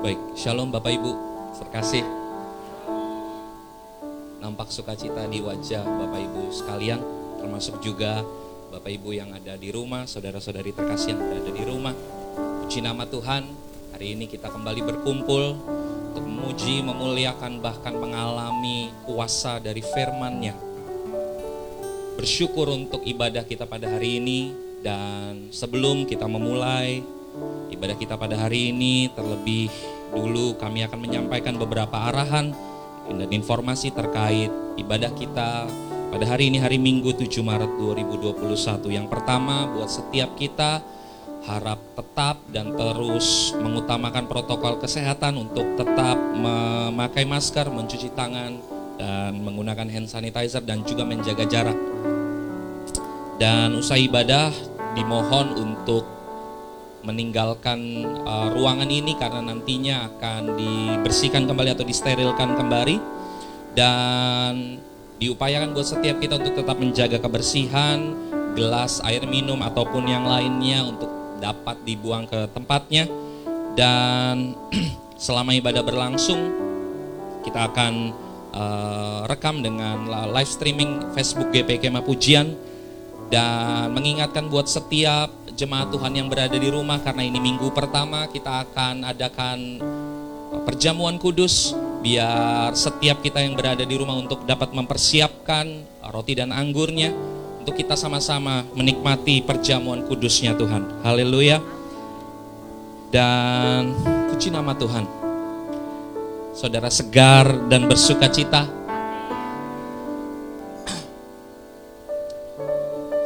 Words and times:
Baik, 0.00 0.16
Shalom 0.32 0.72
Bapak 0.72 0.96
Ibu, 0.96 1.12
terkasih. 1.60 2.00
Nampak 4.40 4.72
sukacita 4.72 5.28
di 5.28 5.44
wajah 5.44 5.84
Bapak 5.84 6.24
Ibu 6.24 6.48
sekalian, 6.48 7.04
termasuk 7.36 7.84
juga 7.84 8.24
Bapak 8.72 8.88
Ibu 8.96 9.12
yang 9.12 9.28
ada 9.36 9.60
di 9.60 9.68
rumah, 9.68 10.08
saudara-saudari 10.08 10.72
terkasih 10.72 11.12
yang 11.12 11.20
berada 11.20 11.52
di 11.52 11.64
rumah. 11.68 11.92
Puji 12.64 12.80
nama 12.80 13.04
Tuhan, 13.04 13.44
hari 13.92 14.16
ini 14.16 14.24
kita 14.24 14.48
kembali 14.48 14.80
berkumpul 14.88 15.44
untuk 16.16 16.24
memuji, 16.24 16.80
memuliakan, 16.80 17.60
bahkan 17.60 17.92
mengalami 17.92 18.88
kuasa 19.04 19.60
dari 19.60 19.84
firman-Nya. 19.84 20.56
Bersyukur 22.16 22.72
untuk 22.72 23.04
ibadah 23.04 23.44
kita 23.44 23.68
pada 23.68 23.84
hari 23.84 24.16
ini 24.16 24.48
dan 24.80 25.52
sebelum 25.52 26.08
kita 26.08 26.24
memulai 26.24 27.19
ibadah 27.70 27.96
kita 27.96 28.18
pada 28.18 28.36
hari 28.36 28.74
ini 28.74 29.10
terlebih 29.14 29.70
dulu 30.10 30.58
kami 30.58 30.82
akan 30.86 30.98
menyampaikan 30.98 31.54
beberapa 31.54 32.10
arahan 32.10 32.50
dan 33.10 33.30
informasi 33.30 33.94
terkait 33.94 34.50
ibadah 34.78 35.10
kita 35.14 35.66
pada 36.10 36.26
hari 36.26 36.50
ini 36.50 36.58
hari 36.58 36.74
Minggu 36.78 37.14
7 37.14 37.30
Maret 37.38 37.78
2021. 37.78 38.90
Yang 38.90 39.06
pertama 39.06 39.70
buat 39.70 39.86
setiap 39.86 40.34
kita 40.34 40.82
harap 41.46 41.80
tetap 41.96 42.36
dan 42.52 42.74
terus 42.76 43.54
mengutamakan 43.56 44.26
protokol 44.26 44.76
kesehatan 44.82 45.38
untuk 45.38 45.78
tetap 45.78 46.18
memakai 46.18 47.24
masker, 47.24 47.70
mencuci 47.70 48.12
tangan 48.12 48.58
dan 48.98 49.38
menggunakan 49.40 49.88
hand 49.88 50.10
sanitizer 50.10 50.60
dan 50.66 50.82
juga 50.84 51.06
menjaga 51.06 51.46
jarak. 51.46 51.78
Dan 53.40 53.72
usai 53.78 54.04
ibadah 54.04 54.52
dimohon 54.92 55.56
untuk 55.56 56.19
meninggalkan 57.00 58.04
uh, 58.28 58.52
ruangan 58.52 58.88
ini 58.88 59.16
karena 59.16 59.40
nantinya 59.40 60.08
akan 60.12 60.56
dibersihkan 60.56 61.48
kembali 61.48 61.72
atau 61.72 61.84
disterilkan 61.84 62.56
kembali. 62.56 62.96
Dan 63.70 64.76
diupayakan 65.20 65.72
buat 65.72 65.86
setiap 65.86 66.18
kita 66.18 66.40
untuk 66.40 66.58
tetap 66.58 66.76
menjaga 66.80 67.18
kebersihan 67.22 68.16
gelas 68.58 68.98
air 69.06 69.22
minum 69.30 69.60
ataupun 69.62 70.10
yang 70.10 70.26
lainnya 70.26 70.82
untuk 70.84 71.10
dapat 71.40 71.80
dibuang 71.86 72.28
ke 72.28 72.50
tempatnya. 72.52 73.08
Dan 73.72 74.58
selama 75.24 75.56
ibadah 75.56 75.80
berlangsung 75.80 76.40
kita 77.40 77.72
akan 77.72 77.92
uh, 78.52 79.20
rekam 79.24 79.64
dengan 79.64 80.04
live 80.36 80.50
streaming 80.50 81.16
Facebook 81.16 81.48
GPK 81.48 81.88
Mapujian. 81.88 82.68
Dan 83.30 83.94
mengingatkan 83.94 84.50
buat 84.50 84.66
setiap 84.66 85.30
jemaat 85.60 85.92
Tuhan 85.92 86.16
yang 86.16 86.32
berada 86.32 86.56
di 86.56 86.72
rumah 86.72 87.04
karena 87.04 87.20
ini 87.20 87.36
minggu 87.36 87.68
pertama 87.76 88.24
kita 88.32 88.64
akan 88.64 89.04
adakan 89.04 89.76
perjamuan 90.64 91.20
kudus 91.20 91.76
biar 92.00 92.72
setiap 92.72 93.20
kita 93.20 93.44
yang 93.44 93.52
berada 93.52 93.84
di 93.84 93.92
rumah 93.92 94.16
untuk 94.16 94.48
dapat 94.48 94.72
mempersiapkan 94.72 95.84
roti 96.08 96.32
dan 96.32 96.56
anggurnya 96.56 97.12
untuk 97.60 97.76
kita 97.76 97.92
sama-sama 97.92 98.64
menikmati 98.72 99.44
perjamuan 99.44 100.00
kudusnya 100.08 100.56
Tuhan. 100.56 101.04
Haleluya. 101.04 101.60
Dan 103.12 103.92
puji 104.32 104.48
nama 104.48 104.72
Tuhan. 104.72 105.04
Saudara 106.56 106.88
segar 106.88 107.68
dan 107.68 107.84
bersuka 107.84 108.32
cita. 108.32 108.64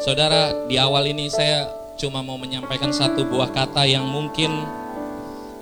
Saudara, 0.02 0.66
di 0.66 0.76
awal 0.76 1.14
ini 1.14 1.30
saya 1.30 1.83
cuma 2.04 2.20
mau 2.20 2.36
menyampaikan 2.36 2.92
satu 2.92 3.24
buah 3.24 3.48
kata 3.48 3.88
yang 3.88 4.04
mungkin 4.04 4.52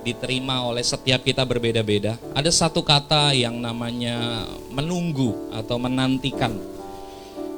diterima 0.03 0.59
oleh 0.67 0.83
setiap 0.83 1.23
kita 1.23 1.47
berbeda-beda. 1.47 2.19
Ada 2.35 2.51
satu 2.51 2.83
kata 2.83 3.31
yang 3.31 3.55
namanya 3.63 4.43
menunggu 4.67 5.31
atau 5.55 5.79
menantikan. 5.79 6.51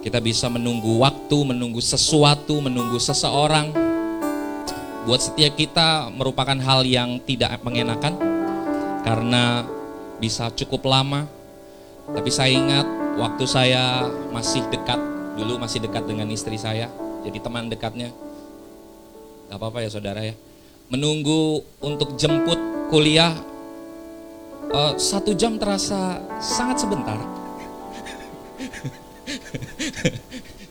Kita 0.06 0.22
bisa 0.22 0.54
menunggu 0.54 1.02
waktu, 1.02 1.34
menunggu 1.50 1.82
sesuatu, 1.82 2.62
menunggu 2.62 3.02
seseorang. 3.02 3.74
Buat 5.10 5.34
setiap 5.34 5.58
kita 5.58 6.14
merupakan 6.14 6.54
hal 6.62 6.86
yang 6.86 7.18
tidak 7.26 7.58
mengenakan 7.66 8.14
karena 9.02 9.66
bisa 10.22 10.54
cukup 10.54 10.86
lama. 10.86 11.26
Tapi 12.06 12.30
saya 12.30 12.54
ingat 12.54 12.86
waktu 13.18 13.50
saya 13.50 14.06
masih 14.30 14.62
dekat, 14.70 15.02
dulu 15.42 15.58
masih 15.58 15.82
dekat 15.82 16.06
dengan 16.06 16.30
istri 16.30 16.62
saya, 16.62 16.86
jadi 17.26 17.42
teman 17.42 17.66
dekatnya 17.66 18.14
Gak 19.50 19.58
apa-apa 19.58 19.82
ya 19.86 19.90
saudara 19.90 20.22
ya. 20.26 20.34
Menunggu 20.90 21.62
untuk 21.82 22.18
jemput 22.18 22.58
kuliah 22.90 23.34
uh, 24.72 24.94
satu 24.98 25.34
jam 25.34 25.58
terasa 25.62 26.22
sangat 26.42 26.80
sebentar. 26.86 27.16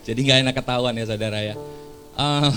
Jadi 0.06 0.20
nggak 0.20 0.40
enak 0.44 0.54
ketahuan 0.54 0.98
ya 0.98 1.06
saudara 1.08 1.40
ya. 1.40 1.54
Uh, 2.14 2.52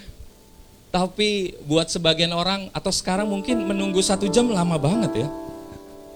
tapi 0.96 1.54
buat 1.64 1.86
sebagian 1.86 2.34
orang 2.34 2.66
atau 2.74 2.90
sekarang 2.90 3.30
mungkin 3.30 3.62
menunggu 3.62 4.02
satu 4.02 4.26
jam 4.26 4.50
lama 4.50 4.74
banget 4.76 5.26
ya. 5.26 5.28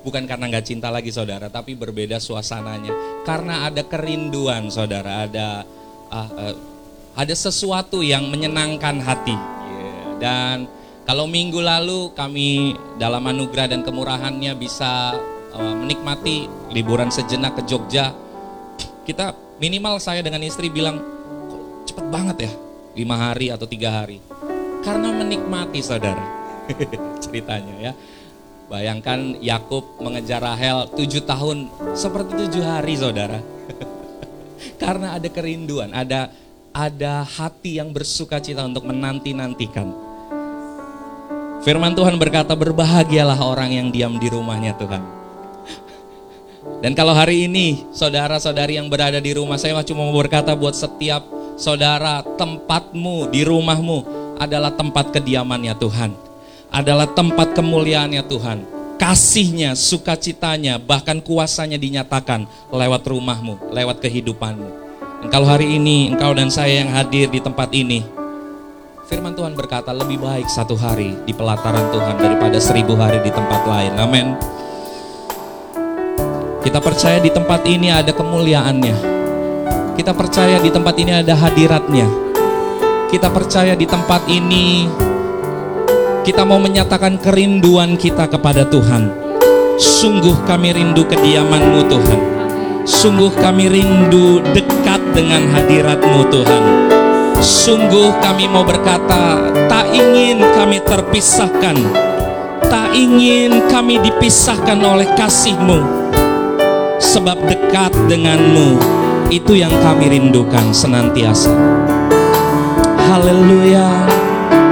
Bukan 0.04 0.28
karena 0.28 0.52
nggak 0.52 0.68
cinta 0.68 0.92
lagi 0.92 1.08
saudara, 1.08 1.48
tapi 1.48 1.72
berbeda 1.72 2.20
suasananya. 2.20 3.24
Karena 3.24 3.64
ada 3.64 3.80
kerinduan 3.80 4.68
saudara, 4.68 5.24
ada 5.24 5.64
uh, 6.12 6.30
uh, 6.36 6.73
ada 7.14 7.34
sesuatu 7.34 8.02
yang 8.02 8.26
menyenangkan 8.26 8.98
hati. 8.98 9.34
Yeah. 9.34 10.06
Dan 10.18 10.56
kalau 11.06 11.30
minggu 11.30 11.62
lalu 11.62 12.10
kami 12.12 12.74
dalam 12.98 13.22
anugerah 13.22 13.70
dan 13.70 13.86
kemurahannya 13.86 14.52
bisa 14.58 15.14
uh, 15.54 15.74
menikmati 15.78 16.50
liburan 16.74 17.14
sejenak 17.14 17.54
ke 17.54 17.62
Jogja, 17.70 18.10
kita 19.06 19.36
minimal 19.62 20.02
saya 20.02 20.20
dengan 20.26 20.42
istri 20.42 20.68
bilang, 20.68 20.98
cepet 21.86 22.06
banget 22.10 22.50
ya, 22.50 22.52
lima 22.98 23.16
hari 23.30 23.54
atau 23.54 23.68
tiga 23.68 24.02
hari. 24.02 24.18
Karena 24.82 25.14
menikmati 25.14 25.80
saudara, 25.80 26.24
ceritanya 27.24 27.74
ya. 27.80 27.92
Bayangkan 28.64 29.36
Yakub 29.44 30.00
mengejar 30.00 30.40
Rahel 30.40 30.88
tujuh 30.96 31.28
tahun 31.28 31.68
seperti 31.92 32.48
tujuh 32.48 32.64
hari 32.64 32.96
saudara. 32.96 33.38
Karena 34.82 35.20
ada 35.20 35.28
kerinduan, 35.28 35.92
ada 35.92 36.32
ada 36.74 37.22
hati 37.22 37.78
yang 37.78 37.94
bersuka 37.94 38.42
cita 38.42 38.66
untuk 38.66 38.90
menanti-nantikan. 38.90 39.94
Firman 41.62 41.94
Tuhan 41.94 42.18
berkata, 42.18 42.52
berbahagialah 42.58 43.38
orang 43.38 43.70
yang 43.72 43.88
diam 43.94 44.18
di 44.18 44.26
rumahnya 44.28 44.74
Tuhan. 44.76 45.00
Dan 46.82 46.92
kalau 46.92 47.16
hari 47.16 47.48
ini 47.48 47.88
saudara-saudari 47.94 48.76
yang 48.76 48.90
berada 48.90 49.22
di 49.22 49.32
rumah, 49.32 49.56
saya 49.56 49.78
cuma 49.86 50.04
mau 50.04 50.12
berkata 50.18 50.52
buat 50.52 50.74
setiap 50.76 51.24
saudara, 51.54 52.20
tempatmu 52.36 53.30
di 53.32 53.46
rumahmu 53.46 53.98
adalah 54.36 54.74
tempat 54.74 55.14
kediamannya 55.14 55.72
Tuhan. 55.78 56.10
Adalah 56.74 57.06
tempat 57.14 57.54
kemuliaannya 57.54 58.20
Tuhan. 58.26 58.58
Kasihnya, 58.98 59.78
sukacitanya, 59.78 60.82
bahkan 60.82 61.22
kuasanya 61.22 61.78
dinyatakan 61.78 62.44
lewat 62.74 63.02
rumahmu, 63.06 63.70
lewat 63.70 64.02
kehidupanmu. 64.02 64.83
Kalau 65.32 65.48
hari 65.48 65.80
ini 65.80 66.12
engkau 66.12 66.36
dan 66.36 66.52
saya 66.52 66.84
yang 66.84 66.92
hadir 66.92 67.32
di 67.32 67.40
tempat 67.40 67.72
ini, 67.72 68.04
firman 69.08 69.32
Tuhan 69.32 69.56
berkata 69.56 69.88
lebih 69.96 70.20
baik 70.20 70.44
satu 70.52 70.76
hari 70.76 71.16
di 71.24 71.32
pelataran 71.32 71.88
Tuhan 71.88 72.20
daripada 72.20 72.60
seribu 72.60 72.92
hari 72.92 73.24
di 73.24 73.32
tempat 73.32 73.64
lain. 73.64 73.92
Amin. 73.96 74.26
Kita 76.60 76.76
percaya 76.80 77.20
di 77.24 77.32
tempat 77.32 77.64
ini 77.64 77.88
ada 77.88 78.12
kemuliaannya. 78.12 78.96
Kita 79.96 80.12
percaya 80.12 80.60
di 80.60 80.68
tempat 80.68 80.94
ini 81.00 81.12
ada 81.16 81.32
hadiratnya. 81.32 82.08
Kita 83.08 83.32
percaya 83.32 83.72
di 83.72 83.86
tempat 83.88 84.28
ini 84.28 84.88
kita 86.24 86.44
mau 86.44 86.60
menyatakan 86.60 87.20
kerinduan 87.20 87.96
kita 87.96 88.28
kepada 88.28 88.64
Tuhan. 88.68 89.12
Sungguh 89.80 90.44
kami 90.44 90.72
rindu 90.72 91.04
kediamanmu 91.08 91.80
Tuhan. 91.88 92.20
Sungguh 92.84 93.32
kami 93.40 93.72
rindu 93.72 94.44
dekat 94.52 94.83
dengan 95.14 95.46
hadiratmu 95.54 96.26
Tuhan. 96.28 96.64
Sungguh 97.38 98.10
kami 98.18 98.50
mau 98.50 98.66
berkata, 98.66 99.46
tak 99.70 99.86
ingin 99.94 100.42
kami 100.58 100.82
terpisahkan. 100.82 101.78
Tak 102.66 102.90
ingin 102.90 103.70
kami 103.70 104.02
dipisahkan 104.02 104.82
oleh 104.82 105.06
kasihmu. 105.14 106.10
Sebab 106.98 107.38
dekat 107.46 107.94
denganmu, 108.10 108.74
itu 109.30 109.54
yang 109.54 109.70
kami 109.80 110.10
rindukan 110.18 110.74
senantiasa. 110.74 111.54
Haleluya. 112.98 113.86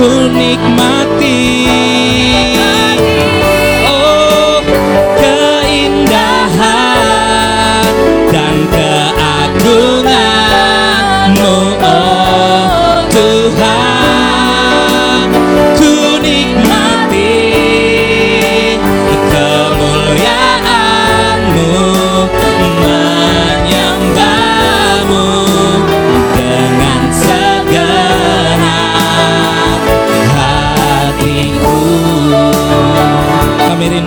ku 0.02 0.10
nikmati 0.34 1.38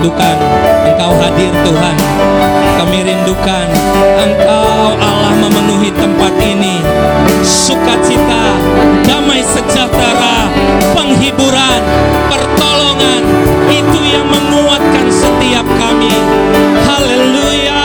rindukan 0.04 0.36
engkau 0.84 1.16
hadir 1.16 1.48
Tuhan. 1.64 1.96
Kami 2.76 2.98
rindukan 3.08 3.66
engkau 4.20 4.92
Allah 5.00 5.32
memenuhi 5.40 5.88
tempat 5.96 6.36
ini. 6.44 6.76
Sukacita 7.40 8.44
damai 9.08 9.40
sejahtera 9.40 10.52
penghiburan 10.92 11.80
pertolongan 12.28 13.24
itu 13.72 14.00
yang 14.04 14.28
menguatkan 14.28 15.08
setiap 15.08 15.64
kami. 15.64 16.12
Haleluya 16.84 17.80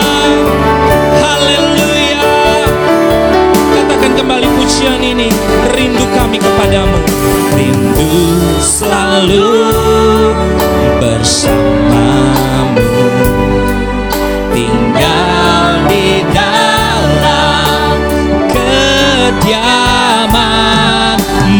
haleluya. 1.23 2.19
Katakan 3.79 4.11
kembali 4.19 4.47
pujian 4.59 4.99
ini 4.99 5.31
rindu 5.71 6.03
kami 6.11 6.35
kepadamu. 6.35 6.99
Rindu 7.55 8.11
selalu 8.59 9.47
bersamamu 10.99 11.48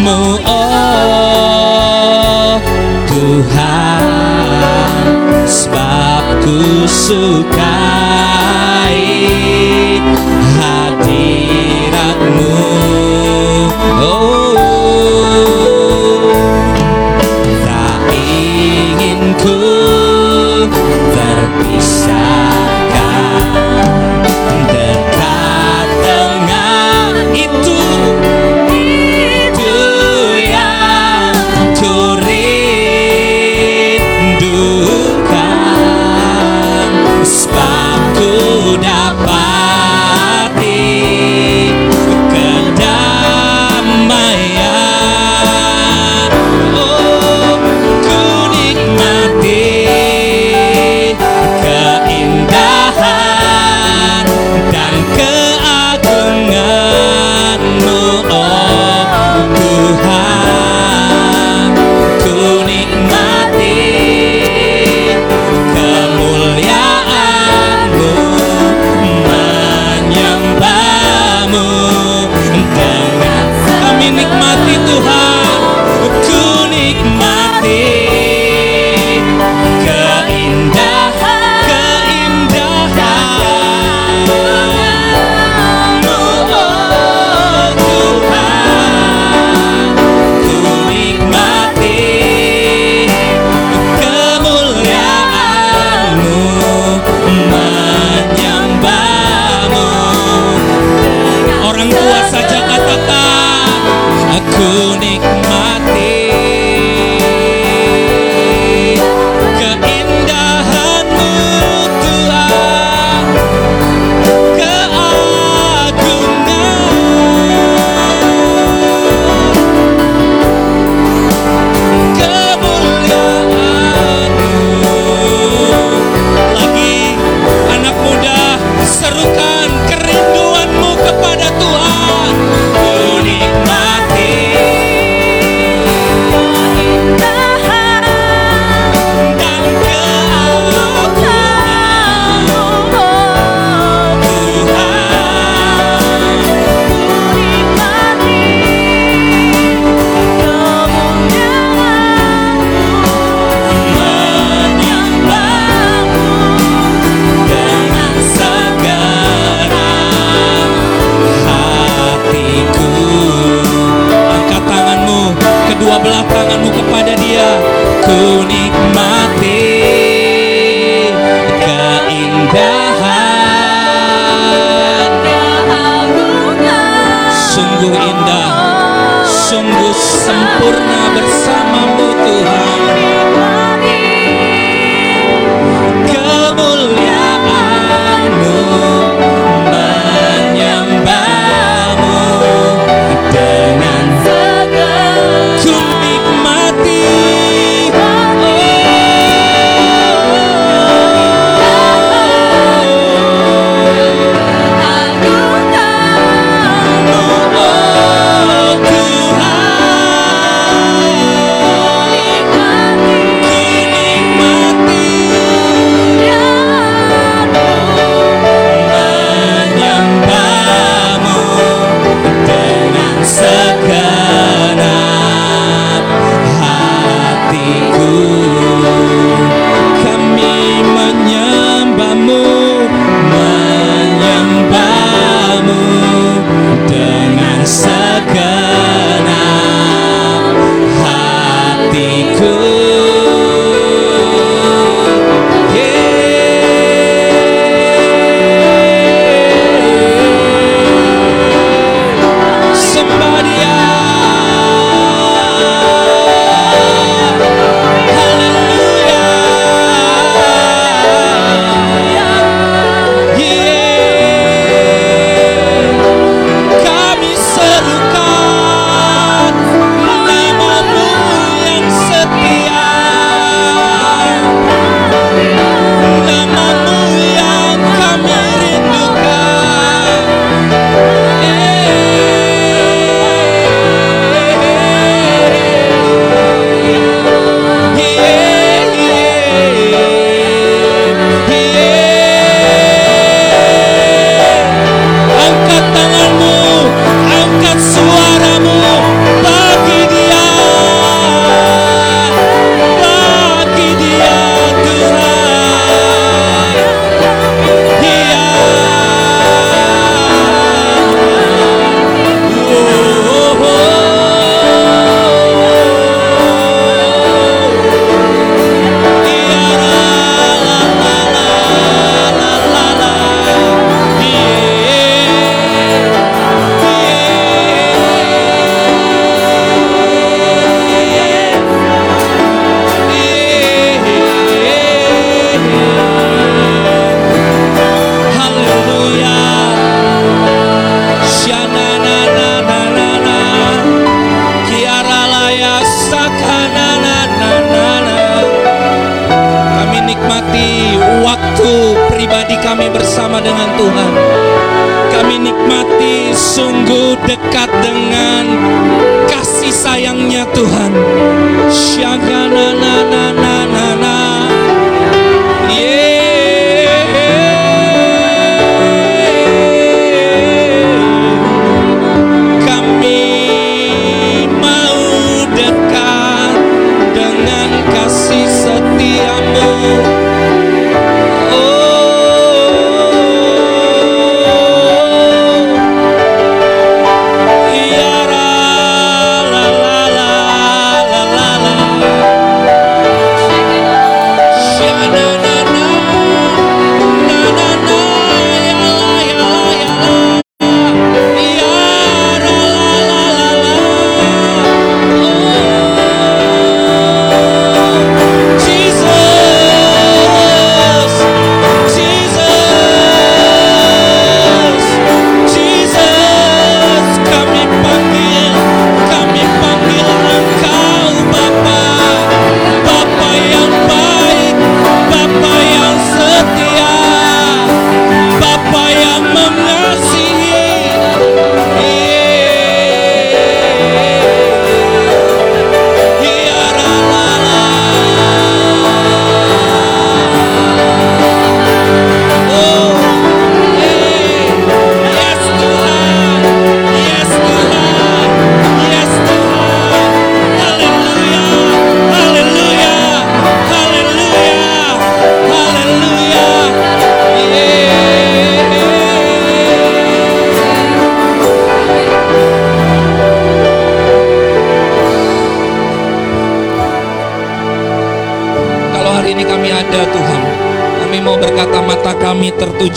oh 0.09 0.25
Tuhan 3.06 4.01
sebab 5.45 6.41
ku 6.41 6.89
sukai 6.89 7.61
hadiratmu. 10.57 12.57
Oh 14.01 14.57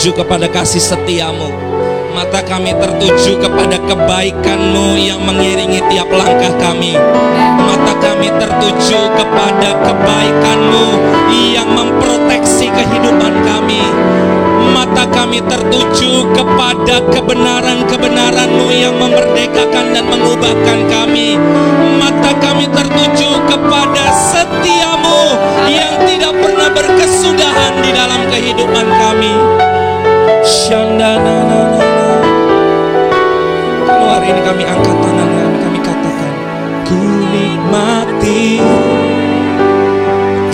tertuju 0.03 0.19
kepada 0.19 0.51
kasih 0.51 0.83
setiamu. 0.83 1.47
Mata 2.11 2.43
kami 2.43 2.75
tertuju 2.75 3.39
kepada 3.39 3.79
kebaikanmu 3.79 4.02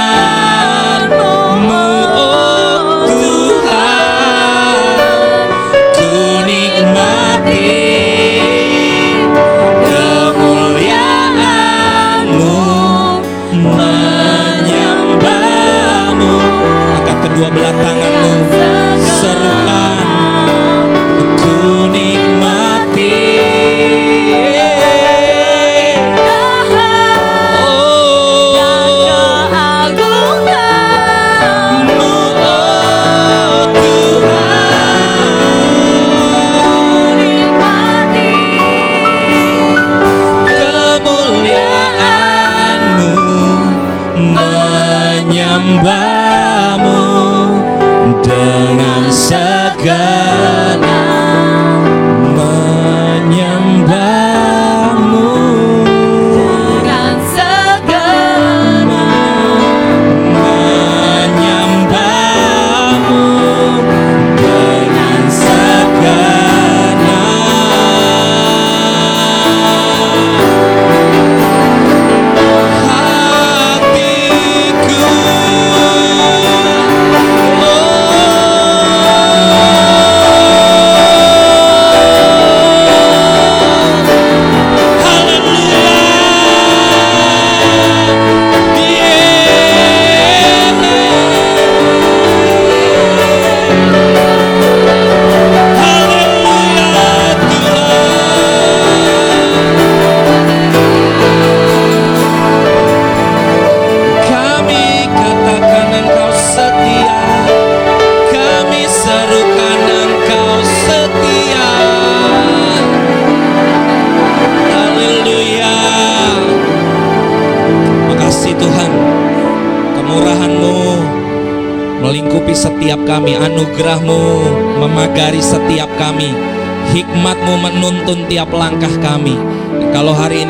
영광 45.67 46.06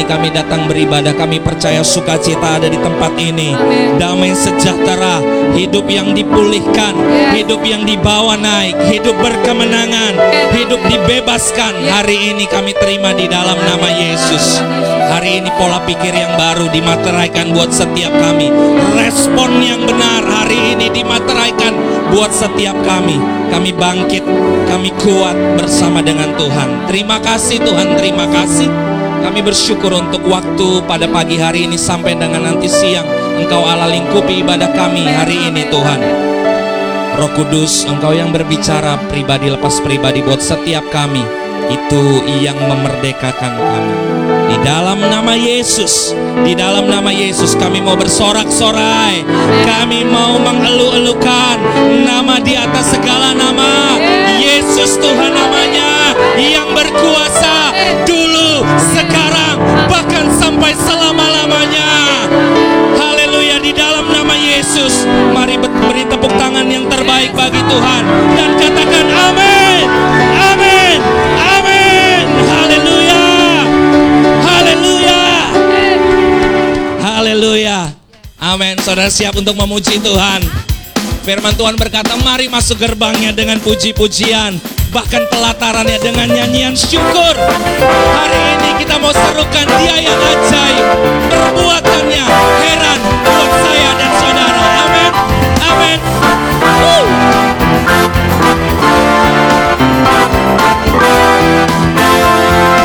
kami 0.07 0.31
datang 0.31 0.71
beribadah, 0.71 1.13
kami 1.13 1.43
percaya 1.43 1.83
sukacita 1.83 2.63
ada 2.63 2.71
di 2.71 2.79
tempat 2.79 3.13
ini. 3.19 3.53
Damai 3.99 4.33
sejahtera, 4.33 5.21
hidup 5.59 5.91
yang 5.91 6.15
dipulihkan, 6.15 6.95
hidup 7.35 7.61
yang 7.67 7.83
dibawa 7.83 8.39
naik, 8.39 8.79
hidup 8.87 9.19
berkemenangan, 9.19 10.15
hidup 10.55 10.79
dibebaskan. 10.87 11.75
Hari 11.91 12.33
ini 12.33 12.47
kami 12.47 12.73
terima 12.79 13.13
di 13.13 13.27
dalam 13.27 13.59
nama 13.59 13.89
Yesus. 13.91 14.63
Hari 15.07 15.43
ini 15.43 15.51
pola 15.59 15.83
pikir 15.87 16.15
yang 16.15 16.35
baru 16.39 16.71
dimateraikan 16.71 17.51
buat 17.55 17.75
setiap 17.75 18.15
kami. 18.23 18.51
Respon 18.95 19.63
yang 19.63 19.83
benar 19.87 20.23
hari 20.23 20.75
ini 20.75 20.87
dimateraikan 20.91 21.75
buat 22.15 22.31
setiap 22.31 22.75
kami. 22.87 23.19
Kami 23.51 23.71
bangkit, 23.75 24.23
kami 24.71 24.91
kuat 24.99 25.35
bersama 25.59 26.03
dengan 26.03 26.35
Tuhan. 26.35 26.91
Terima 26.91 27.23
kasih 27.23 27.63
Tuhan, 27.63 27.95
terima 27.99 28.27
kasih. 28.31 28.96
Kami 29.27 29.43
bersyukur 29.43 29.91
untuk 29.91 30.23
waktu 30.31 30.87
pada 30.87 31.11
pagi 31.11 31.35
hari 31.35 31.67
ini 31.67 31.75
sampai 31.75 32.15
dengan 32.15 32.47
nanti 32.47 32.71
siang. 32.71 33.03
Engkau 33.43 33.59
Allah 33.59 33.91
lingkupi 33.91 34.47
ibadah 34.47 34.71
kami 34.71 35.03
hari 35.03 35.51
ini 35.51 35.67
Tuhan. 35.67 35.99
Roh 37.19 37.35
Kudus, 37.35 37.91
Engkau 37.91 38.15
yang 38.15 38.31
berbicara 38.31 38.95
pribadi 39.11 39.51
lepas 39.51 39.83
pribadi 39.83 40.23
buat 40.23 40.39
setiap 40.39 40.87
kami. 40.95 41.27
Itu 41.67 42.23
yang 42.39 42.55
memerdekakan 42.55 43.53
kami. 43.59 43.95
Di 44.47 44.57
dalam 44.63 45.03
nama 45.03 45.35
Yesus, 45.35 46.15
di 46.47 46.55
dalam 46.55 46.87
nama 46.87 47.11
Yesus 47.11 47.59
kami 47.59 47.83
mau 47.83 47.99
bersorak-sorai. 47.99 49.27
Kami 49.67 50.07
mau 50.07 50.39
mengeluh-elukan 50.39 51.57
nama 52.07 52.39
di 52.39 52.55
atas 52.55 52.95
segala 52.95 53.35
nama. 53.35 53.99
Yesus 54.39 55.03
Tuhan 55.03 55.35
namanya 55.35 56.15
yang 56.39 56.71
berkuasa 56.71 57.75
dulu, 58.07 58.63
sekarang, 58.95 59.16
sampai 60.67 60.83
selama-lamanya. 60.83 61.89
Haleluya 62.99 63.63
di 63.63 63.71
dalam 63.71 64.11
nama 64.11 64.35
Yesus. 64.35 65.07
Mari 65.31 65.63
beri 65.63 66.03
tepuk 66.11 66.35
tangan 66.35 66.67
yang 66.67 66.91
terbaik 66.91 67.31
bagi 67.39 67.63
Tuhan 67.71 68.03
dan 68.35 68.51
katakan 68.59 69.07
amin. 69.07 69.87
Amin. 70.35 70.99
Amin. 71.39 72.23
Haleluya. 72.51 73.27
Haleluya. 74.43 75.23
Haleluya. 76.99 77.79
Amin. 78.43 78.75
Saudara 78.83 79.07
siap 79.07 79.39
untuk 79.39 79.55
memuji 79.55 80.03
Tuhan. 80.03 80.43
Firman 81.23 81.55
Tuhan 81.55 81.79
berkata, 81.79 82.19
mari 82.27 82.51
masuk 82.51 82.83
gerbangnya 82.83 83.31
dengan 83.31 83.63
puji-pujian. 83.63 84.59
Bahkan 84.91 85.31
pelatarannya 85.31 85.99
dengan 86.03 86.27
nyanyian 86.27 86.75
syukur. 86.75 87.35
Hari 88.15 88.41
ini 88.59 88.66
kita 88.77 89.01
mau 89.01 89.13
serukan 89.13 89.67
dia 89.81 89.97
yang 90.05 90.21
ajaib. 90.21 90.87
Perbuatannya 91.33 92.25
heran 92.61 93.01
buat 93.25 93.51
saya 93.65 93.91
dan 93.97 94.11
saudara. 94.21 94.65
Amin. 94.85 95.13
Amin. 95.65 95.99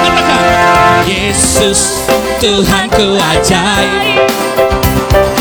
Katakan, 0.06 0.44
Yesus 1.04 2.08
Tuhanku 2.40 3.20
ajaib. 3.20 4.24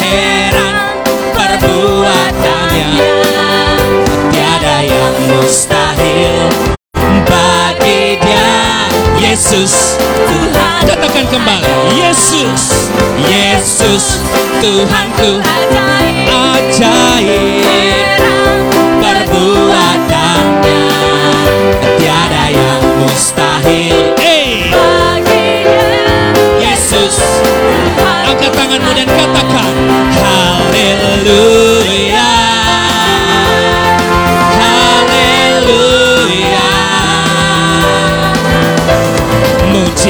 Heran 0.02 0.76
perbuatannya 1.32 2.90
Tiada 4.34 4.76
yang 4.82 5.14
mustahil 5.30 6.50
bagi 7.24 8.18
dia 8.18 8.50
Yesus 9.22 10.00
Katakan 11.20 11.37
kembali. 11.37 12.00
Yesus. 12.00 12.88
Yesus 13.28 14.24
Tuhanku 14.64 15.37
ajaib 15.44 16.33
ajaib 16.33 17.60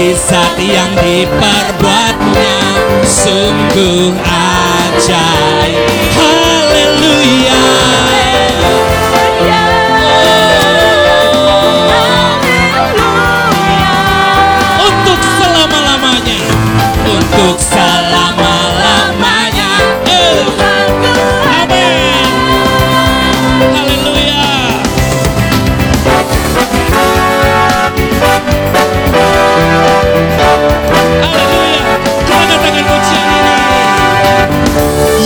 Mujizat 0.01 0.57
yang 0.57 0.97
diperbuatnya. 0.97 2.57
Sungguh 3.05 4.17
ajaib. 4.25 5.77
Haleluya. 6.17 7.65
Untuk 14.81 15.21
selama-lamanya. 15.21 16.49
Untuk 17.05 17.61
selama-lamanya 17.61 18.40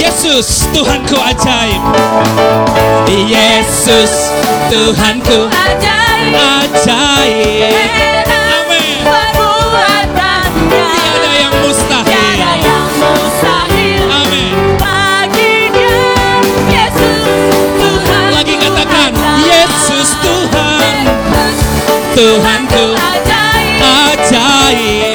Yesus 0.05 0.69
Tuhanku 0.77 1.17
ajaib. 1.17 1.81
Yesus 3.09 4.37
Tuhanku 4.69 5.49
ajaib. 6.29 7.73
Amin 8.37 9.01
Tiada 10.93 11.33
yang 11.41 11.57
mustahil. 11.65 12.37
Amin 14.13 14.77
Lagi 18.29 18.55
katakan 18.61 19.13
Yesus 19.41 20.21
Tuhan. 20.21 20.95
Tuhanku 22.13 22.93
ajaib. 22.93 23.81
Perbuatan 23.81 25.14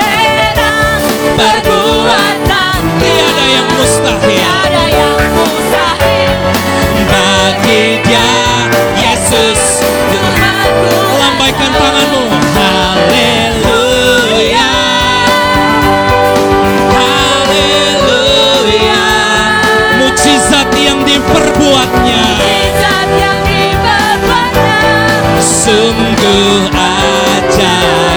Sungguh 26.29 28.09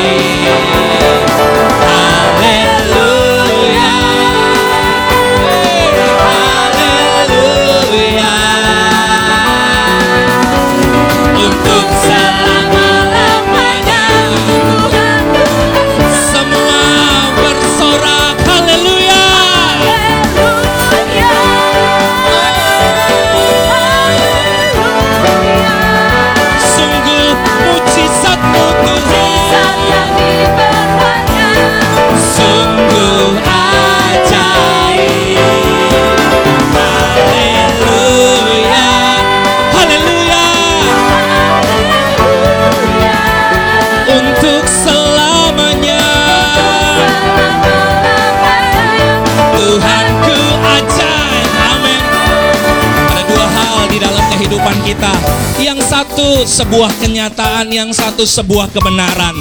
kita. 54.92 55.12
Yang 55.56 55.88
satu 55.88 56.44
sebuah 56.44 56.92
kenyataan 57.00 57.72
Yang 57.72 57.96
satu 57.96 58.28
sebuah 58.28 58.68
kebenaran. 58.76 59.32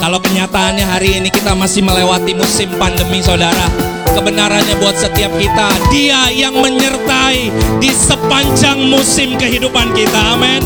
Kalau 0.00 0.20
kenyataannya 0.20 0.84
hari 0.84 1.16
ini 1.20 1.32
kita 1.32 1.56
masih 1.56 1.80
melewati 1.80 2.36
musim 2.36 2.68
pandemi 2.76 3.24
saudara 3.24 3.90
Kebenarannya 4.10 4.74
buat 4.82 4.98
setiap 4.98 5.30
kita. 5.38 5.70
Dia 5.94 6.34
yang 6.34 6.58
menyertai 6.58 7.54
di 7.78 7.90
sepanjang 7.94 8.90
musim 8.90 9.38
kehidupan 9.38 9.94
kita. 9.94 10.34
Amin. 10.34 10.60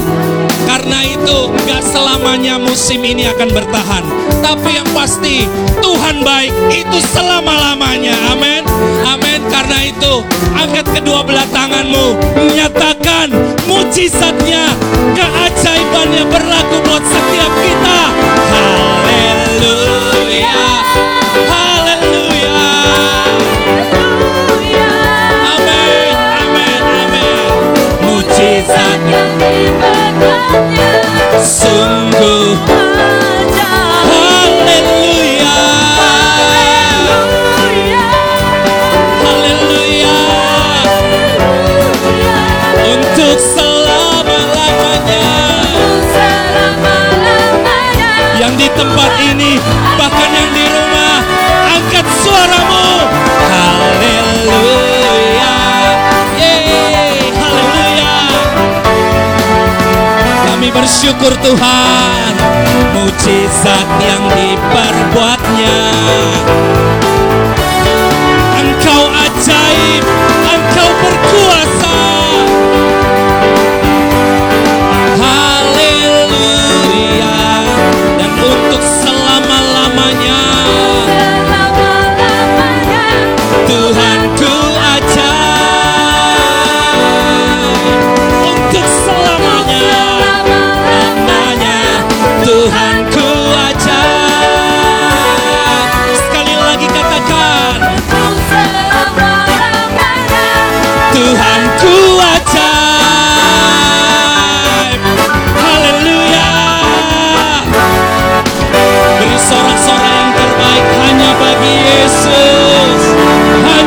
Karena 0.64 1.04
itu 1.04 1.52
gak 1.68 1.84
selamanya 1.84 2.56
musim 2.56 3.04
ini 3.04 3.28
akan 3.28 3.52
bertahan. 3.52 4.04
Tapi 4.40 4.80
yang 4.80 4.88
pasti 4.96 5.44
Tuhan 5.84 6.24
baik 6.24 6.52
itu 6.72 6.98
selama-lamanya. 7.12 8.16
Amin. 8.32 8.64
Amin. 9.04 9.44
Karena 9.52 9.92
itu 9.92 10.24
angkat 10.56 10.86
kedua 10.90 11.22
belah 11.22 11.46
tanganmu 11.52 12.16
Nyatakan 12.56 13.53
mujizatnya 13.94 14.74
Keajaibannya 15.14 16.26
berlaku 16.26 16.82
buat 16.82 16.98
setiap 17.06 17.52
kita. 17.62 17.98
Haleluya. 19.06 20.50
Haleluya. 21.46 22.58
Amin 25.46 26.10
Amin 26.42 26.82
Amin. 27.06 27.46
Mujizat 28.02 28.98
sungguh 31.38 32.58
ini 49.32 49.56
Bahkan 49.96 50.28
yang 50.28 50.50
di 50.52 50.64
rumah 50.68 51.24
Angkat 51.74 52.06
suaramu. 52.22 53.10
Haleluya. 53.50 55.54
Yeay 56.38 57.34
Haleluya. 57.34 58.14
Kami 60.48 60.70
bersyukur 60.70 61.34
Tuhan 61.42 62.32
Mujizat 62.94 63.88
yang 64.00 64.22
diperbuatnya. 64.32 65.78
Engkau 68.54 69.02
ajaib 69.12 70.04
Engkau 70.46 70.90
berkuasa 71.02 71.43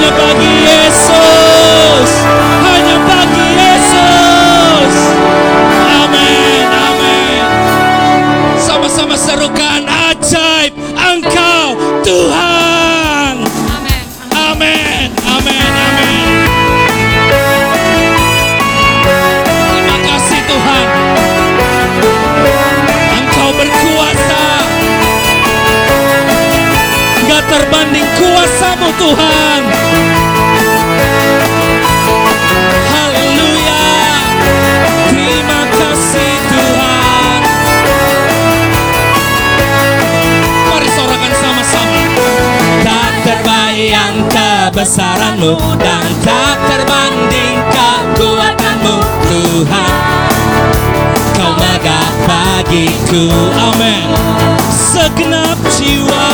hanya 0.08 0.24
bagi 0.24 0.54
Yesus. 0.64 2.12
Hanya 2.64 2.96
bagi 3.04 3.48
Yesus. 3.60 4.96
Amin 5.84 6.64
amin. 6.72 7.44
Sama-sama 8.56 9.20
serukan 9.20 9.84
ajaib 9.84 10.72
engkau 10.96 11.76
Tuhan. 12.08 13.36
Amin 13.68 14.08
amin 14.32 15.12
amin. 15.28 15.72
Amin 15.76 16.24
terima 19.44 19.98
kasih 20.08 20.40
Tuhan. 20.48 20.88
Engkau 23.12 23.50
berkuasa. 23.60 24.44
Gak 27.28 27.44
terbanding 27.52 28.08
kuasamu 28.16 28.88
Tuhan. 28.96 29.77
Kebesaranmu 44.88 45.60
dan 45.84 46.08
tak 46.24 46.56
terbanding 46.64 47.60
kekuatanmu 47.76 48.96
Tuhan. 49.28 49.94
Kau 51.36 51.52
megah 51.60 52.08
bagiku, 52.24 53.28
amin. 53.68 54.08
Segenap 54.72 55.60
jiwa, 55.76 56.28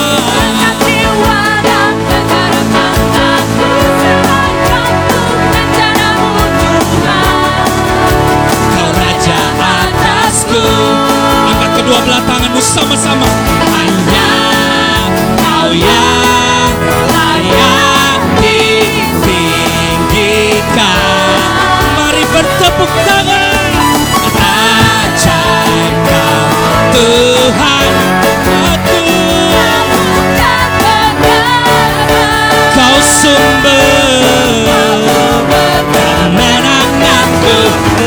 Jiwa 0.85 1.41
dan 1.65 1.93
pengharapan 1.97 2.97
aku 3.41 3.73
serahkan 3.97 4.91
untuk 5.01 5.33
rencanamu 5.49 6.45
Tuhan. 6.61 7.69
kau 8.69 8.89
raja 8.93 9.39
atasku. 9.57 10.61
Angkat 11.49 11.71
kedua 11.81 11.97
belah 12.05 12.21
tanganmu 12.21 12.61
sama-sama. 12.61 13.42
Sumber 33.03 33.79
kemenanganku 35.93 37.57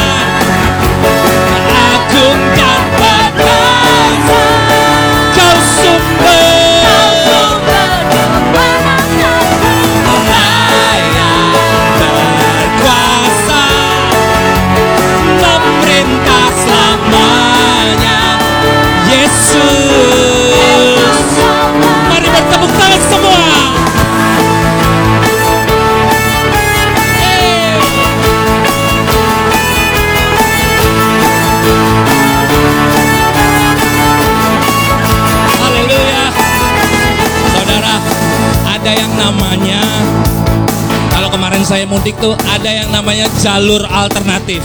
saya 41.70 41.86
mudik 41.86 42.18
tuh 42.18 42.34
ada 42.50 42.66
yang 42.66 42.90
namanya 42.90 43.30
jalur 43.46 43.86
alternatif. 43.94 44.58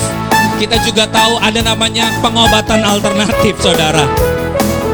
Kita 0.56 0.80
juga 0.88 1.04
tahu 1.04 1.36
ada 1.36 1.60
namanya 1.60 2.08
pengobatan 2.24 2.80
alternatif, 2.80 3.60
saudara. 3.60 4.08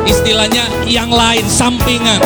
Istilahnya 0.03 0.67
yang 0.91 1.07
lain, 1.07 1.47
sampingan. 1.47 2.19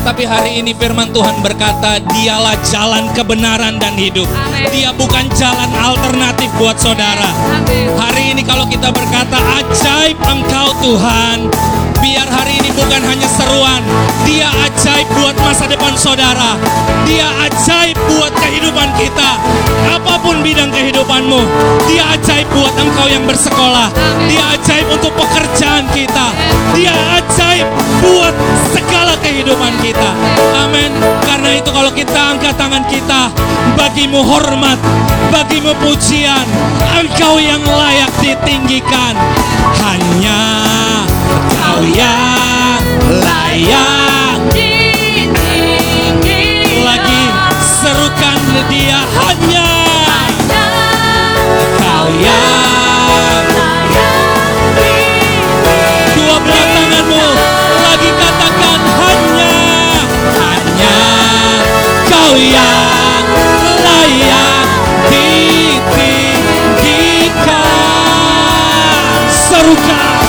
Tapi 0.00 0.24
hari 0.24 0.64
ini 0.64 0.72
firman 0.72 1.12
Tuhan 1.12 1.44
berkata, 1.44 2.00
dialah 2.00 2.56
jalan 2.64 3.04
kebenaran 3.12 3.76
dan 3.76 3.92
hidup. 4.00 4.24
Amin. 4.32 4.72
Dia 4.72 4.90
bukan 4.96 5.28
jalan 5.36 5.68
alternatif 5.76 6.48
buat 6.56 6.80
saudara. 6.80 7.28
Amin. 7.52 7.92
Hari 8.00 8.32
ini 8.32 8.42
kalau 8.46 8.64
kita 8.64 8.88
berkata 8.88 9.36
ajaib 9.60 10.16
engkau 10.24 10.72
Tuhan 10.80 11.52
Biar 12.00 12.24
hari 12.32 12.56
ini 12.64 12.72
bukan 12.72 13.02
hanya 13.04 13.28
seruan 13.28 13.84
Dia 14.24 14.48
ajaib 14.48 15.04
buat 15.20 15.36
masa 15.36 15.68
depan 15.68 15.92
saudara 16.00 16.56
Dia 17.04 17.28
ajaib 17.44 17.92
buat 18.08 18.32
kehidupan 18.40 18.88
kita 18.96 19.36
Apa 20.00 20.16
pun 20.24 20.40
bidang 20.40 20.72
kehidupanmu 20.72 21.44
Dia 21.92 22.16
ajaib 22.16 22.48
buat 22.56 22.72
engkau 22.72 23.04
yang 23.04 23.28
bersekolah 23.28 23.92
Amin. 23.92 24.32
Dia 24.32 24.44
ajaib 24.56 24.86
untuk 24.88 25.12
pekerjaan 25.12 25.84
kita 25.92 26.26
Dia 26.72 26.94
ajaib 27.20 27.68
buat 28.00 28.34
segala 28.72 29.12
kehidupan 29.20 29.72
kita 29.84 29.89
Amin. 30.54 30.92
Karena 31.26 31.56
itu 31.58 31.70
kalau 31.74 31.90
kita 31.90 32.36
angkat 32.36 32.54
tangan 32.54 32.84
kita 32.86 33.32
Bagimu 33.74 34.22
hormat 34.22 34.78
Bagimu 35.34 35.74
pujian 35.82 36.46
Engkau 36.94 37.40
yang 37.42 37.62
layak 37.64 38.10
ditinggikan. 38.22 39.16
Hanya 39.82 40.40
Kau 41.56 41.82
yang 41.82 42.82
layak 43.18 44.38
Lagi 46.86 47.22
serukan 47.62 48.40
dia. 48.68 49.00
Hanya 49.16 49.68
Kau 51.78 52.06
yang 52.20 52.79
Layak 62.30 63.26
ditinggikan. 65.10 65.98
Serukan. 69.26 70.22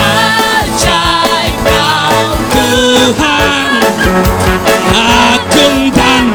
Ajaib 0.00 1.60
kau 1.60 2.16
Tuhan. 2.48 3.68
Agung 4.96 5.92
dan 5.92 6.32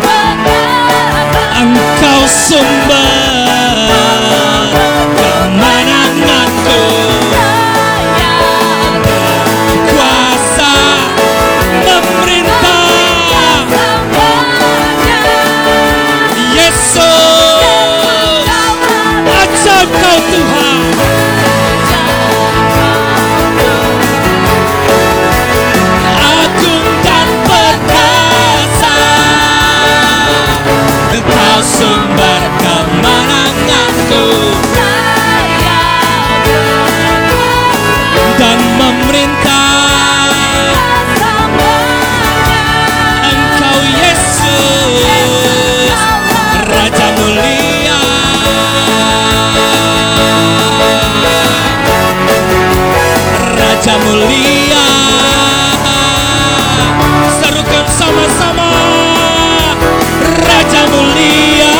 Engkau 1.58 2.30
sumber 2.30 2.85
mulia. 54.06 54.86
Serukan 57.41 57.86
sama-sama 57.89 58.70
Raja 60.46 60.82
mulia. 60.94 61.74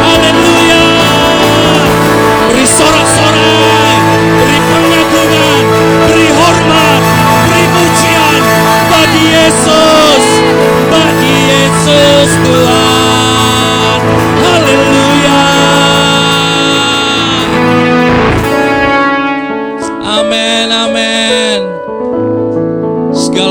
Haleluya. 0.00 0.82
Beri 2.52 2.66
sorak-sorai 2.68 3.96
Beri 4.38 4.58
pengagungan 4.60 5.64
Beri 6.06 6.28
hormat 6.36 7.02
Beri 7.48 7.64
pujian 7.74 8.42
Bagi 8.92 9.24
Yesus 9.34 10.24
Bagi 10.92 11.34
Yesus 11.48 12.30
Tuhan 12.44 12.81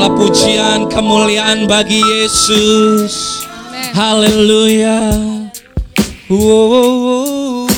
Segala 0.02 0.18
pujian, 0.18 0.80
kemuliaan 0.90 1.70
bagi 1.70 2.02
Yesus. 2.02 3.46
Haleluya. 3.94 5.14
Wow, 6.26 6.42
wow, 6.42 6.94
wow. 7.06 7.70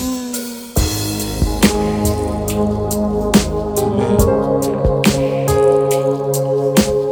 Amin. 3.76 4.16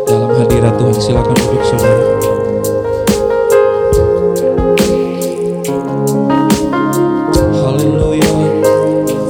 Dalam 0.09 0.33
hadirat 0.33 0.81
Tuhan 0.81 0.97
silakan 0.97 1.37
duduk 1.45 1.61
saudara. 1.61 2.05
Haleluya. 7.53 8.33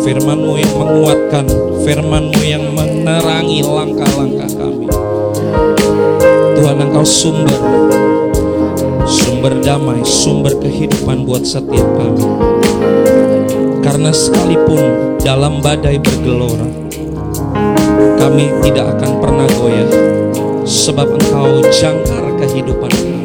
Firmanmu 0.07 0.53
yang 0.63 0.75
menguatkan, 0.79 1.51
firmanmu 1.83 2.39
yang 2.47 2.71
menerangi 2.71 3.67
langkah-langkah. 3.67 4.52
Tuhan 6.73 6.89
engkau 6.89 7.05
sumber, 7.05 7.61
sumber 9.05 9.53
damai, 9.61 10.01
sumber 10.09 10.57
kehidupan 10.57 11.29
buat 11.29 11.45
setiap 11.45 11.85
kami. 12.01 12.25
Karena 13.85 14.09
sekalipun 14.09 14.81
dalam 15.21 15.61
badai 15.61 16.01
bergelora, 16.01 16.65
kami 18.17 18.49
tidak 18.65 18.89
akan 18.89 19.13
pernah 19.21 19.45
goyah, 19.61 19.93
sebab 20.65 21.13
engkau 21.13 21.61
jangkar 21.69 22.41
kehidupan 22.41 22.89
kami. 22.89 23.22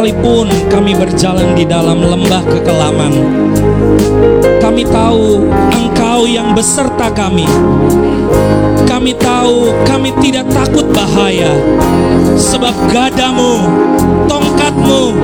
Sekalipun 0.00 0.48
kami 0.72 0.96
berjalan 0.96 1.52
di 1.52 1.68
dalam 1.68 2.00
lembah 2.00 2.40
kekelaman. 2.48 3.12
Kami 4.56 4.88
tahu 4.88 5.44
Engkau 5.76 6.24
yang 6.24 6.56
beserta 6.56 7.12
kami. 7.12 7.44
Kami 8.88 9.12
tahu 9.20 9.68
kami 9.84 10.08
tidak 10.24 10.48
takut 10.56 10.88
bahaya 10.88 11.52
Sebab 12.34 12.72
gadamu, 12.88 13.60
tongkatmu, 14.24 15.14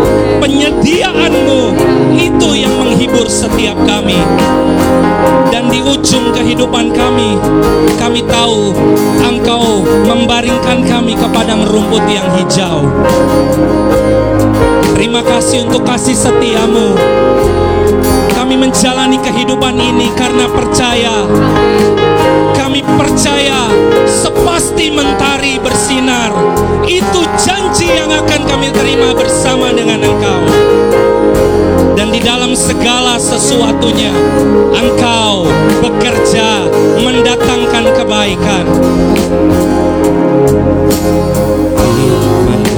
penyediaanmu 0.44 1.60
Itu 2.14 2.48
yang 2.52 2.76
menghibur 3.26 3.30
setiap 3.30 3.76
kami. 3.86 4.18
Dan 5.50 5.70
di 5.70 5.82
ujung 5.82 6.34
kehidupan 6.34 6.94
kami 6.94 7.38
Kami 7.98 8.22
tahu 8.26 8.74
Engkau 9.22 9.82
membaringkan 10.06 10.86
kami 10.86 11.18
ke 11.18 11.26
padang 11.34 11.66
rumput 11.66 12.02
yang 12.06 12.26
hijau. 12.38 12.86
Terima 14.94 15.22
kasih 15.22 15.66
untuk 15.66 15.82
kasih 15.82 16.14
setiamu. 16.14 16.94
Kami 18.32 18.54
menjalani 18.54 19.18
kehidupan 19.18 19.74
ini 19.74 20.12
karena 20.14 20.46
percaya. 20.46 21.26
Kami 22.54 22.82
percaya 22.82 23.70
sepasti 24.06 24.90
mentari 24.94 25.58
bersinar. 25.58 26.30
Itu 26.86 27.26
janji 27.38 27.90
yang 27.90 28.10
akan 28.12 28.40
kami 28.46 28.70
terima 28.70 29.14
bersama 29.14 29.74
dengan 29.74 30.02
engkau 30.02 30.85
dan 31.96 32.12
di 32.12 32.20
dalam 32.20 32.52
segala 32.52 33.16
sesuatunya 33.16 34.12
engkau 34.76 35.48
bekerja 35.80 36.68
mendatangkan 37.00 37.84
kebaikan. 37.96 38.64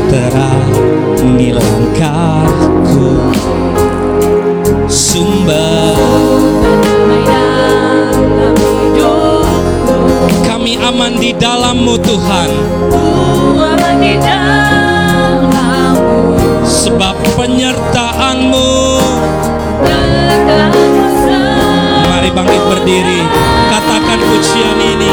Menerangi 0.08 1.50
langkahku 1.50 3.10
sumber. 4.86 5.98
Kami 10.46 10.78
aman 10.78 11.18
di 11.18 11.34
dalammu 11.34 11.94
Tuhan. 11.98 12.50
Di 13.98 14.14
sebab 16.68 17.18
penyertaanmu 17.34 18.97
bangkit 22.38 22.62
berdiri. 22.70 23.20
Katakan 23.66 24.18
pujian 24.22 24.78
ini 24.78 25.10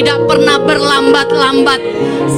tidak 0.00 0.24
pernah 0.24 0.56
berlambat-lambat. 0.56 1.80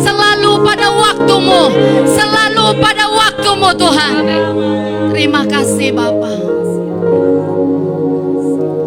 Selalu 0.02 0.66
pada 0.66 0.90
waktumu. 0.90 1.70
Selalu 2.10 2.74
pada 2.82 3.06
waktumu 3.06 3.70
Tuhan. 3.78 4.26
Terima 5.14 5.46
kasih 5.46 5.94
Bapak. 5.94 6.42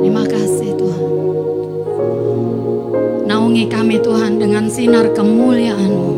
Terima 0.03 0.23
kasih 0.28 0.76
Tuhan. 0.76 1.07
Naungi 3.23 3.63
kami 3.71 3.95
Tuhan 4.03 4.43
dengan 4.43 4.67
sinar 4.67 5.15
kemuliaan-Mu. 5.15 6.11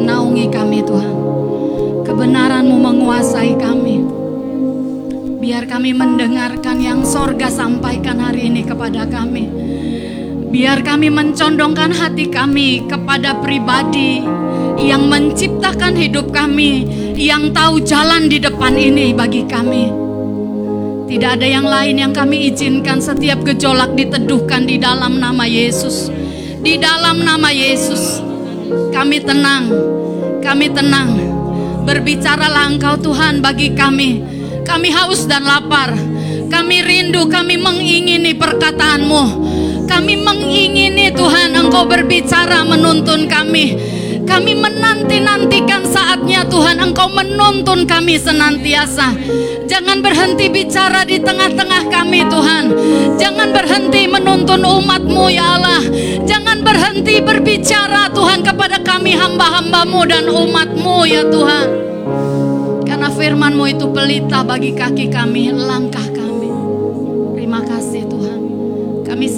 Naungi 0.00 0.48
kami 0.48 0.80
Tuhan. 0.80 1.16
Kebenaran-Mu 2.08 2.76
menguasai 2.80 3.60
kami. 3.60 4.00
Biar 5.36 5.68
kami 5.68 5.92
mendengarkan 5.92 6.80
yang 6.80 7.04
sorga 7.04 7.52
sampaikan 7.52 8.16
hari 8.24 8.48
ini 8.48 8.64
kepada 8.64 9.04
kami. 9.04 9.68
Biar 10.50 10.82
kami 10.82 11.14
mencondongkan 11.14 11.94
hati 11.94 12.26
kami 12.26 12.82
kepada 12.90 13.38
pribadi 13.38 14.18
yang 14.82 15.06
menciptakan 15.06 15.94
hidup 15.94 16.34
kami, 16.34 16.82
yang 17.14 17.54
tahu 17.54 17.78
jalan 17.86 18.26
di 18.26 18.42
depan 18.42 18.74
ini 18.74 19.14
bagi 19.14 19.46
kami. 19.46 19.94
Tidak 21.06 21.38
ada 21.38 21.46
yang 21.46 21.62
lain 21.62 22.02
yang 22.02 22.10
kami 22.10 22.50
izinkan 22.50 22.98
setiap 22.98 23.46
gejolak 23.46 23.94
diteduhkan 23.94 24.66
di 24.66 24.74
dalam 24.82 25.22
nama 25.22 25.46
Yesus. 25.46 26.10
Di 26.66 26.82
dalam 26.82 27.22
nama 27.22 27.54
Yesus, 27.54 28.18
kami 28.90 29.22
tenang, 29.22 29.70
kami 30.42 30.66
tenang. 30.74 31.14
Berbicaralah 31.86 32.74
Engkau 32.74 32.98
Tuhan 32.98 33.38
bagi 33.38 33.70
kami. 33.78 34.18
Kami 34.66 34.90
haus 34.90 35.30
dan 35.30 35.46
lapar. 35.46 35.94
Kami 36.50 36.76
rindu, 36.82 37.30
kami 37.30 37.54
mengingini 37.54 38.34
perkataanmu. 38.34 39.39
Kami 39.90 40.14
mengingini 40.22 41.10
Tuhan 41.10 41.50
Engkau 41.50 41.82
berbicara 41.82 42.62
menuntun 42.62 43.26
kami. 43.26 43.74
Kami 44.22 44.54
menanti-nantikan 44.54 45.82
saatnya 45.82 46.46
Tuhan 46.46 46.78
Engkau 46.78 47.10
menuntun 47.10 47.90
kami 47.90 48.14
senantiasa. 48.14 49.10
Jangan 49.66 49.98
berhenti 49.98 50.46
bicara 50.46 51.02
di 51.02 51.18
tengah-tengah 51.18 51.90
kami 51.90 52.22
Tuhan. 52.30 52.64
Jangan 53.18 53.50
berhenti 53.50 54.06
menuntun 54.06 54.62
umatmu 54.62 55.26
ya 55.26 55.58
Allah. 55.58 55.82
Jangan 56.22 56.62
berhenti 56.62 57.18
berbicara 57.18 58.14
Tuhan 58.14 58.46
kepada 58.46 58.78
kami 58.86 59.18
hamba-hambamu 59.18 60.06
dan 60.06 60.30
umatmu 60.30 60.96
ya 61.10 61.26
Tuhan. 61.26 61.66
Karena 62.86 63.10
firmanmu 63.10 63.64
itu 63.66 63.90
pelita 63.90 64.46
bagi 64.46 64.70
kaki 64.70 65.10
kami, 65.10 65.50
langkah 65.50 66.06
kami. 66.06 66.19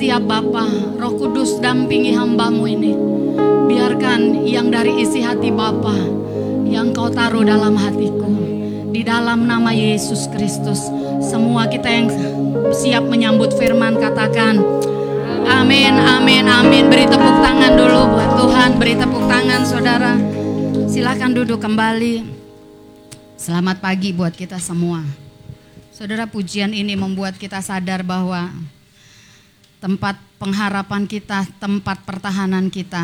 Siap 0.03 0.27
Bapa, 0.27 0.67
Roh 0.99 1.15
Kudus 1.15 1.63
dampingi 1.63 2.11
hambamu 2.11 2.67
ini. 2.67 2.91
Biarkan 3.71 4.43
yang 4.43 4.67
dari 4.67 4.99
isi 4.99 5.23
hati 5.23 5.55
Bapa 5.55 5.95
yang 6.67 6.91
kau 6.91 7.07
taruh 7.07 7.47
dalam 7.47 7.79
hatiku. 7.79 8.27
Di 8.91 9.07
dalam 9.07 9.47
nama 9.47 9.71
Yesus 9.71 10.27
Kristus. 10.35 10.91
Semua 11.23 11.71
kita 11.71 11.87
yang 11.87 12.11
siap 12.75 13.07
menyambut 13.07 13.55
firman 13.55 13.95
katakan. 14.03 14.59
Amin, 15.47 15.95
amin, 15.95 16.51
amin. 16.51 16.91
Beri 16.91 17.07
tepuk 17.07 17.39
tangan 17.39 17.79
dulu 17.79 18.03
buat 18.11 18.31
Tuhan. 18.43 18.71
Beri 18.83 18.99
tepuk 18.99 19.23
tangan 19.31 19.63
saudara. 19.63 20.19
Silakan 20.91 21.31
duduk 21.31 21.63
kembali. 21.63 22.27
Selamat 23.39 23.79
pagi 23.79 24.11
buat 24.11 24.35
kita 24.35 24.59
semua. 24.59 25.07
Saudara 25.95 26.27
pujian 26.27 26.75
ini 26.75 26.99
membuat 26.99 27.39
kita 27.39 27.63
sadar 27.63 28.03
bahwa 28.03 28.51
tempat 29.83 30.15
pengharapan 30.39 31.11
kita, 31.11 31.43
tempat 31.59 32.07
pertahanan 32.07 32.71
kita 32.71 33.03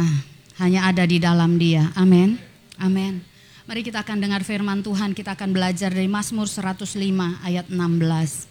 hanya 0.62 0.86
ada 0.86 1.02
di 1.02 1.18
dalam 1.18 1.58
Dia. 1.58 1.90
Amin. 1.98 2.38
Amin. 2.78 3.18
Mari 3.66 3.82
kita 3.82 4.06
akan 4.06 4.22
dengar 4.22 4.46
firman 4.46 4.80
Tuhan, 4.86 5.10
kita 5.12 5.34
akan 5.34 5.50
belajar 5.50 5.90
dari 5.90 6.06
Mazmur 6.06 6.46
105 6.46 6.86
ayat 7.42 7.66
16. 7.66 8.46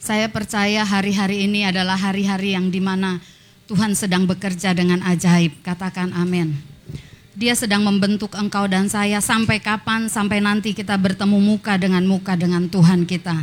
Saya 0.00 0.32
percaya 0.32 0.86
hari-hari 0.86 1.44
ini 1.44 1.66
adalah 1.66 1.98
hari-hari 1.98 2.56
yang 2.56 2.72
di 2.72 2.80
mana 2.80 3.20
Tuhan 3.68 3.92
sedang 3.92 4.24
bekerja 4.24 4.72
dengan 4.72 5.02
ajaib. 5.04 5.60
Katakan 5.60 6.14
amin. 6.16 6.56
Dia 7.36 7.52
sedang 7.52 7.84
membentuk 7.84 8.32
engkau 8.32 8.64
dan 8.64 8.88
saya 8.88 9.20
sampai 9.20 9.60
kapan? 9.60 10.08
Sampai 10.08 10.40
nanti 10.40 10.72
kita 10.72 10.96
bertemu 10.96 11.36
muka 11.36 11.76
dengan 11.76 12.06
muka 12.08 12.32
dengan 12.38 12.64
Tuhan 12.64 13.04
kita. 13.04 13.36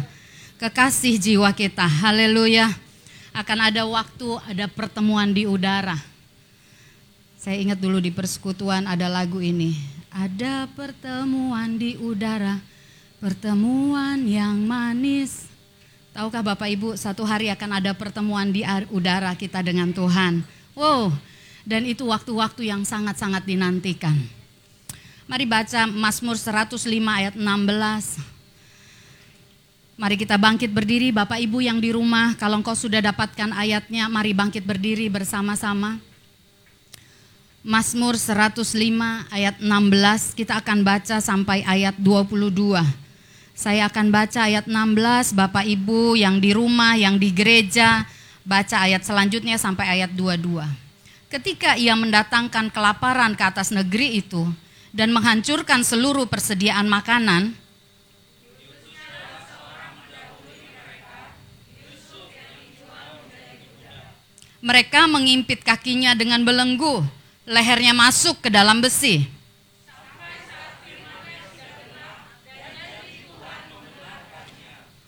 Kekasih 0.57 1.21
jiwa 1.21 1.53
kita, 1.53 1.85
haleluya. 1.85 2.86
Akan 3.37 3.61
ada 3.61 3.85
waktu, 3.85 4.41
ada 4.49 4.65
pertemuan 4.65 5.29
di 5.29 5.45
udara. 5.45 5.93
Saya 7.37 7.61
ingat 7.61 7.77
dulu 7.77 8.01
di 8.01 8.09
persekutuan 8.09 8.89
ada 8.89 9.05
lagu 9.05 9.37
ini. 9.37 9.77
Ada 10.09 10.65
pertemuan 10.73 11.77
di 11.77 11.93
udara, 12.01 12.57
pertemuan 13.21 14.25
yang 14.25 14.57
manis. 14.65 15.45
Tahukah 16.17 16.41
Bapak 16.41 16.65
Ibu, 16.65 16.97
satu 16.97 17.29
hari 17.29 17.53
akan 17.53 17.77
ada 17.77 17.93
pertemuan 17.93 18.49
di 18.49 18.65
udara 18.89 19.37
kita 19.37 19.61
dengan 19.61 19.93
Tuhan. 19.93 20.41
Wow, 20.73 21.13
dan 21.61 21.85
itu 21.85 22.09
waktu-waktu 22.09 22.73
yang 22.73 22.81
sangat-sangat 22.89 23.45
dinantikan. 23.45 24.17
Mari 25.29 25.45
baca 25.45 25.85
Mazmur 25.85 26.41
105 26.41 26.73
ayat 27.05 27.37
16. 27.37 28.36
Mari 29.97 30.13
kita 30.13 30.37
bangkit 30.37 30.69
berdiri 30.69 31.09
Bapak 31.09 31.41
Ibu 31.41 31.57
yang 31.57 31.81
di 31.81 31.89
rumah, 31.89 32.37
kalau 32.37 32.61
engkau 32.61 32.77
sudah 32.77 33.01
dapatkan 33.01 33.49
ayatnya, 33.49 34.05
mari 34.05 34.29
bangkit 34.29 34.61
berdiri 34.61 35.09
bersama-sama. 35.09 35.97
Mazmur 37.65 38.13
105 38.13 38.61
ayat 39.33 39.57
16, 39.57 40.37
kita 40.37 40.61
akan 40.61 40.85
baca 40.85 41.17
sampai 41.17 41.65
ayat 41.65 41.97
22. 41.97 42.77
Saya 43.57 43.89
akan 43.89 44.13
baca 44.13 44.45
ayat 44.45 44.69
16, 44.69 45.33
Bapak 45.33 45.65
Ibu 45.65 46.13
yang 46.13 46.37
di 46.37 46.53
rumah, 46.53 46.93
yang 46.93 47.17
di 47.17 47.33
gereja, 47.33 48.05
baca 48.45 48.85
ayat 48.85 49.01
selanjutnya 49.01 49.57
sampai 49.57 49.97
ayat 49.97 50.13
22. 50.13 50.61
Ketika 51.25 51.73
ia 51.73 51.97
mendatangkan 51.97 52.69
kelaparan 52.69 53.33
ke 53.33 53.41
atas 53.49 53.73
negeri 53.73 54.21
itu 54.21 54.45
dan 54.93 55.09
menghancurkan 55.09 55.81
seluruh 55.81 56.29
persediaan 56.29 56.85
makanan, 56.85 57.57
mereka 64.67 65.07
mengimpit 65.07 65.63
kakinya 65.63 66.11
dengan 66.11 66.43
belenggu, 66.43 66.99
lehernya 67.47 67.95
masuk 67.95 68.43
ke 68.43 68.51
dalam 68.51 68.83
besi. 68.83 69.23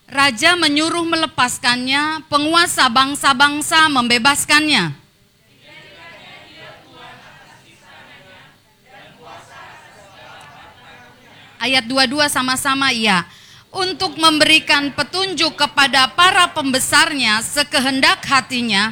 Raja 0.08 0.56
menyuruh 0.56 1.04
melepaskannya, 1.04 2.24
penguasa 2.32 2.88
bangsa-bangsa 2.88 3.86
membebaskannya. 3.92 4.96
Ayat 11.60 11.84
22 11.84 12.32
sama-sama 12.32 12.88
ya. 12.96 13.28
Untuk 13.70 14.18
memberikan 14.18 14.90
petunjuk 14.90 15.54
kepada 15.54 16.10
para 16.10 16.50
pembesarnya 16.50 17.38
sekehendak 17.44 18.24
hatinya 18.26 18.90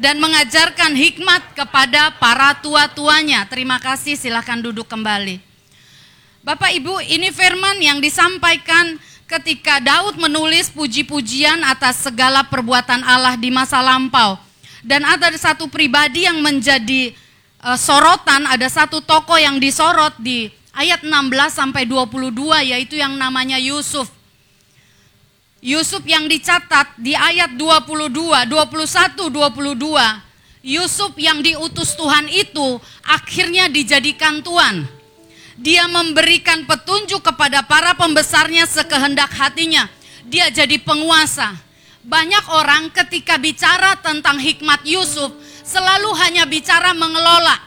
dan 0.00 0.16
mengajarkan 0.16 0.96
hikmat 0.96 1.52
kepada 1.52 2.16
para 2.16 2.56
tua-tuanya. 2.56 3.44
Terima 3.44 3.76
kasih, 3.76 4.16
silahkan 4.16 4.56
duduk 4.56 4.88
kembali. 4.88 5.36
Bapak 6.40 6.72
Ibu, 6.72 7.04
ini 7.04 7.28
firman 7.28 7.76
yang 7.84 8.00
disampaikan 8.00 8.96
ketika 9.28 9.76
Daud 9.76 10.16
menulis 10.16 10.72
puji-pujian 10.72 11.60
atas 11.68 12.00
segala 12.00 12.40
perbuatan 12.48 13.04
Allah 13.04 13.36
di 13.36 13.52
masa 13.52 13.84
lampau. 13.84 14.40
Dan 14.80 15.04
ada 15.04 15.28
satu 15.36 15.68
pribadi 15.68 16.24
yang 16.24 16.40
menjadi 16.40 17.12
uh, 17.60 17.76
sorotan, 17.76 18.48
ada 18.48 18.72
satu 18.72 19.04
tokoh 19.04 19.36
yang 19.36 19.60
disorot 19.60 20.16
di 20.16 20.48
ayat 20.72 21.04
16 21.04 21.12
sampai 21.52 21.84
22 21.84 22.72
yaitu 22.72 22.96
yang 22.96 23.12
namanya 23.20 23.60
Yusuf. 23.60 24.08
Yusuf 25.60 26.00
yang 26.08 26.24
dicatat 26.24 26.96
di 26.96 27.12
ayat 27.12 27.52
22, 27.52 28.08
21, 28.48 29.28
22. 29.28 30.64
Yusuf 30.64 31.12
yang 31.20 31.44
diutus 31.44 31.92
Tuhan 31.96 32.32
itu 32.32 32.80
akhirnya 33.04 33.68
dijadikan 33.68 34.40
tuan. 34.40 34.88
Dia 35.60 35.84
memberikan 35.84 36.64
petunjuk 36.64 37.20
kepada 37.20 37.60
para 37.60 37.92
pembesarnya 37.92 38.64
sekehendak 38.64 39.28
hatinya. 39.36 39.84
Dia 40.24 40.48
jadi 40.48 40.80
penguasa. 40.80 41.52
Banyak 42.00 42.44
orang 42.48 42.88
ketika 42.96 43.36
bicara 43.36 44.00
tentang 44.00 44.40
hikmat 44.40 44.80
Yusuf 44.88 45.28
selalu 45.60 46.08
hanya 46.24 46.48
bicara 46.48 46.96
mengelola. 46.96 47.60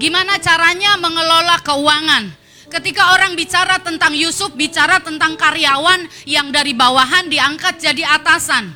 Gimana 0.00 0.40
caranya 0.40 0.96
mengelola 0.96 1.60
keuangan? 1.60 2.45
Ketika 2.76 3.16
orang 3.16 3.32
bicara 3.32 3.80
tentang 3.80 4.12
Yusuf, 4.12 4.52
bicara 4.52 5.00
tentang 5.00 5.32
karyawan 5.32 6.28
yang 6.28 6.52
dari 6.52 6.76
bawahan 6.76 7.24
diangkat 7.24 7.80
jadi 7.80 8.04
atasan. 8.20 8.68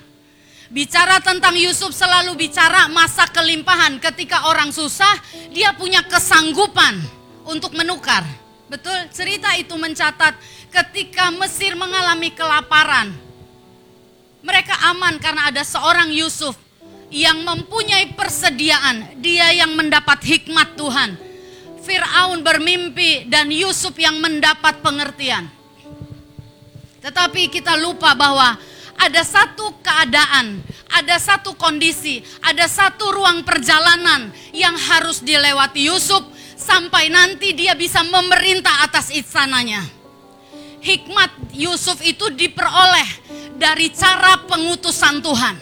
Bicara 0.73 1.21
tentang 1.21 1.53
Yusuf 1.53 1.93
selalu 1.93 2.33
bicara 2.33 2.89
masa 2.89 3.29
kelimpahan. 3.29 4.01
Ketika 4.01 4.49
orang 4.49 4.73
susah, 4.73 5.21
dia 5.53 5.77
punya 5.77 6.01
kesanggupan 6.01 6.97
untuk 7.45 7.77
menukar. 7.77 8.25
Betul, 8.73 9.05
cerita 9.13 9.53
itu 9.61 9.77
mencatat 9.77 10.33
ketika 10.73 11.29
Mesir 11.37 11.77
mengalami 11.77 12.33
kelaparan. 12.33 13.13
Mereka 14.41 14.81
aman 14.97 15.21
karena 15.21 15.53
ada 15.53 15.61
seorang 15.61 16.09
Yusuf 16.09 16.57
yang 17.13 17.45
mempunyai 17.45 18.17
persediaan. 18.17 19.21
Dia 19.21 19.53
yang 19.53 19.77
mendapat 19.77 20.25
hikmat 20.25 20.73
Tuhan 20.81 21.30
Fir'aun 21.91 22.47
bermimpi 22.47 23.27
dan 23.27 23.51
Yusuf 23.51 23.99
yang 23.99 24.23
mendapat 24.23 24.79
pengertian. 24.79 25.51
Tetapi 27.03 27.51
kita 27.51 27.75
lupa 27.83 28.15
bahwa 28.15 28.55
ada 28.95 29.23
satu 29.27 29.75
keadaan, 29.83 30.63
ada 30.87 31.19
satu 31.19 31.59
kondisi, 31.59 32.23
ada 32.47 32.71
satu 32.71 33.11
ruang 33.11 33.43
perjalanan 33.43 34.31
yang 34.55 34.79
harus 34.79 35.19
dilewati 35.19 35.91
Yusuf 35.91 36.23
sampai 36.55 37.11
nanti 37.11 37.59
dia 37.59 37.75
bisa 37.75 38.07
memerintah 38.07 38.87
atas 38.87 39.11
istananya. 39.11 39.83
Hikmat 40.79 41.51
Yusuf 41.59 41.99
itu 42.07 42.31
diperoleh 42.31 43.11
dari 43.59 43.91
cara 43.91 44.47
pengutusan 44.47 45.19
Tuhan. 45.19 45.57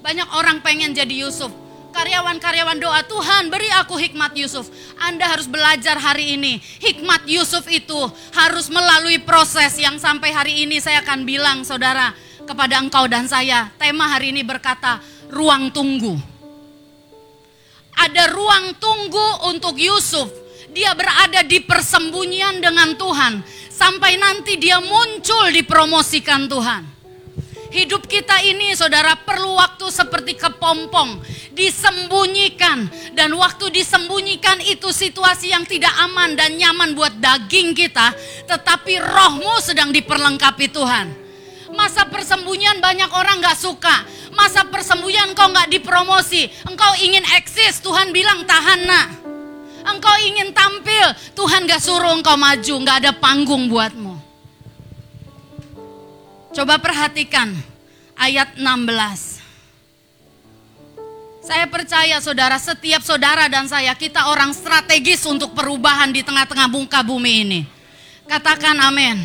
Banyak 0.00 0.28
orang 0.40 0.64
pengen 0.64 0.96
jadi 0.96 1.26
Yusuf, 1.26 1.52
karyawan-karyawan 1.96 2.76
doa 2.76 3.00
Tuhan 3.08 3.48
beri 3.48 3.72
aku 3.72 3.96
hikmat 3.96 4.36
Yusuf. 4.36 4.68
Anda 5.00 5.32
harus 5.32 5.48
belajar 5.48 5.96
hari 5.96 6.36
ini. 6.36 6.60
Hikmat 6.60 7.24
Yusuf 7.24 7.64
itu 7.72 7.96
harus 8.36 8.68
melalui 8.68 9.16
proses 9.24 9.80
yang 9.80 9.96
sampai 9.96 10.28
hari 10.36 10.68
ini 10.68 10.76
saya 10.76 11.00
akan 11.00 11.24
bilang 11.24 11.64
saudara 11.64 12.12
kepada 12.44 12.84
engkau 12.84 13.08
dan 13.08 13.24
saya. 13.24 13.72
Tema 13.80 14.12
hari 14.12 14.36
ini 14.36 14.44
berkata 14.44 15.00
ruang 15.32 15.72
tunggu. 15.72 16.20
Ada 17.96 18.28
ruang 18.28 18.76
tunggu 18.76 19.48
untuk 19.48 19.80
Yusuf. 19.80 20.28
Dia 20.76 20.92
berada 20.92 21.40
di 21.40 21.64
persembunyian 21.64 22.60
dengan 22.60 22.92
Tuhan. 22.92 23.40
Sampai 23.72 24.20
nanti 24.20 24.60
dia 24.60 24.76
muncul 24.84 25.48
dipromosikan 25.48 26.44
Tuhan. 26.44 26.95
Hidup 27.76 28.08
kita 28.08 28.40
ini 28.40 28.72
saudara 28.72 29.12
perlu 29.20 29.60
waktu 29.60 29.92
seperti 29.92 30.32
kepompong. 30.40 31.20
Disembunyikan. 31.52 32.88
Dan 33.12 33.36
waktu 33.36 33.68
disembunyikan 33.68 34.64
itu 34.64 34.88
situasi 34.88 35.52
yang 35.52 35.68
tidak 35.68 35.92
aman 36.08 36.32
dan 36.32 36.56
nyaman 36.56 36.96
buat 36.96 37.20
daging 37.20 37.76
kita. 37.76 38.16
Tetapi 38.48 38.96
rohmu 38.96 39.60
sedang 39.60 39.92
diperlengkapi 39.92 40.72
Tuhan. 40.72 41.06
Masa 41.76 42.08
persembunyian 42.08 42.80
banyak 42.80 43.12
orang 43.12 43.44
gak 43.44 43.60
suka. 43.60 44.08
Masa 44.32 44.64
persembunyian 44.64 45.36
engkau 45.36 45.52
gak 45.52 45.68
dipromosi. 45.68 46.48
Engkau 46.64 46.96
ingin 47.04 47.28
eksis, 47.36 47.84
Tuhan 47.84 48.08
bilang 48.08 48.48
tahan 48.48 48.88
nak. 48.88 49.06
Engkau 49.84 50.16
ingin 50.24 50.56
tampil, 50.56 51.12
Tuhan 51.36 51.68
gak 51.68 51.84
suruh 51.84 52.16
engkau 52.16 52.40
maju, 52.40 52.74
gak 52.88 53.04
ada 53.04 53.12
panggung 53.12 53.68
buatmu. 53.68 54.15
Coba 56.56 56.80
perhatikan 56.80 57.52
ayat 58.16 58.56
16. 58.56 59.44
Saya 61.44 61.68
percaya 61.68 62.16
saudara, 62.24 62.56
setiap 62.56 63.04
saudara 63.04 63.44
dan 63.52 63.68
saya, 63.68 63.92
kita 63.92 64.32
orang 64.32 64.56
strategis 64.56 65.20
untuk 65.28 65.52
perubahan 65.52 66.08
di 66.08 66.24
tengah-tengah 66.24 66.64
muka 66.72 67.04
bumi 67.04 67.44
ini. 67.44 67.60
Katakan 68.24 68.72
amin. 68.72 69.20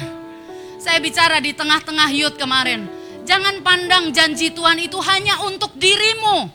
Saya 0.75 0.99
bicara 0.99 1.39
di 1.39 1.55
tengah-tengah 1.55 2.11
yud 2.11 2.35
kemarin. 2.35 2.83
Jangan 3.23 3.63
pandang 3.63 4.11
janji 4.11 4.51
Tuhan 4.51 4.83
itu 4.83 4.99
hanya 4.99 5.39
untuk 5.47 5.71
dirimu. 5.79 6.51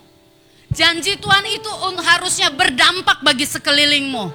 Janji 0.76 1.16
Tuhan 1.16 1.56
itu 1.56 1.72
harusnya 2.04 2.52
berdampak 2.52 3.24
bagi 3.24 3.48
sekelilingmu. 3.48 4.28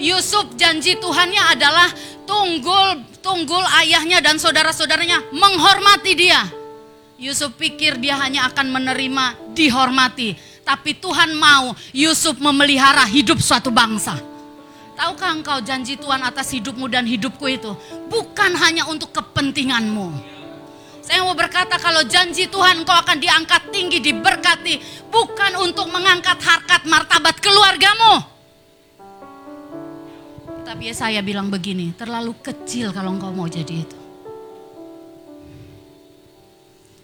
Yusuf 0.00 0.56
janji 0.56 0.96
Tuhannya 0.96 1.52
adalah 1.52 1.88
tunggul 2.24 3.04
tunggul 3.20 3.60
ayahnya 3.84 4.24
dan 4.24 4.40
saudara-saudaranya 4.40 5.28
menghormati 5.30 6.12
dia. 6.16 6.40
Yusuf 7.20 7.52
pikir 7.60 8.00
dia 8.00 8.16
hanya 8.16 8.48
akan 8.48 8.72
menerima 8.72 9.52
dihormati. 9.52 10.32
Tapi 10.64 10.96
Tuhan 10.96 11.36
mau 11.36 11.76
Yusuf 11.92 12.40
memelihara 12.40 13.04
hidup 13.04 13.44
suatu 13.44 13.68
bangsa. 13.68 14.16
Tahukah 14.96 15.36
engkau 15.36 15.60
janji 15.60 16.00
Tuhan 16.00 16.24
atas 16.24 16.48
hidupmu 16.52 16.88
dan 16.88 17.04
hidupku 17.04 17.44
itu 17.48 17.72
bukan 18.08 18.56
hanya 18.56 18.88
untuk 18.88 19.12
kepentinganmu. 19.12 20.12
Saya 21.04 21.24
mau 21.24 21.36
berkata 21.36 21.76
kalau 21.80 22.04
janji 22.08 22.48
Tuhan 22.48 22.84
engkau 22.84 22.94
akan 22.94 23.18
diangkat 23.20 23.72
tinggi, 23.72 24.00
diberkati. 24.00 24.80
Bukan 25.08 25.60
untuk 25.60 25.88
mengangkat 25.92 26.40
harkat 26.40 26.84
martabat 26.88 27.36
keluargamu. 27.40 28.39
Tapi 30.70 30.94
saya 30.94 31.18
bilang 31.18 31.50
begini, 31.50 31.90
terlalu 31.98 32.30
kecil 32.46 32.94
kalau 32.94 33.18
engkau 33.18 33.34
mau 33.34 33.50
jadi 33.50 33.82
itu. 33.82 33.98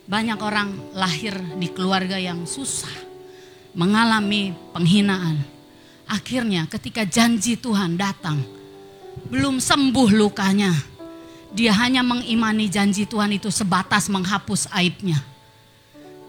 Banyak 0.07 0.39
orang 0.39 0.95
lahir 0.95 1.35
di 1.59 1.67
keluarga 1.75 2.15
yang 2.15 2.47
susah, 2.47 2.95
mengalami 3.75 4.55
penghinaan. 4.71 5.43
Akhirnya 6.07 6.71
ketika 6.71 7.03
janji 7.11 7.59
Tuhan 7.59 7.99
datang, 7.99 8.39
belum 9.35 9.59
sembuh 9.59 10.15
lukanya. 10.15 10.71
Dia 11.51 11.75
hanya 11.75 12.07
mengimani 12.07 12.71
janji 12.71 13.03
Tuhan 13.03 13.35
itu 13.35 13.51
sebatas 13.51 14.07
menghapus 14.07 14.71
aibnya. 14.79 15.19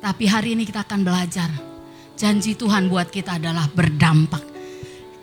Tapi 0.02 0.26
hari 0.26 0.58
ini 0.58 0.66
kita 0.66 0.82
akan 0.90 1.06
belajar. 1.06 1.54
Janji 2.18 2.58
Tuhan 2.58 2.90
buat 2.90 3.14
kita 3.14 3.38
adalah 3.38 3.70
berdampak 3.70 4.57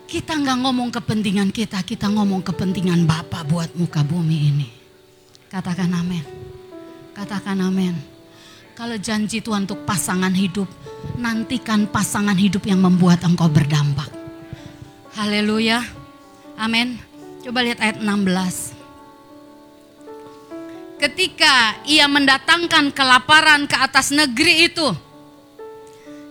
kita 0.05 0.37
nggak 0.37 0.57
ngomong 0.61 0.89
kepentingan 0.93 1.49
kita, 1.49 1.81
kita 1.81 2.05
ngomong 2.09 2.45
kepentingan 2.45 3.09
Bapak 3.09 3.49
buat 3.49 3.73
muka 3.73 4.05
bumi 4.05 4.37
ini. 4.53 4.69
Katakan 5.49 5.89
amin. 5.89 6.21
Katakan 7.17 7.57
amin. 7.61 7.97
Kalau 8.75 8.99
janji 8.99 9.41
Tuhan 9.41 9.65
untuk 9.65 9.87
pasangan 9.87 10.35
hidup, 10.35 10.67
nantikan 11.17 11.89
pasangan 11.89 12.35
hidup 12.35 12.67
yang 12.69 12.83
membuat 12.83 13.23
engkau 13.23 13.49
berdampak. 13.49 14.11
Haleluya. 15.15 15.81
Amin. 16.59 16.99
Coba 17.41 17.63
lihat 17.63 17.79
ayat 17.79 18.03
16. 18.03 18.75
Ketika 20.99 21.79
ia 21.87 22.07
mendatangkan 22.07 22.91
kelaparan 22.91 23.67
ke 23.67 23.79
atas 23.79 24.11
negeri 24.11 24.67
itu 24.67 24.91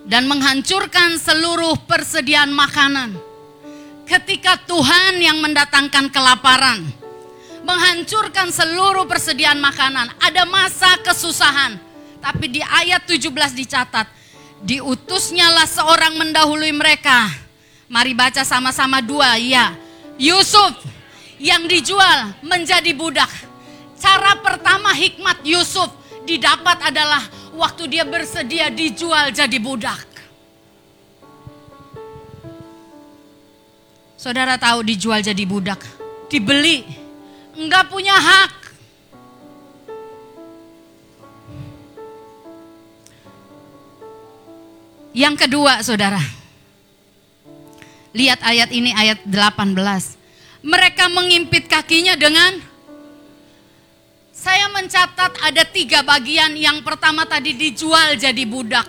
dan 0.04 0.28
menghancurkan 0.28 1.16
seluruh 1.16 1.80
persediaan 1.88 2.52
makanan 2.52 3.33
ketika 4.04 4.60
Tuhan 4.64 5.20
yang 5.20 5.40
mendatangkan 5.40 6.12
kelaparan, 6.12 6.84
menghancurkan 7.64 8.52
seluruh 8.52 9.08
persediaan 9.08 9.58
makanan, 9.58 10.12
ada 10.20 10.44
masa 10.44 11.00
kesusahan. 11.00 11.80
Tapi 12.20 12.48
di 12.48 12.60
ayat 12.64 13.04
17 13.04 13.28
dicatat, 13.52 14.08
diutusnyalah 14.64 15.68
seorang 15.68 16.16
mendahului 16.16 16.72
mereka. 16.72 17.28
Mari 17.88 18.16
baca 18.16 18.40
sama-sama 18.44 19.04
dua, 19.04 19.36
ya. 19.36 19.76
Yusuf 20.16 20.72
yang 21.36 21.68
dijual 21.68 22.32
menjadi 22.40 22.96
budak. 22.96 23.28
Cara 24.00 24.40
pertama 24.40 24.92
hikmat 24.96 25.44
Yusuf 25.44 25.88
didapat 26.24 26.80
adalah 26.92 27.20
waktu 27.52 27.92
dia 27.92 28.04
bersedia 28.08 28.72
dijual 28.72 29.32
jadi 29.32 29.58
budak. 29.60 30.13
Saudara 34.24 34.56
tahu 34.56 34.80
dijual 34.88 35.20
jadi 35.20 35.44
budak, 35.44 35.84
dibeli, 36.32 36.80
enggak 37.60 37.92
punya 37.92 38.16
hak. 38.16 38.52
Yang 45.12 45.44
kedua, 45.44 45.84
saudara. 45.84 46.16
Lihat 48.16 48.40
ayat 48.40 48.72
ini, 48.72 48.96
ayat 48.96 49.28
18. 49.28 49.76
Mereka 50.64 51.04
mengimpit 51.12 51.68
kakinya 51.68 52.16
dengan 52.16 52.64
saya 54.32 54.72
mencatat 54.72 55.36
ada 55.44 55.68
tiga 55.68 56.00
bagian. 56.00 56.56
Yang 56.56 56.80
pertama 56.80 57.28
tadi 57.28 57.52
dijual 57.52 58.16
jadi 58.16 58.48
budak. 58.48 58.88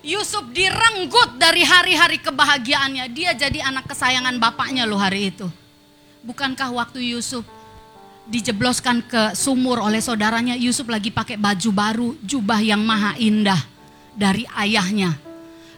Yusuf 0.00 0.48
direnggut 0.56 1.36
dari 1.36 1.60
hari-hari 1.60 2.16
kebahagiaannya. 2.24 3.12
Dia 3.12 3.36
jadi 3.36 3.60
anak 3.68 3.92
kesayangan 3.92 4.40
bapaknya 4.40 4.88
loh 4.88 4.96
hari 4.96 5.28
itu. 5.28 5.44
Bukankah 6.24 6.72
waktu 6.72 7.04
Yusuf 7.12 7.44
dijebloskan 8.24 9.04
ke 9.04 9.36
sumur 9.36 9.80
oleh 9.80 10.00
saudaranya, 10.00 10.56
Yusuf 10.56 10.88
lagi 10.88 11.12
pakai 11.12 11.36
baju 11.36 11.70
baru, 11.72 12.08
jubah 12.24 12.60
yang 12.64 12.80
maha 12.80 13.12
indah 13.20 13.60
dari 14.16 14.48
ayahnya. 14.56 15.16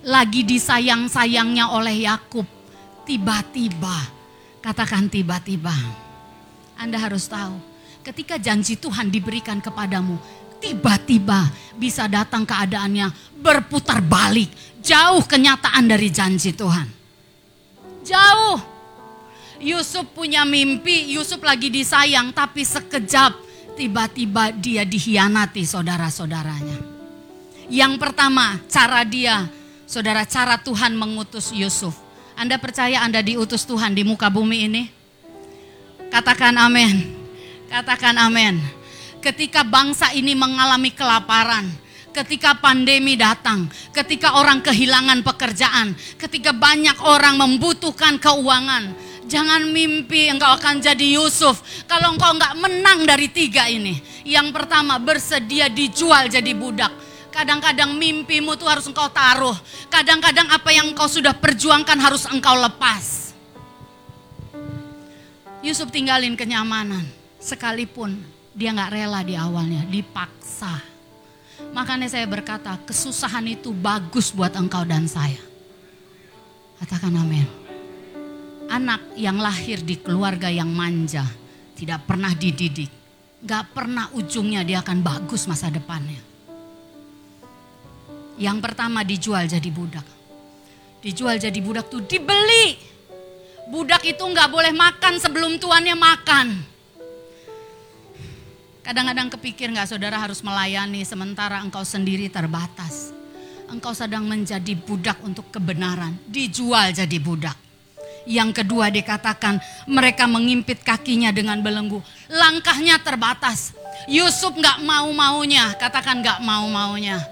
Lagi 0.02 0.42
disayang-sayangnya 0.46 1.70
oleh 1.74 2.06
Yakub. 2.06 2.46
Tiba-tiba, 3.02 4.06
katakan 4.62 5.10
tiba-tiba. 5.10 5.74
Anda 6.78 6.98
harus 6.98 7.26
tahu, 7.26 7.58
ketika 8.02 8.38
janji 8.38 8.78
Tuhan 8.78 9.10
diberikan 9.10 9.62
kepadamu, 9.62 10.18
tiba-tiba 10.62 11.50
bisa 11.74 12.06
datang 12.06 12.46
keadaannya 12.46 13.10
berputar 13.42 13.98
balik, 13.98 14.54
jauh 14.78 15.26
kenyataan 15.26 15.90
dari 15.90 16.08
janji 16.14 16.54
Tuhan. 16.54 16.86
Jauh. 18.06 18.70
Yusuf 19.62 20.10
punya 20.10 20.42
mimpi, 20.42 21.14
Yusuf 21.14 21.38
lagi 21.42 21.70
disayang, 21.70 22.34
tapi 22.34 22.66
sekejap 22.66 23.34
tiba-tiba 23.78 24.50
dia 24.54 24.82
dihianati 24.82 25.62
saudara-saudaranya. 25.62 26.78
Yang 27.70 27.94
pertama, 28.02 28.58
cara 28.66 29.06
dia, 29.06 29.46
saudara, 29.86 30.26
cara 30.26 30.58
Tuhan 30.58 30.98
mengutus 30.98 31.54
Yusuf. 31.54 31.94
Anda 32.34 32.58
percaya 32.58 33.06
Anda 33.06 33.22
diutus 33.22 33.62
Tuhan 33.62 33.94
di 33.94 34.02
muka 34.02 34.26
bumi 34.26 34.66
ini? 34.66 34.82
Katakan 36.10 36.58
amin. 36.58 37.14
Katakan 37.70 38.18
amin. 38.18 38.81
Ketika 39.22 39.62
bangsa 39.62 40.10
ini 40.18 40.34
mengalami 40.34 40.90
kelaparan, 40.90 41.70
ketika 42.10 42.58
pandemi 42.58 43.14
datang, 43.14 43.70
ketika 43.94 44.34
orang 44.34 44.58
kehilangan 44.58 45.22
pekerjaan, 45.22 45.94
ketika 46.18 46.50
banyak 46.50 46.98
orang 47.06 47.38
membutuhkan 47.38 48.18
keuangan, 48.18 48.90
jangan 49.30 49.70
mimpi 49.70 50.26
engkau 50.26 50.50
akan 50.58 50.82
jadi 50.82 51.22
Yusuf 51.22 51.62
kalau 51.86 52.18
engkau 52.18 52.34
enggak 52.34 52.58
menang 52.58 53.06
dari 53.06 53.30
tiga 53.30 53.70
ini. 53.70 54.02
Yang 54.26 54.58
pertama 54.58 54.98
bersedia 54.98 55.70
dijual 55.70 56.26
jadi 56.26 56.50
budak. 56.50 56.90
Kadang-kadang 57.30 57.94
mimpimu 57.94 58.58
tuh 58.58 58.66
harus 58.66 58.90
engkau 58.90 59.06
taruh. 59.08 59.54
Kadang-kadang 59.86 60.50
apa 60.50 60.74
yang 60.74 60.90
engkau 60.90 61.06
sudah 61.06 61.32
perjuangkan 61.32 61.96
harus 61.96 62.26
engkau 62.26 62.58
lepas. 62.58 63.30
Yusuf 65.62 65.94
tinggalin 65.94 66.34
kenyamanan. 66.34 67.06
Sekalipun 67.38 68.41
dia 68.52 68.70
nggak 68.72 68.92
rela 68.92 69.20
di 69.24 69.34
awalnya, 69.36 69.82
dipaksa. 69.88 70.80
Makanya 71.72 72.08
saya 72.12 72.28
berkata, 72.28 72.76
kesusahan 72.84 73.48
itu 73.48 73.72
bagus 73.72 74.32
buat 74.32 74.52
engkau 74.52 74.84
dan 74.84 75.08
saya. 75.08 75.40
Katakan 76.80 77.16
amin. 77.16 77.48
Anak 78.68 79.16
yang 79.16 79.40
lahir 79.40 79.80
di 79.80 80.00
keluarga 80.00 80.48
yang 80.48 80.68
manja, 80.68 81.24
tidak 81.76 82.04
pernah 82.08 82.32
dididik, 82.32 82.88
gak 83.44 83.72
pernah 83.72 84.08
ujungnya 84.16 84.64
dia 84.64 84.80
akan 84.80 84.98
bagus 85.00 85.44
masa 85.48 85.68
depannya. 85.68 86.20
Yang 88.40 88.58
pertama 88.64 89.04
dijual 89.04 89.44
jadi 89.44 89.70
budak. 89.70 90.06
Dijual 91.04 91.36
jadi 91.36 91.58
budak 91.60 91.92
tuh 91.92 92.02
dibeli. 92.04 92.78
Budak 93.68 94.02
itu 94.08 94.22
nggak 94.22 94.48
boleh 94.50 94.72
makan 94.74 95.20
sebelum 95.20 95.60
tuannya 95.60 95.94
makan. 95.94 96.71
Kadang-kadang 98.82 99.30
kepikir 99.30 99.70
nggak 99.70 99.94
saudara 99.94 100.18
harus 100.18 100.42
melayani 100.42 101.06
sementara 101.06 101.62
engkau 101.62 101.86
sendiri 101.86 102.26
terbatas. 102.26 103.14
Engkau 103.70 103.94
sedang 103.94 104.26
menjadi 104.26 104.74
budak 104.74 105.22
untuk 105.22 105.46
kebenaran, 105.54 106.18
dijual 106.26 106.90
jadi 106.90 107.18
budak. 107.22 107.54
Yang 108.26 108.62
kedua 108.62 108.90
dikatakan 108.90 109.62
mereka 109.86 110.26
mengimpit 110.26 110.82
kakinya 110.82 111.30
dengan 111.30 111.62
belenggu. 111.62 112.02
Langkahnya 112.26 112.98
terbatas. 112.98 113.70
Yusuf 114.10 114.50
nggak 114.58 114.82
mau-maunya, 114.82 115.78
katakan 115.78 116.18
nggak 116.18 116.42
mau-maunya. 116.42 117.22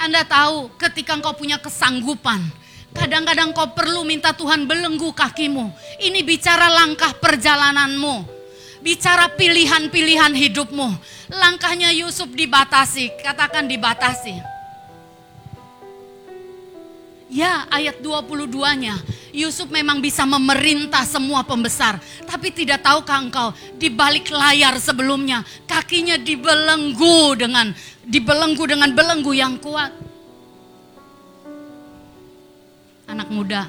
Anda 0.00 0.24
tahu 0.24 0.72
ketika 0.80 1.20
engkau 1.20 1.36
punya 1.36 1.60
kesanggupan, 1.60 2.40
kadang-kadang 2.96 3.52
kau 3.52 3.76
perlu 3.76 4.08
minta 4.08 4.32
Tuhan 4.32 4.64
belenggu 4.64 5.12
kakimu. 5.12 5.68
Ini 6.00 6.24
bicara 6.24 6.72
langkah 6.72 7.12
perjalananmu 7.12 8.43
bicara 8.84 9.32
pilihan-pilihan 9.32 10.36
hidupmu. 10.36 10.92
Langkahnya 11.32 11.88
Yusuf 11.96 12.28
dibatasi, 12.28 13.16
katakan 13.24 13.64
dibatasi. 13.64 14.52
Ya 17.32 17.66
ayat 17.72 17.98
22-nya, 17.98 18.94
Yusuf 19.34 19.66
memang 19.72 19.98
bisa 19.98 20.22
memerintah 20.22 21.02
semua 21.02 21.42
pembesar. 21.42 21.98
Tapi 22.28 22.52
tidak 22.54 22.84
tahukah 22.84 23.18
engkau, 23.18 23.48
di 23.74 23.90
balik 23.90 24.30
layar 24.30 24.76
sebelumnya, 24.78 25.42
kakinya 25.66 26.14
dibelenggu 26.20 27.34
dengan 27.34 27.74
dibelenggu 28.04 28.64
dengan 28.68 28.92
belenggu 28.92 29.32
yang 29.34 29.58
kuat. 29.58 29.90
Anak 33.10 33.32
muda, 33.32 33.66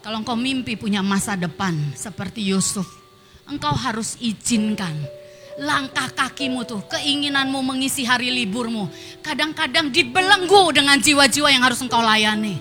kalau 0.00 0.22
engkau 0.24 0.38
mimpi 0.38 0.78
punya 0.80 1.04
masa 1.04 1.36
depan 1.36 1.76
seperti 1.92 2.40
Yusuf, 2.40 2.88
engkau 3.46 3.72
harus 3.72 4.18
izinkan 4.18 4.94
langkah 5.56 6.12
kakimu 6.12 6.68
tuh, 6.68 6.84
keinginanmu 6.84 7.64
mengisi 7.64 8.04
hari 8.04 8.28
liburmu, 8.28 8.92
kadang-kadang 9.24 9.88
dibelenggu 9.88 10.68
dengan 10.72 11.00
jiwa-jiwa 11.00 11.48
yang 11.48 11.64
harus 11.64 11.80
engkau 11.80 12.00
layani. 12.04 12.60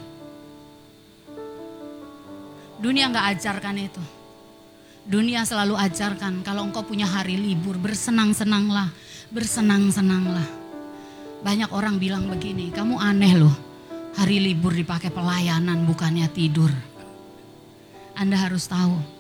Dunia 2.79 3.11
nggak 3.11 3.27
ajarkan 3.35 3.75
itu. 3.79 4.03
Dunia 5.05 5.45
selalu 5.45 5.77
ajarkan 5.77 6.41
kalau 6.41 6.65
engkau 6.65 6.81
punya 6.81 7.05
hari 7.05 7.37
libur, 7.37 7.77
bersenang-senanglah, 7.77 8.89
bersenang-senanglah. 9.29 10.47
Banyak 11.45 11.69
orang 11.75 12.01
bilang 12.01 12.25
begini, 12.25 12.73
kamu 12.73 12.97
aneh 12.97 13.37
loh, 13.37 13.53
hari 14.17 14.41
libur 14.41 14.73
dipakai 14.73 15.13
pelayanan 15.13 15.85
bukannya 15.85 16.25
tidur. 16.31 16.71
Anda 18.15 18.39
harus 18.39 18.65
tahu, 18.65 19.14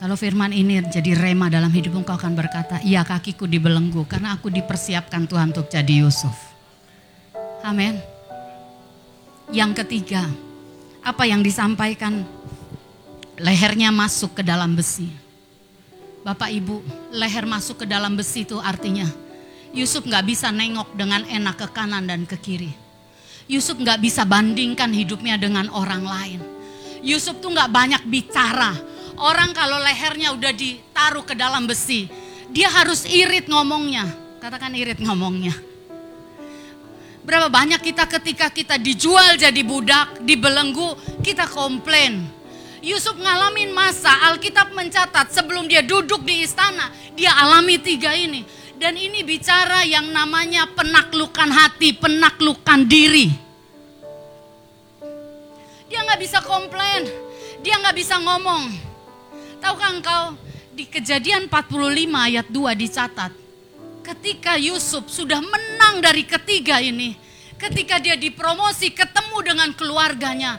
kalau 0.00 0.16
firman 0.16 0.48
ini 0.48 0.80
jadi 0.88 1.12
rema 1.12 1.52
dalam 1.52 1.68
hidupmu, 1.68 2.08
kau 2.08 2.16
akan 2.16 2.32
berkata, 2.32 2.80
iya 2.80 3.04
kakiku 3.04 3.44
dibelenggu 3.44 4.08
karena 4.08 4.32
aku 4.32 4.48
dipersiapkan 4.48 5.28
Tuhan 5.28 5.52
untuk 5.52 5.68
jadi 5.68 6.00
Yusuf. 6.00 6.32
Amin. 7.60 8.00
Yang 9.52 9.84
ketiga, 9.84 10.24
apa 11.04 11.28
yang 11.28 11.44
disampaikan? 11.44 12.24
Lehernya 13.36 13.92
masuk 13.92 14.40
ke 14.40 14.42
dalam 14.44 14.72
besi. 14.72 15.12
Bapak 16.24 16.48
Ibu, 16.48 16.80
leher 17.12 17.44
masuk 17.44 17.84
ke 17.84 17.86
dalam 17.88 18.12
besi 18.12 18.44
itu 18.44 18.60
artinya 18.60 19.08
Yusuf 19.72 20.04
nggak 20.04 20.24
bisa 20.28 20.52
nengok 20.52 20.92
dengan 20.92 21.24
enak 21.24 21.56
ke 21.60 21.66
kanan 21.76 22.04
dan 22.04 22.24
ke 22.24 22.36
kiri. 22.40 22.72
Yusuf 23.48 23.76
nggak 23.76 24.00
bisa 24.00 24.24
bandingkan 24.24 24.92
hidupnya 24.92 25.36
dengan 25.36 25.68
orang 25.72 26.04
lain. 26.04 26.40
Yusuf 27.00 27.40
tuh 27.40 27.52
nggak 27.52 27.72
banyak 27.72 28.02
bicara, 28.08 28.76
Orang 29.20 29.52
kalau 29.52 29.76
lehernya 29.84 30.32
udah 30.32 30.48
ditaruh 30.48 31.28
ke 31.28 31.36
dalam 31.36 31.68
besi, 31.68 32.08
dia 32.48 32.72
harus 32.72 33.04
irit 33.04 33.52
ngomongnya. 33.52 34.08
Katakan 34.40 34.72
irit 34.72 34.96
ngomongnya. 34.96 35.52
Berapa 37.20 37.52
banyak 37.52 37.84
kita 37.84 38.08
ketika 38.08 38.48
kita 38.48 38.80
dijual 38.80 39.36
jadi 39.36 39.60
budak, 39.60 40.24
dibelenggu, 40.24 40.96
kita 41.20 41.44
komplain. 41.52 42.24
Yusuf 42.80 43.12
ngalamin 43.20 43.76
masa, 43.76 44.08
Alkitab 44.32 44.72
mencatat 44.72 45.28
sebelum 45.28 45.68
dia 45.68 45.84
duduk 45.84 46.24
di 46.24 46.40
istana, 46.40 46.88
dia 47.12 47.36
alami 47.36 47.76
tiga 47.76 48.16
ini. 48.16 48.40
Dan 48.80 48.96
ini 48.96 49.20
bicara 49.20 49.84
yang 49.84 50.08
namanya 50.08 50.64
penaklukan 50.72 51.52
hati, 51.52 51.92
penaklukan 51.92 52.88
diri. 52.88 53.28
Dia 55.92 56.08
nggak 56.08 56.20
bisa 56.24 56.40
komplain, 56.40 57.04
dia 57.60 57.76
nggak 57.76 58.00
bisa 58.00 58.16
ngomong. 58.16 58.89
Tahukah 59.60 59.92
engkau 59.92 60.24
di 60.72 60.88
kejadian 60.88 61.46
45 61.52 62.08
ayat 62.16 62.46
2 62.48 62.72
dicatat. 62.80 63.32
Ketika 64.00 64.56
Yusuf 64.56 65.06
sudah 65.12 65.38
menang 65.44 66.00
dari 66.00 66.24
ketiga 66.24 66.80
ini. 66.80 67.14
Ketika 67.60 68.00
dia 68.00 68.16
dipromosi 68.16 68.88
ketemu 68.88 69.38
dengan 69.44 69.70
keluarganya. 69.76 70.56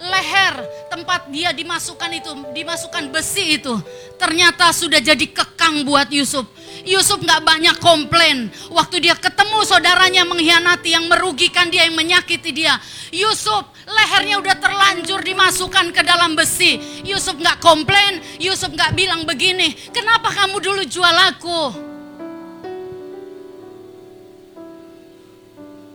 Leher 0.00 0.54
tempat 0.88 1.28
dia 1.28 1.52
dimasukkan 1.52 2.10
itu, 2.16 2.32
dimasukkan 2.56 3.12
besi 3.12 3.60
itu, 3.60 3.76
ternyata 4.16 4.72
sudah 4.72 4.96
jadi 4.96 5.26
kekang 5.28 5.84
buat 5.84 6.08
Yusuf. 6.08 6.48
Yusuf 6.88 7.20
nggak 7.20 7.44
banyak 7.44 7.76
komplain. 7.84 8.48
Waktu 8.72 9.04
dia 9.04 9.12
ketemu 9.12 9.60
saudaranya 9.68 10.24
mengkhianati, 10.24 10.96
yang 10.96 11.04
merugikan 11.04 11.68
dia, 11.68 11.84
yang 11.84 11.96
menyakiti 12.00 12.50
dia. 12.56 12.80
Yusuf 13.12 13.68
lehernya 13.84 14.40
udah 14.40 14.56
terlanjur 14.56 15.20
dimasukkan 15.20 15.92
ke 15.92 16.00
dalam 16.00 16.32
besi. 16.32 16.80
Yusuf 17.04 17.36
nggak 17.36 17.60
komplain, 17.60 18.24
Yusuf 18.40 18.72
nggak 18.72 18.96
bilang 18.96 19.28
begini, 19.28 19.76
kenapa 19.92 20.32
kamu 20.32 20.56
dulu 20.64 20.82
jual 20.88 21.16
aku? 21.28 21.60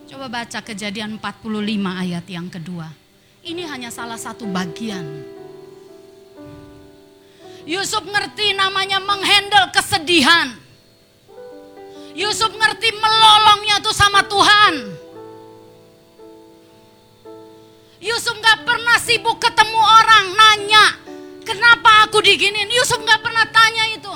Coba 0.05 0.29
baca 0.29 0.59
kejadian 0.61 1.17
45 1.17 1.49
ayat 2.05 2.25
yang 2.29 2.47
kedua. 2.53 3.04
Ini 3.45 3.61
hanya 3.69 3.93
salah 3.93 4.17
satu 4.17 4.49
bagian. 4.49 5.05
Yusuf 7.69 8.01
ngerti 8.01 8.57
namanya 8.57 8.97
menghandle 8.97 9.69
kesedihan. 9.69 10.49
Yusuf 12.17 12.49
ngerti 12.49 12.89
melolongnya 12.97 13.85
tuh 13.85 13.93
sama 13.93 14.25
Tuhan. 14.25 14.97
Yusuf 18.01 18.33
gak 18.41 18.65
pernah 18.65 18.97
sibuk 18.97 19.37
ketemu 19.37 19.81
orang 19.81 20.25
nanya, 20.33 20.85
kenapa 21.45 22.09
aku 22.09 22.25
diginin? 22.25 22.65
Yusuf 22.73 22.97
gak 23.05 23.21
pernah 23.21 23.45
tanya 23.53 23.93
itu. 23.93 24.13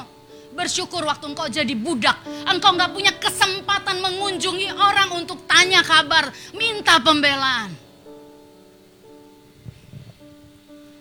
Bersyukur 0.57 1.05
waktu 1.05 1.29
engkau 1.29 1.45
jadi 1.45 1.77
budak, 1.77 2.17
engkau 2.49 2.73
gak 2.73 2.97
punya 2.97 3.13
kesempatan 3.13 4.01
mengunjungi 4.01 4.73
orang 4.73 5.13
untuk 5.13 5.45
tanya 5.45 5.85
kabar, 5.85 6.33
minta 6.57 6.97
pembelaan. 6.97 7.88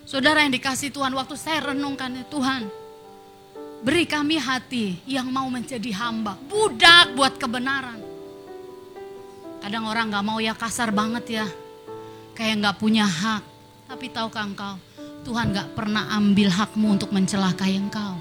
Saudara 0.09 0.41
yang 0.41 0.57
dikasih 0.57 0.89
Tuhan, 0.89 1.13
waktu 1.13 1.37
saya 1.37 1.77
renungkan 1.77 2.09
Tuhan, 2.33 2.65
beri 3.85 4.09
kami 4.09 4.41
hati 4.41 4.97
yang 5.05 5.29
mau 5.29 5.45
menjadi 5.53 5.93
hamba, 6.01 6.33
budak 6.49 7.13
buat 7.13 7.37
kebenaran. 7.37 8.01
Kadang 9.61 9.85
orang 9.85 10.09
gak 10.09 10.25
mau 10.25 10.41
ya 10.41 10.57
kasar 10.57 10.97
banget 10.97 11.45
ya, 11.45 11.47
kayak 12.33 12.57
gak 12.65 12.77
punya 12.81 13.05
hak. 13.05 13.45
Tapi 13.85 14.09
tahukah 14.09 14.49
engkau, 14.49 14.81
Tuhan 15.29 15.53
gak 15.53 15.77
pernah 15.77 16.09
ambil 16.17 16.57
hakmu 16.57 16.97
untuk 16.97 17.13
mencelakai 17.13 17.77
engkau. 17.77 18.17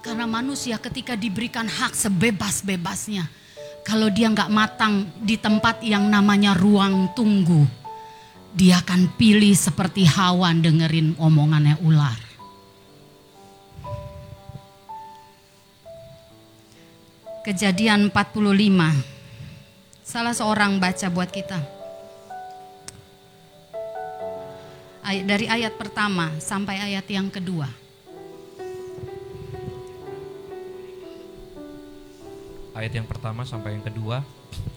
Karena 0.00 0.24
manusia 0.24 0.80
ketika 0.80 1.20
diberikan 1.20 1.68
hak 1.68 1.92
sebebas-bebasnya, 1.92 3.28
kalau 3.84 4.08
dia 4.08 4.32
nggak 4.32 4.48
matang 4.48 5.04
di 5.20 5.36
tempat 5.36 5.84
yang 5.84 6.08
namanya 6.08 6.56
ruang 6.56 7.12
tunggu, 7.12 7.68
dia 8.56 8.80
akan 8.80 9.12
pilih 9.20 9.52
seperti 9.52 10.08
hawan 10.08 10.64
dengerin 10.64 11.18
omongannya 11.20 11.76
ular. 11.84 12.16
Kejadian 17.44 18.12
45. 18.12 20.04
Salah 20.04 20.36
seorang 20.36 20.76
baca 20.76 21.06
buat 21.08 21.32
kita. 21.32 21.60
Dari 25.08 25.48
ayat 25.48 25.80
pertama 25.80 26.36
sampai 26.36 26.84
ayat 26.84 27.08
yang 27.08 27.32
kedua. 27.32 27.64
Ayat 32.76 32.92
yang 32.92 33.08
pertama 33.08 33.48
sampai 33.48 33.80
yang 33.80 33.84
kedua. 33.88 34.20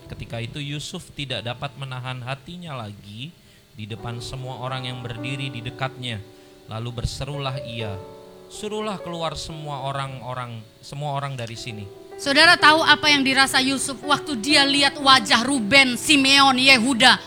Ketika 0.08 0.40
itu 0.40 0.64
Yusuf 0.64 1.12
tidak 1.12 1.44
dapat 1.44 1.76
menahan 1.76 2.24
hatinya 2.24 2.80
lagi 2.88 3.36
di 3.82 3.90
depan 3.90 4.22
semua 4.22 4.62
orang 4.62 4.86
yang 4.86 5.02
berdiri 5.02 5.50
di 5.50 5.58
dekatnya. 5.66 6.22
Lalu 6.70 7.02
berserulah 7.02 7.58
ia, 7.66 7.98
suruhlah 8.46 9.02
keluar 9.02 9.34
semua 9.34 9.90
orang-orang, 9.90 10.62
semua 10.86 11.18
orang 11.18 11.34
dari 11.34 11.58
sini. 11.58 11.90
Saudara 12.22 12.54
tahu 12.62 12.86
apa 12.86 13.10
yang 13.10 13.26
dirasa 13.26 13.58
Yusuf 13.58 13.98
waktu 14.06 14.38
dia 14.38 14.62
lihat 14.70 15.02
wajah 15.02 15.42
Ruben, 15.42 15.98
Simeon, 15.98 16.62
Yehuda. 16.62 17.18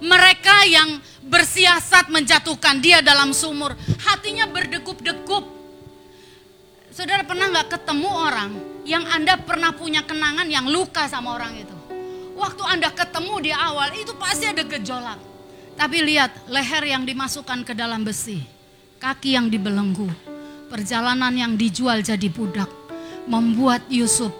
Mereka 0.00 0.64
yang 0.72 0.96
bersiasat 1.28 2.08
menjatuhkan 2.08 2.80
dia 2.80 3.04
dalam 3.04 3.36
sumur. 3.36 3.76
Hatinya 4.00 4.48
berdegup-degup. 4.48 5.44
Saudara 6.88 7.28
pernah 7.28 7.52
nggak 7.52 7.76
ketemu 7.76 8.08
orang 8.08 8.50
yang 8.88 9.04
Anda 9.04 9.36
pernah 9.36 9.76
punya 9.76 10.00
kenangan 10.08 10.48
yang 10.48 10.64
luka 10.64 11.04
sama 11.12 11.36
orang 11.36 11.60
itu? 11.60 11.76
Waktu 12.40 12.62
Anda 12.64 12.88
ketemu 12.88 13.34
di 13.44 13.52
awal 13.52 13.92
itu 14.00 14.16
pasti 14.16 14.48
ada 14.48 14.64
gejolak. 14.64 15.29
Tapi 15.74 15.98
lihat 16.06 16.50
leher 16.50 16.84
yang 16.94 17.02
dimasukkan 17.04 17.66
ke 17.66 17.72
dalam 17.74 18.06
besi, 18.06 18.42
kaki 19.00 19.34
yang 19.34 19.50
dibelenggu, 19.50 20.08
perjalanan 20.70 21.32
yang 21.34 21.52
dijual 21.58 22.00
jadi 22.00 22.28
budak, 22.30 22.68
membuat 23.26 23.86
Yusuf 23.90 24.30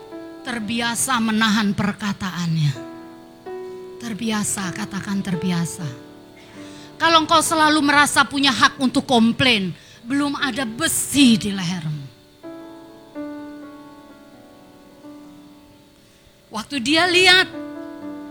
terbiasa 0.47 1.21
menahan 1.21 1.75
perkataannya. 1.77 2.73
Terbiasa, 4.01 4.73
katakan 4.73 5.21
terbiasa. 5.21 5.85
Kalau 7.01 7.25
engkau 7.25 7.41
selalu 7.41 7.81
merasa 7.81 8.25
punya 8.25 8.53
hak 8.53 8.77
untuk 8.81 9.09
komplain, 9.09 9.73
belum 10.05 10.37
ada 10.37 10.65
besi 10.69 11.37
di 11.37 11.53
lehermu. 11.53 12.05
Waktu 16.51 16.77
dia 16.83 17.07
lihat, 17.07 17.47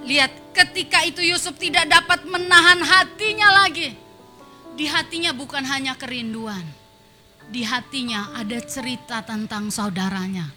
lihat 0.04 0.32
ketika 0.54 1.06
itu 1.06 1.22
Yusuf 1.24 1.56
tidak 1.58 1.90
dapat 1.90 2.26
menahan 2.26 2.82
hatinya 2.82 3.66
lagi. 3.66 3.96
Di 4.76 4.86
hatinya 4.88 5.36
bukan 5.36 5.64
hanya 5.68 5.96
kerinduan. 6.00 6.64
Di 7.50 7.66
hatinya 7.66 8.32
ada 8.38 8.62
cerita 8.62 9.26
tentang 9.26 9.74
saudaranya. 9.74 10.48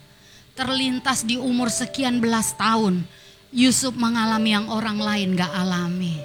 Terlintas 0.53 1.25
di 1.25 1.35
umur 1.35 1.73
sekian 1.73 2.21
belas 2.21 2.53
tahun, 2.53 3.03
Yusuf 3.49 3.97
mengalami 3.97 4.53
yang 4.53 4.69
orang 4.69 5.01
lain 5.01 5.33
gak 5.33 5.49
alami. 5.49 6.21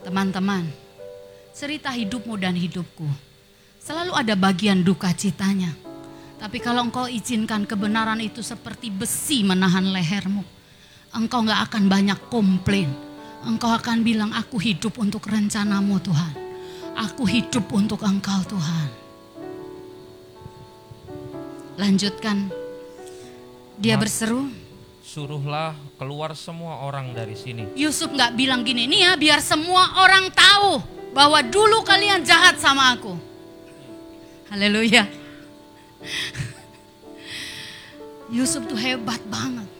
Teman-teman, 0.00 0.64
cerita 1.52 1.92
hidupmu 1.92 2.40
dan 2.40 2.56
hidupku 2.56 3.28
selalu 3.88 4.12
ada 4.12 4.36
bagian 4.36 4.84
duka 4.84 5.08
citanya. 5.16 5.72
Tapi 6.36 6.60
kalau 6.60 6.84
engkau 6.84 7.08
izinkan 7.08 7.64
kebenaran 7.64 8.20
itu 8.20 8.44
seperti 8.44 8.92
besi 8.92 9.40
menahan 9.42 9.88
lehermu, 9.88 10.44
engkau 11.14 11.44
gak 11.44 11.72
akan 11.72 11.84
banyak 11.88 12.18
komplain. 12.28 12.90
Engkau 13.46 13.70
akan 13.70 14.02
bilang, 14.02 14.34
aku 14.34 14.58
hidup 14.58 14.98
untuk 14.98 15.24
rencanamu 15.30 16.02
Tuhan. 16.02 16.34
Aku 16.98 17.22
hidup 17.24 17.70
untuk 17.70 18.02
engkau 18.02 18.42
Tuhan. 18.44 18.88
Lanjutkan. 21.78 22.50
Dia 23.78 23.94
Ma- 23.94 24.02
berseru, 24.02 24.50
Suruhlah 25.08 25.72
keluar 25.96 26.36
semua 26.36 26.84
orang 26.84 27.16
dari 27.16 27.32
sini. 27.32 27.72
Yusuf 27.72 28.12
nggak 28.12 28.36
bilang 28.36 28.60
gini, 28.60 28.84
nih 28.84 29.08
ya 29.08 29.12
biar 29.16 29.40
semua 29.40 30.04
orang 30.04 30.28
tahu 30.28 30.84
bahwa 31.16 31.40
dulu 31.40 31.80
kalian 31.80 32.20
jahat 32.20 32.60
sama 32.60 32.92
aku. 32.92 33.16
Haleluya. 34.52 35.08
Yusuf 38.36 38.68
tuh 38.68 38.76
hebat 38.76 39.16
banget. 39.32 39.77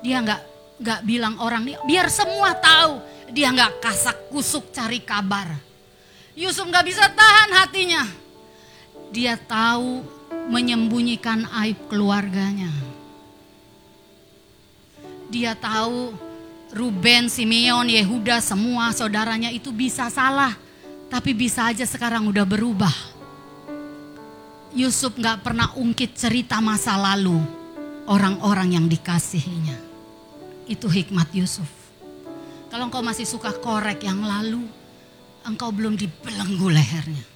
Dia 0.00 0.24
nggak 0.24 0.42
nggak 0.80 1.00
bilang 1.04 1.36
orang 1.40 1.68
nih, 1.68 1.76
biar 1.84 2.08
semua 2.08 2.56
tahu. 2.56 3.00
Dia 3.30 3.52
nggak 3.52 3.84
kasak 3.84 4.32
kusuk 4.32 4.72
cari 4.74 5.04
kabar. 5.04 5.54
Yusuf 6.34 6.66
nggak 6.66 6.86
bisa 6.88 7.04
tahan 7.12 7.50
hatinya. 7.52 8.04
Dia 9.12 9.36
tahu 9.36 10.02
menyembunyikan 10.50 11.46
aib 11.62 11.78
keluarganya. 11.86 12.70
Dia 15.30 15.54
tahu 15.54 16.10
Ruben, 16.70 17.26
Simeon, 17.26 17.86
Yehuda, 17.90 18.38
semua 18.38 18.94
saudaranya 18.94 19.50
itu 19.50 19.74
bisa 19.74 20.06
salah. 20.10 20.54
Tapi 21.10 21.34
bisa 21.34 21.66
aja 21.66 21.82
sekarang 21.82 22.30
udah 22.30 22.46
berubah. 22.46 22.94
Yusuf 24.70 25.18
gak 25.18 25.42
pernah 25.42 25.74
ungkit 25.74 26.14
cerita 26.14 26.62
masa 26.62 26.94
lalu 26.94 27.42
orang-orang 28.06 28.78
yang 28.78 28.86
dikasihinya. 28.86 29.89
Itu 30.70 30.86
hikmat 30.86 31.34
Yusuf. 31.34 31.66
Kalau 32.70 32.86
engkau 32.86 33.02
masih 33.02 33.26
suka 33.26 33.50
korek 33.58 34.06
yang 34.06 34.22
lalu, 34.22 34.62
engkau 35.42 35.74
belum 35.74 35.98
dibelenggu 35.98 36.70
lehernya. 36.70 37.26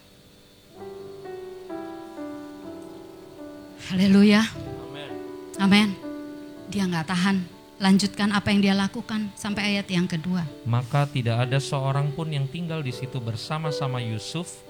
Haleluya. 3.90 4.46
Amin. 5.58 5.98
Dia 6.70 6.86
nggak 6.86 7.10
tahan. 7.10 7.42
Lanjutkan 7.82 8.30
apa 8.30 8.54
yang 8.54 8.62
dia 8.62 8.74
lakukan 8.78 9.34
sampai 9.34 9.74
ayat 9.74 9.90
yang 9.90 10.06
kedua. 10.06 10.46
Maka 10.62 11.10
tidak 11.10 11.50
ada 11.50 11.58
seorang 11.58 12.14
pun 12.14 12.30
yang 12.30 12.46
tinggal 12.46 12.86
di 12.86 12.94
situ 12.94 13.18
bersama-sama 13.18 13.98
Yusuf 13.98 14.62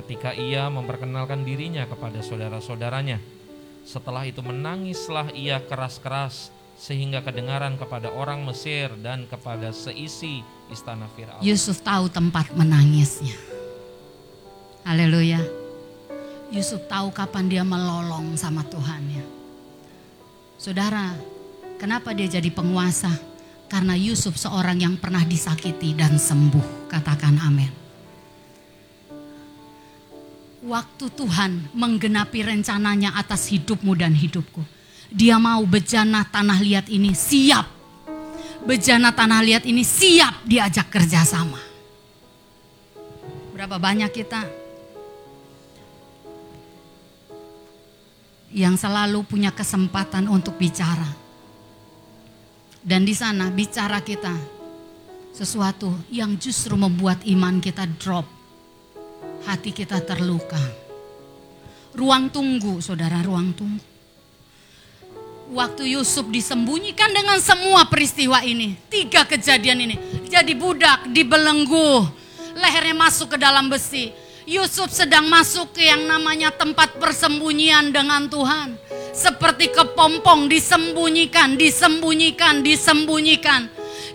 ketika 0.00 0.32
ia 0.32 0.72
memperkenalkan 0.72 1.44
dirinya 1.44 1.84
kepada 1.84 2.24
saudara-saudaranya. 2.24 3.20
Setelah 3.84 4.24
itu 4.24 4.40
menangislah 4.40 5.36
ia 5.36 5.60
keras-keras 5.60 6.55
sehingga 6.76 7.24
kedengaran 7.24 7.80
kepada 7.80 8.12
orang 8.12 8.44
Mesir 8.44 8.92
dan 9.00 9.24
kepada 9.24 9.72
seisi 9.72 10.44
istana 10.68 11.08
Firaun. 11.08 11.40
Yusuf 11.40 11.80
tahu 11.80 12.12
tempat 12.12 12.52
menangisnya. 12.52 13.32
Haleluya. 14.84 15.40
Yusuf 16.52 16.84
tahu 16.86 17.10
kapan 17.10 17.50
dia 17.50 17.64
melolong 17.66 18.36
sama 18.38 18.62
Tuhannya. 18.62 19.24
Saudara, 20.60 21.16
kenapa 21.80 22.14
dia 22.14 22.28
jadi 22.30 22.52
penguasa? 22.52 23.10
Karena 23.66 23.98
Yusuf 23.98 24.38
seorang 24.38 24.78
yang 24.78 24.94
pernah 24.94 25.26
disakiti 25.26 25.90
dan 25.96 26.20
sembuh. 26.22 26.86
Katakan 26.86 27.34
amin. 27.42 27.72
Waktu 30.62 31.06
Tuhan 31.18 31.74
menggenapi 31.74 32.46
rencananya 32.46 33.18
atas 33.18 33.50
hidupmu 33.50 33.94
dan 33.98 34.14
hidupku 34.14 34.75
dia 35.10 35.38
mau 35.38 35.62
bejana 35.62 36.26
tanah 36.26 36.58
liat 36.58 36.86
ini 36.90 37.14
siap. 37.14 37.66
Bejana 38.66 39.14
tanah 39.14 39.40
liat 39.46 39.62
ini 39.62 39.86
siap 39.86 40.42
diajak 40.42 40.90
kerjasama. 40.90 41.62
Berapa 43.54 43.78
banyak 43.78 44.10
kita 44.10 44.42
yang 48.50 48.74
selalu 48.74 49.22
punya 49.22 49.54
kesempatan 49.54 50.26
untuk 50.26 50.58
bicara. 50.58 51.06
Dan 52.86 53.02
di 53.06 53.14
sana 53.14 53.50
bicara 53.50 54.02
kita 54.02 54.34
sesuatu 55.30 56.06
yang 56.10 56.34
justru 56.38 56.74
membuat 56.74 57.22
iman 57.26 57.62
kita 57.62 57.86
drop. 57.98 58.26
Hati 59.46 59.70
kita 59.70 60.02
terluka. 60.02 60.58
Ruang 61.94 62.34
tunggu, 62.34 62.82
saudara, 62.82 63.22
ruang 63.22 63.54
tunggu 63.54 63.95
waktu 65.50 65.94
Yusuf 65.98 66.26
disembunyikan 66.30 67.12
dengan 67.14 67.38
semua 67.38 67.86
peristiwa 67.86 68.42
ini. 68.42 68.74
Tiga 68.90 69.22
kejadian 69.22 69.78
ini. 69.86 69.96
Jadi 70.26 70.56
budak, 70.58 71.10
dibelenggu, 71.10 72.06
lehernya 72.58 72.96
masuk 72.96 73.34
ke 73.34 73.38
dalam 73.38 73.70
besi. 73.70 74.10
Yusuf 74.46 74.94
sedang 74.94 75.26
masuk 75.26 75.74
ke 75.74 75.82
yang 75.90 76.06
namanya 76.06 76.54
tempat 76.54 77.02
persembunyian 77.02 77.90
dengan 77.90 78.30
Tuhan. 78.30 78.78
Seperti 79.10 79.74
kepompong 79.74 80.46
disembunyikan, 80.46 81.58
disembunyikan, 81.58 82.62
disembunyikan. 82.62 83.66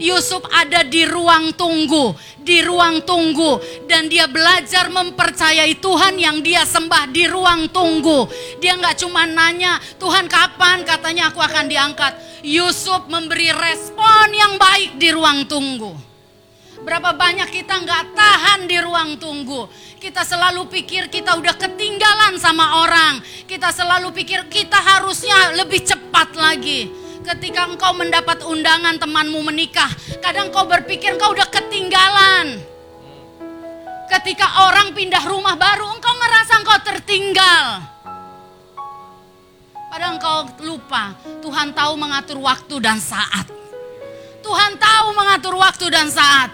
Yusuf 0.01 0.41
ada 0.49 0.81
di 0.81 1.05
ruang 1.05 1.53
tunggu, 1.53 2.17
di 2.41 2.65
ruang 2.65 3.05
tunggu 3.05 3.61
dan 3.85 4.09
dia 4.09 4.25
belajar 4.25 4.89
mempercayai 4.89 5.77
Tuhan 5.77 6.17
yang 6.17 6.41
dia 6.41 6.65
sembah 6.65 7.13
di 7.13 7.29
ruang 7.29 7.69
tunggu. 7.69 8.25
Dia 8.57 8.81
nggak 8.81 8.97
cuma 9.05 9.29
nanya, 9.29 9.77
"Tuhan 10.01 10.25
kapan?" 10.25 10.81
katanya 10.81 11.29
aku 11.29 11.37
akan 11.37 11.69
diangkat. 11.69 12.17
Yusuf 12.41 13.05
memberi 13.13 13.53
respon 13.53 14.33
yang 14.33 14.57
baik 14.57 14.97
di 14.97 15.13
ruang 15.13 15.45
tunggu. 15.45 15.93
Berapa 16.81 17.13
banyak 17.13 17.53
kita 17.53 17.77
nggak 17.85 18.17
tahan 18.17 18.65
di 18.65 18.81
ruang 18.81 19.21
tunggu. 19.21 19.69
Kita 20.01 20.25
selalu 20.25 20.65
pikir 20.65 21.13
kita 21.13 21.37
udah 21.37 21.53
ketinggalan 21.53 22.41
sama 22.41 22.81
orang. 22.81 23.21
Kita 23.45 23.69
selalu 23.69 24.09
pikir 24.17 24.49
kita 24.49 24.81
harusnya 24.81 25.53
lebih 25.61 25.85
cepat 25.85 26.33
lagi 26.33 27.00
ketika 27.21 27.69
engkau 27.69 27.93
mendapat 27.93 28.41
undangan 28.45 28.97
temanmu 28.97 29.39
menikah, 29.45 29.89
kadang 30.19 30.49
kau 30.49 30.65
berpikir 30.65 31.15
engkau 31.15 31.33
udah 31.33 31.47
ketinggalan. 31.49 32.61
Ketika 34.11 34.67
orang 34.67 34.91
pindah 34.91 35.23
rumah 35.23 35.55
baru, 35.55 35.87
engkau 35.87 36.11
ngerasa 36.11 36.53
engkau 36.59 36.77
tertinggal. 36.83 37.65
Padahal 39.91 40.19
engkau 40.19 40.37
lupa, 40.67 41.15
Tuhan 41.39 41.71
tahu 41.71 41.93
mengatur 41.95 42.39
waktu 42.43 42.75
dan 42.83 42.99
saat. 42.99 43.47
Tuhan 44.43 44.75
tahu 44.75 45.07
mengatur 45.15 45.55
waktu 45.55 45.85
dan 45.87 46.11
saat. 46.11 46.51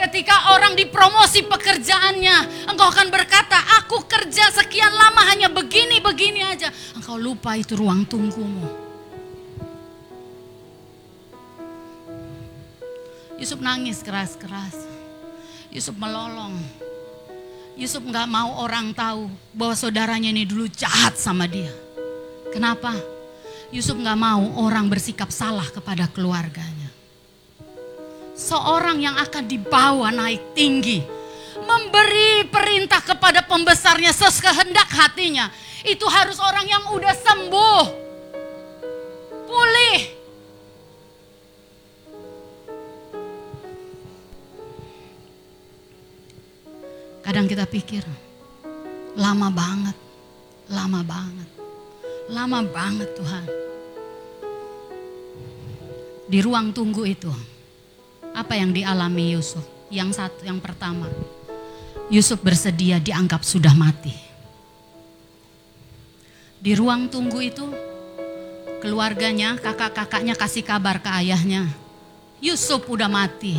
Ketika 0.00 0.56
orang 0.56 0.72
dipromosi 0.72 1.44
pekerjaannya, 1.44 2.68
engkau 2.72 2.88
akan 2.88 3.12
berkata, 3.12 3.60
aku 3.76 4.08
kerja 4.08 4.48
sekian 4.48 4.92
lama 4.96 5.28
hanya 5.28 5.52
begini-begini 5.52 6.40
aja. 6.40 6.72
Engkau 6.96 7.20
lupa 7.20 7.52
itu 7.60 7.76
ruang 7.76 8.08
tunggumu. 8.08 8.79
Yusuf 13.40 13.56
nangis 13.64 14.04
keras-keras. 14.04 14.76
Yusuf 15.72 15.96
melolong. 15.96 16.60
Yusuf 17.72 18.04
nggak 18.04 18.28
mau 18.28 18.60
orang 18.60 18.92
tahu 18.92 19.32
bahwa 19.56 19.72
saudaranya 19.72 20.28
ini 20.28 20.44
dulu 20.44 20.68
jahat 20.68 21.16
sama 21.16 21.48
dia. 21.48 21.72
Kenapa? 22.52 22.92
Yusuf 23.72 23.96
nggak 23.96 24.18
mau 24.20 24.44
orang 24.60 24.92
bersikap 24.92 25.32
salah 25.32 25.64
kepada 25.72 26.04
keluarganya. 26.12 26.92
Seorang 28.36 29.00
yang 29.00 29.16
akan 29.16 29.48
dibawa 29.48 30.12
naik 30.12 30.52
tinggi, 30.52 31.00
memberi 31.64 32.44
perintah 32.44 33.00
kepada 33.00 33.40
pembesarnya 33.48 34.12
sekehendak 34.12 34.92
hatinya, 34.92 35.48
itu 35.88 36.04
harus 36.12 36.36
orang 36.44 36.68
yang 36.68 36.84
udah 36.92 37.14
sembuh, 37.16 37.84
pulih, 39.48 40.19
Kadang 47.30 47.46
kita 47.46 47.62
pikir, 47.62 48.02
lama 49.14 49.54
banget, 49.54 49.94
lama 50.66 50.98
banget, 51.06 51.46
lama 52.26 52.58
banget 52.66 53.06
Tuhan. 53.14 53.46
Di 56.26 56.42
ruang 56.42 56.74
tunggu 56.74 57.06
itu, 57.06 57.30
apa 58.34 58.58
yang 58.58 58.74
dialami 58.74 59.38
Yusuf? 59.38 59.62
Yang 59.94 60.18
satu, 60.18 60.42
yang 60.42 60.58
pertama, 60.58 61.06
Yusuf 62.10 62.42
bersedia 62.42 62.98
dianggap 62.98 63.46
sudah 63.46 63.78
mati. 63.78 64.10
Di 66.58 66.74
ruang 66.74 67.06
tunggu 67.06 67.46
itu, 67.46 67.70
keluarganya, 68.82 69.54
kakak-kakaknya 69.54 70.34
kasih 70.34 70.66
kabar 70.66 70.98
ke 70.98 71.06
ayahnya, 71.22 71.70
Yusuf 72.42 72.90
udah 72.90 73.06
mati. 73.06 73.54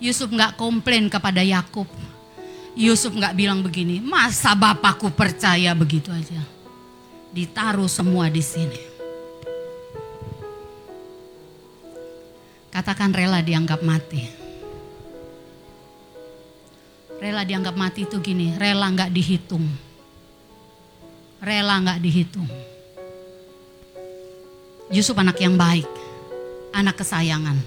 Yusuf 0.00 0.32
nggak 0.32 0.56
komplain 0.56 1.12
kepada 1.12 1.44
Yakub, 1.44 1.84
Yusuf 2.72 3.12
nggak 3.12 3.36
bilang 3.36 3.60
begini, 3.60 4.00
masa 4.00 4.56
bapakku 4.56 5.12
percaya 5.12 5.76
begitu 5.76 6.08
aja. 6.08 6.40
Ditaruh 7.32 7.88
semua 7.88 8.32
di 8.32 8.40
sini. 8.40 8.80
Katakan 12.72 13.12
rela 13.12 13.44
dianggap 13.44 13.84
mati. 13.84 14.24
Rela 17.20 17.44
dianggap 17.44 17.76
mati 17.76 18.08
itu 18.08 18.16
gini, 18.24 18.56
rela 18.56 18.88
nggak 18.88 19.12
dihitung. 19.12 19.68
Rela 21.44 21.76
nggak 21.84 22.00
dihitung. 22.00 22.48
Yusuf 24.88 25.16
anak 25.20 25.36
yang 25.44 25.60
baik, 25.60 25.88
anak 26.72 26.96
kesayangan. 26.96 27.60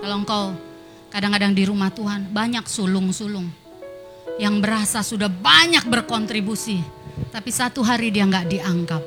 Kalau 0.00 0.16
engkau 0.20 0.52
Kadang-kadang 1.14 1.54
di 1.54 1.62
rumah 1.62 1.94
Tuhan 1.94 2.26
banyak 2.26 2.66
sulung-sulung 2.66 3.46
yang 4.42 4.58
berasa 4.58 4.98
sudah 4.98 5.30
banyak 5.30 5.86
berkontribusi. 5.86 6.82
Tapi 7.30 7.54
satu 7.54 7.86
hari 7.86 8.10
dia 8.10 8.26
nggak 8.26 8.50
dianggap. 8.50 9.02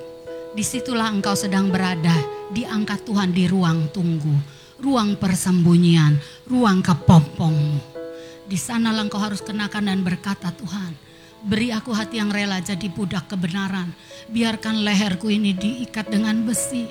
Di 0.56 0.64
situlah 0.64 1.12
engkau 1.12 1.36
sedang 1.36 1.68
berada, 1.68 2.16
diangkat 2.56 3.04
Tuhan 3.04 3.36
di 3.36 3.52
ruang 3.52 3.92
tunggu, 3.92 4.40
ruang 4.80 5.20
persembunyian, 5.20 6.16
ruang 6.48 6.80
kepompongmu. 6.80 8.00
Di 8.48 8.56
sana 8.56 8.96
engkau 8.96 9.20
harus 9.20 9.44
kenakan 9.44 9.92
dan 9.92 10.00
berkata 10.00 10.56
Tuhan, 10.56 10.96
beri 11.44 11.76
aku 11.76 11.92
hati 11.92 12.24
yang 12.24 12.32
rela 12.32 12.64
jadi 12.64 12.88
budak 12.88 13.28
kebenaran. 13.28 13.92
Biarkan 14.32 14.80
leherku 14.80 15.28
ini 15.28 15.52
diikat 15.52 16.08
dengan 16.08 16.40
besi. 16.48 16.88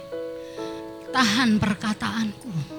Tahan 1.08 1.56
perkataanku 1.56 2.75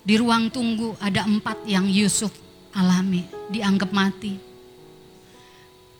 Di 0.00 0.16
ruang 0.16 0.48
tunggu 0.48 0.96
ada 0.96 1.28
empat 1.28 1.68
yang 1.68 1.84
Yusuf 1.84 2.32
alami, 2.72 3.26
dianggap 3.52 3.90
mati. 3.92 4.32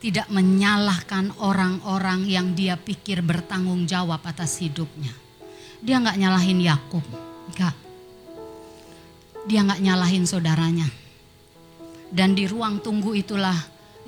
Tidak 0.00 0.32
menyalahkan 0.32 1.36
orang-orang 1.44 2.24
yang 2.24 2.56
dia 2.56 2.80
pikir 2.80 3.20
bertanggung 3.20 3.84
jawab 3.84 4.24
atas 4.24 4.56
hidupnya. 4.64 5.12
Dia 5.84 6.00
nggak 6.00 6.16
nyalahin 6.16 6.60
Yakub, 6.64 7.04
enggak. 7.52 7.76
Dia 9.44 9.60
nggak 9.60 9.80
nyalahin 9.84 10.24
saudaranya. 10.24 10.88
Dan 12.08 12.32
di 12.32 12.48
ruang 12.48 12.80
tunggu 12.80 13.12
itulah 13.12 13.56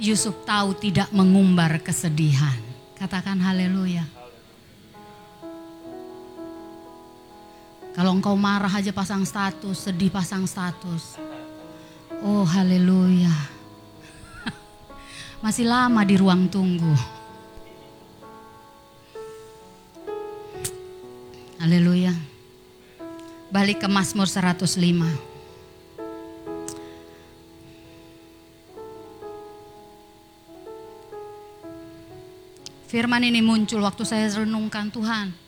Yusuf 0.01 0.49
tahu 0.49 0.73
tidak 0.81 1.13
mengumbar 1.13 1.85
kesedihan. 1.85 2.57
Katakan 2.97 3.37
haleluya. 3.45 4.22
Kalau 7.93 8.17
engkau 8.17 8.33
marah 8.41 8.73
aja 8.73 8.89
pasang 8.89 9.21
status, 9.21 9.85
sedih 9.85 10.09
pasang 10.09 10.49
status. 10.49 11.21
Oh 12.25 12.41
haleluya. 12.41 13.29
Masih 15.45 15.69
lama 15.69 16.01
di 16.01 16.17
ruang 16.17 16.49
tunggu. 16.49 16.97
Haleluya. 21.61 22.17
Balik 23.53 23.85
ke 23.85 23.89
Mazmur 23.93 24.25
105. 24.25 24.73
Firman 32.89 33.25
ini 33.29 33.45
muncul 33.45 33.85
waktu 33.85 34.05
saya 34.09 34.33
renungkan 34.33 34.89
Tuhan 34.89 35.42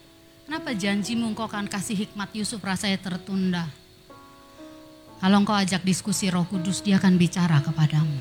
Kenapa 0.45 0.77
janjimu 0.77 1.33
engkau 1.33 1.49
akan 1.49 1.67
kasih 1.69 2.05
hikmat 2.05 2.31
Yusuf 2.37 2.61
rasanya 2.61 3.01
tertunda? 3.01 3.65
Kalau 5.19 5.41
engkau 5.41 5.57
ajak 5.57 5.81
diskusi 5.81 6.29
roh 6.29 6.45
kudus 6.45 6.85
dia 6.85 7.01
akan 7.01 7.17
bicara 7.17 7.65
kepadamu. 7.65 8.21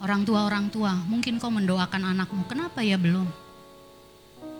Orang 0.00 0.24
tua-orang 0.24 0.72
tua 0.72 0.92
mungkin 1.08 1.36
kau 1.36 1.52
mendoakan 1.52 2.16
anakmu 2.16 2.48
kenapa 2.48 2.80
ya 2.80 2.96
belum? 2.96 3.28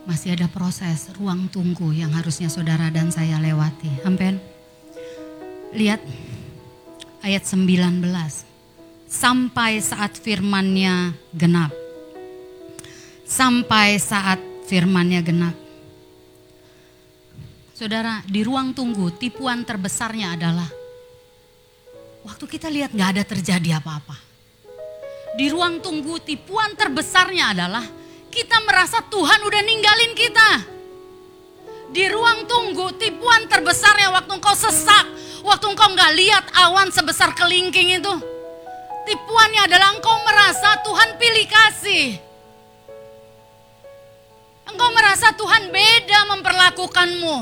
Masih 0.05 0.37
ada 0.37 0.45
proses 0.45 1.09
ruang 1.17 1.49
tunggu 1.49 1.89
yang 1.89 2.13
harusnya 2.13 2.49
saudara 2.49 2.93
dan 2.93 3.09
saya 3.09 3.41
lewati. 3.41 4.05
Amin. 4.05 4.37
Lihat 5.73 6.01
ayat 7.25 7.41
19. 7.41 8.05
Sampai 9.09 9.81
saat 9.81 10.17
firmannya 10.17 11.17
genap 11.33 11.73
sampai 13.25 13.97
saat 13.97 14.37
firmannya 14.65 15.21
genap. 15.21 15.55
Saudara, 17.75 18.23
di 18.25 18.41
ruang 18.41 18.73
tunggu 18.73 19.13
tipuan 19.13 19.61
terbesarnya 19.61 20.33
adalah 20.33 20.67
waktu 22.25 22.45
kita 22.49 22.71
lihat 22.71 22.95
nggak 22.95 23.09
ada 23.19 23.23
terjadi 23.27 23.77
apa-apa. 23.77 24.17
Di 25.35 25.51
ruang 25.51 25.83
tunggu 25.83 26.17
tipuan 26.23 26.73
terbesarnya 26.73 27.51
adalah 27.51 27.83
kita 28.31 28.57
merasa 28.63 29.03
Tuhan 29.03 29.43
udah 29.43 29.61
ninggalin 29.61 30.13
kita. 30.15 30.49
Di 31.91 32.07
ruang 32.07 32.47
tunggu 32.47 32.95
tipuan 32.95 33.45
terbesarnya 33.51 34.15
waktu 34.15 34.31
engkau 34.39 34.55
sesak, 34.55 35.05
waktu 35.43 35.65
engkau 35.75 35.91
nggak 35.91 36.11
lihat 36.15 36.45
awan 36.55 36.87
sebesar 36.95 37.35
kelingking 37.35 37.99
itu. 37.99 38.15
Tipuannya 39.05 39.67
adalah 39.67 39.93
engkau 39.93 40.15
merasa 40.23 40.79
Tuhan 40.81 41.19
pilih 41.19 41.45
kasih. 41.51 42.05
Engkau 44.65 44.89
merasa 44.91 45.29
Tuhan 45.33 45.69
beda 45.69 46.19
memperlakukanmu. 46.35 47.37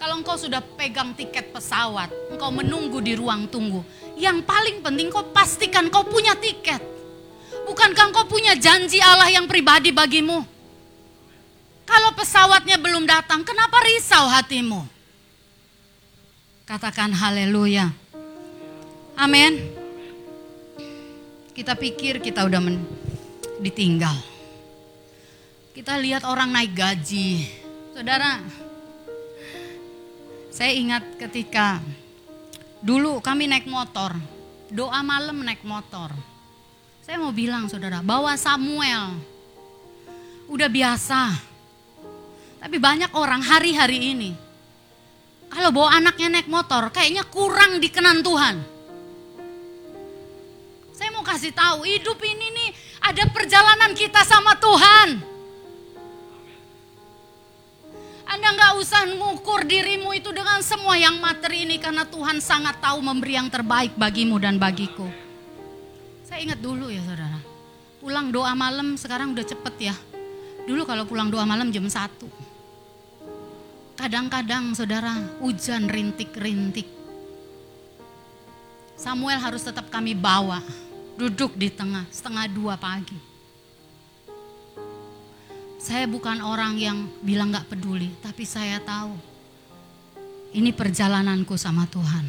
Kalau 0.00 0.16
engkau 0.16 0.34
sudah 0.40 0.64
pegang 0.80 1.12
tiket 1.12 1.52
pesawat, 1.52 2.08
engkau 2.32 2.48
menunggu 2.48 3.04
di 3.04 3.12
ruang 3.14 3.44
tunggu. 3.46 3.84
Yang 4.16 4.42
paling 4.48 4.80
penting 4.80 5.12
kau 5.12 5.28
pastikan 5.30 5.92
kau 5.92 6.08
punya 6.08 6.32
tiket. 6.34 6.80
Bukankah 7.68 8.08
engkau 8.10 8.24
punya 8.24 8.56
janji 8.56 8.98
Allah 8.98 9.28
yang 9.28 9.44
pribadi 9.44 9.92
bagimu? 9.92 10.40
Kalau 11.84 12.10
pesawatnya 12.16 12.80
belum 12.80 13.04
datang, 13.04 13.44
kenapa 13.44 13.82
risau 13.82 14.24
hatimu? 14.30 14.86
Katakan 16.64 17.10
haleluya. 17.10 17.90
Amin. 19.18 19.58
Kita 21.50 21.76
pikir 21.76 22.24
kita 22.24 22.46
udah 22.46 22.62
men 22.62 22.80
ditinggal. 23.60 24.16
Kita 25.76 26.00
lihat 26.00 26.26
orang 26.26 26.50
naik 26.50 26.72
gaji. 26.74 27.46
Saudara, 27.94 28.40
saya 30.50 30.72
ingat 30.74 31.20
ketika 31.20 31.78
dulu 32.80 33.20
kami 33.20 33.46
naik 33.46 33.68
motor, 33.68 34.16
doa 34.72 35.00
malam 35.04 35.44
naik 35.44 35.62
motor. 35.62 36.10
Saya 37.04 37.20
mau 37.20 37.30
bilang 37.30 37.68
saudara, 37.68 38.00
bawa 38.00 38.34
Samuel. 38.34 39.14
Udah 40.50 40.66
biasa. 40.66 41.30
Tapi 42.60 42.76
banyak 42.76 43.14
orang 43.16 43.40
hari-hari 43.40 44.12
ini, 44.12 44.30
kalau 45.48 45.72
bawa 45.72 45.96
anaknya 45.96 46.28
naik 46.28 46.48
motor, 46.50 46.92
kayaknya 46.92 47.24
kurang 47.24 47.80
dikenan 47.80 48.20
Tuhan. 48.20 48.56
Saya 50.92 51.08
mau 51.16 51.24
kasih 51.24 51.56
tahu, 51.56 51.88
hidup 51.88 52.20
ini 52.20 52.46
nih 52.52 52.59
ada 53.00 53.24
perjalanan 53.32 53.96
kita 53.96 54.20
sama 54.28 54.52
Tuhan. 54.60 55.32
Anda 58.30 58.54
nggak 58.54 58.72
usah 58.78 59.10
mengukur 59.10 59.66
dirimu 59.66 60.14
itu 60.14 60.30
dengan 60.30 60.62
semua 60.62 60.94
yang 60.94 61.18
materi 61.18 61.66
ini 61.66 61.82
karena 61.82 62.06
Tuhan 62.06 62.38
sangat 62.38 62.78
tahu 62.78 63.02
memberi 63.02 63.34
yang 63.34 63.50
terbaik 63.50 63.98
bagimu 63.98 64.38
dan 64.38 64.54
bagiku. 64.54 65.10
Saya 66.22 66.46
ingat 66.46 66.62
dulu 66.62 66.94
ya 66.94 67.02
saudara, 67.02 67.42
pulang 67.98 68.30
doa 68.30 68.54
malam 68.54 68.94
sekarang 68.94 69.34
udah 69.34 69.42
cepet 69.42 69.90
ya. 69.90 69.94
Dulu 70.62 70.86
kalau 70.86 71.10
pulang 71.10 71.26
doa 71.26 71.42
malam 71.42 71.74
jam 71.74 71.82
1. 71.82 73.98
Kadang-kadang 73.98 74.78
saudara 74.78 75.10
hujan 75.42 75.90
rintik-rintik. 75.90 76.86
Samuel 78.94 79.42
harus 79.42 79.66
tetap 79.66 79.90
kami 79.90 80.14
bawa 80.14 80.62
duduk 81.20 81.52
di 81.52 81.68
tengah 81.68 82.08
setengah 82.08 82.48
dua 82.48 82.80
pagi. 82.80 83.28
Saya 85.76 86.08
bukan 86.08 86.40
orang 86.40 86.80
yang 86.80 87.04
bilang 87.20 87.52
gak 87.52 87.68
peduli, 87.68 88.08
tapi 88.24 88.48
saya 88.48 88.80
tahu 88.80 89.12
ini 90.56 90.72
perjalananku 90.72 91.60
sama 91.60 91.84
Tuhan. 91.92 92.24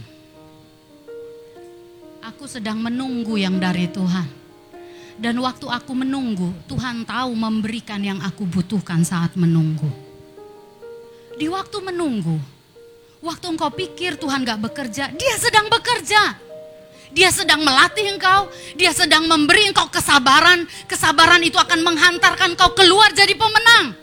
Aku 2.21 2.43
sedang 2.51 2.83
menunggu 2.83 3.39
yang 3.39 3.55
dari 3.63 3.87
Tuhan. 3.87 4.27
Dan 5.15 5.39
waktu 5.39 5.67
aku 5.71 5.91
menunggu, 5.95 6.51
Tuhan 6.67 7.07
tahu 7.07 7.31
memberikan 7.31 8.01
yang 8.01 8.19
aku 8.19 8.43
butuhkan 8.43 9.07
saat 9.07 9.35
menunggu. 9.39 9.87
Di 11.39 11.47
waktu 11.47 11.77
menunggu, 11.79 12.39
waktu 13.23 13.45
engkau 13.55 13.71
pikir 13.71 14.19
Tuhan 14.19 14.43
gak 14.43 14.59
bekerja, 14.67 15.11
dia 15.15 15.35
sedang 15.39 15.71
bekerja. 15.71 16.50
Dia 17.11 17.27
sedang 17.27 17.59
melatih 17.59 18.15
engkau, 18.15 18.47
dia 18.79 18.95
sedang 18.95 19.27
memberi 19.27 19.67
engkau 19.67 19.91
kesabaran. 19.91 20.63
Kesabaran 20.87 21.43
itu 21.43 21.59
akan 21.59 21.83
menghantarkan 21.83 22.55
engkau 22.55 22.71
keluar 22.71 23.11
jadi 23.11 23.35
pemenang. 23.35 23.95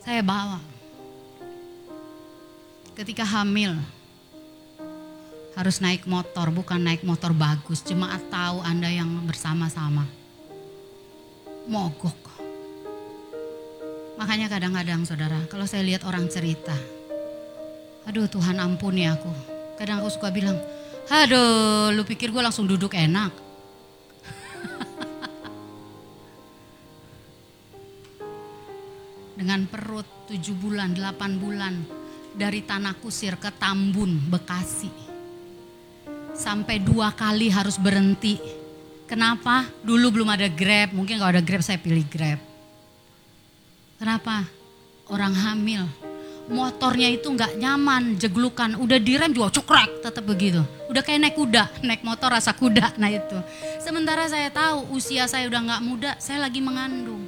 Saya 0.00 0.24
bawa. 0.24 0.58
Ketika 2.96 3.24
hamil, 3.24 3.76
harus 5.52 5.76
naik 5.84 6.08
motor, 6.08 6.48
bukan 6.48 6.80
naik 6.80 7.04
motor 7.04 7.36
bagus. 7.36 7.84
Jemaat 7.84 8.24
tahu 8.32 8.64
Anda 8.64 8.88
yang 8.88 9.08
bersama-sama. 9.28 10.08
Mogok. 11.68 12.16
Makanya 14.16 14.48
kadang-kadang 14.52 15.04
saudara, 15.04 15.44
kalau 15.48 15.64
saya 15.64 15.84
lihat 15.84 16.04
orang 16.04 16.28
cerita, 16.28 16.76
Aduh 18.10 18.26
Tuhan 18.26 18.58
ampuni 18.58 19.06
aku. 19.06 19.30
Kadang 19.78 20.02
aku 20.02 20.10
suka 20.10 20.34
bilang, 20.34 20.58
aduh 21.06 21.94
lu 21.94 22.02
pikir 22.02 22.34
gue 22.34 22.42
langsung 22.42 22.66
duduk 22.66 22.90
enak. 22.98 23.30
Dengan 29.38 29.62
perut 29.70 30.26
tujuh 30.26 30.58
bulan, 30.58 30.90
delapan 30.90 31.38
bulan 31.38 31.86
dari 32.34 32.66
Tanah 32.66 32.98
Kusir 32.98 33.38
ke 33.38 33.54
Tambun, 33.54 34.26
Bekasi. 34.26 34.90
Sampai 36.34 36.82
dua 36.82 37.14
kali 37.14 37.46
harus 37.46 37.78
berhenti. 37.78 38.42
Kenapa? 39.06 39.70
Dulu 39.86 40.18
belum 40.18 40.34
ada 40.34 40.50
Grab, 40.50 40.98
mungkin 40.98 41.22
kalau 41.22 41.38
ada 41.38 41.46
Grab 41.46 41.62
saya 41.62 41.78
pilih 41.78 42.02
Grab. 42.10 42.42
Kenapa? 44.02 44.50
Orang 45.06 45.30
hamil, 45.30 45.86
motornya 46.50 47.08
itu 47.08 47.30
nggak 47.30 47.56
nyaman, 47.56 48.18
jeglukan, 48.18 48.74
udah 48.74 48.98
direm 48.98 49.30
juga 49.30 49.54
cukrek, 49.54 50.02
tetap 50.02 50.26
begitu. 50.26 50.60
Udah 50.90 51.00
kayak 51.00 51.22
naik 51.22 51.36
kuda, 51.38 51.64
naik 51.86 52.02
motor 52.02 52.34
rasa 52.34 52.50
kuda, 52.50 52.98
nah 52.98 53.06
itu. 53.06 53.38
Sementara 53.78 54.26
saya 54.26 54.50
tahu 54.50 54.90
usia 54.98 55.30
saya 55.30 55.46
udah 55.46 55.62
nggak 55.62 55.82
muda, 55.86 56.10
saya 56.18 56.42
lagi 56.42 56.58
mengandung. 56.58 57.22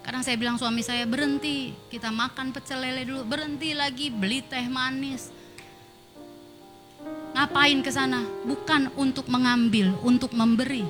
Kadang 0.00 0.24
saya 0.24 0.40
bilang 0.40 0.56
suami 0.56 0.80
saya 0.80 1.04
berhenti, 1.04 1.76
kita 1.92 2.08
makan 2.08 2.56
pecel 2.56 2.80
lele 2.80 3.04
dulu, 3.04 3.22
berhenti 3.28 3.76
lagi 3.76 4.08
beli 4.08 4.40
teh 4.40 4.64
manis. 4.66 5.28
Ngapain 7.36 7.78
ke 7.84 7.92
sana? 7.92 8.24
Bukan 8.48 8.90
untuk 8.96 9.28
mengambil, 9.28 9.92
untuk 10.00 10.32
memberi. 10.32 10.82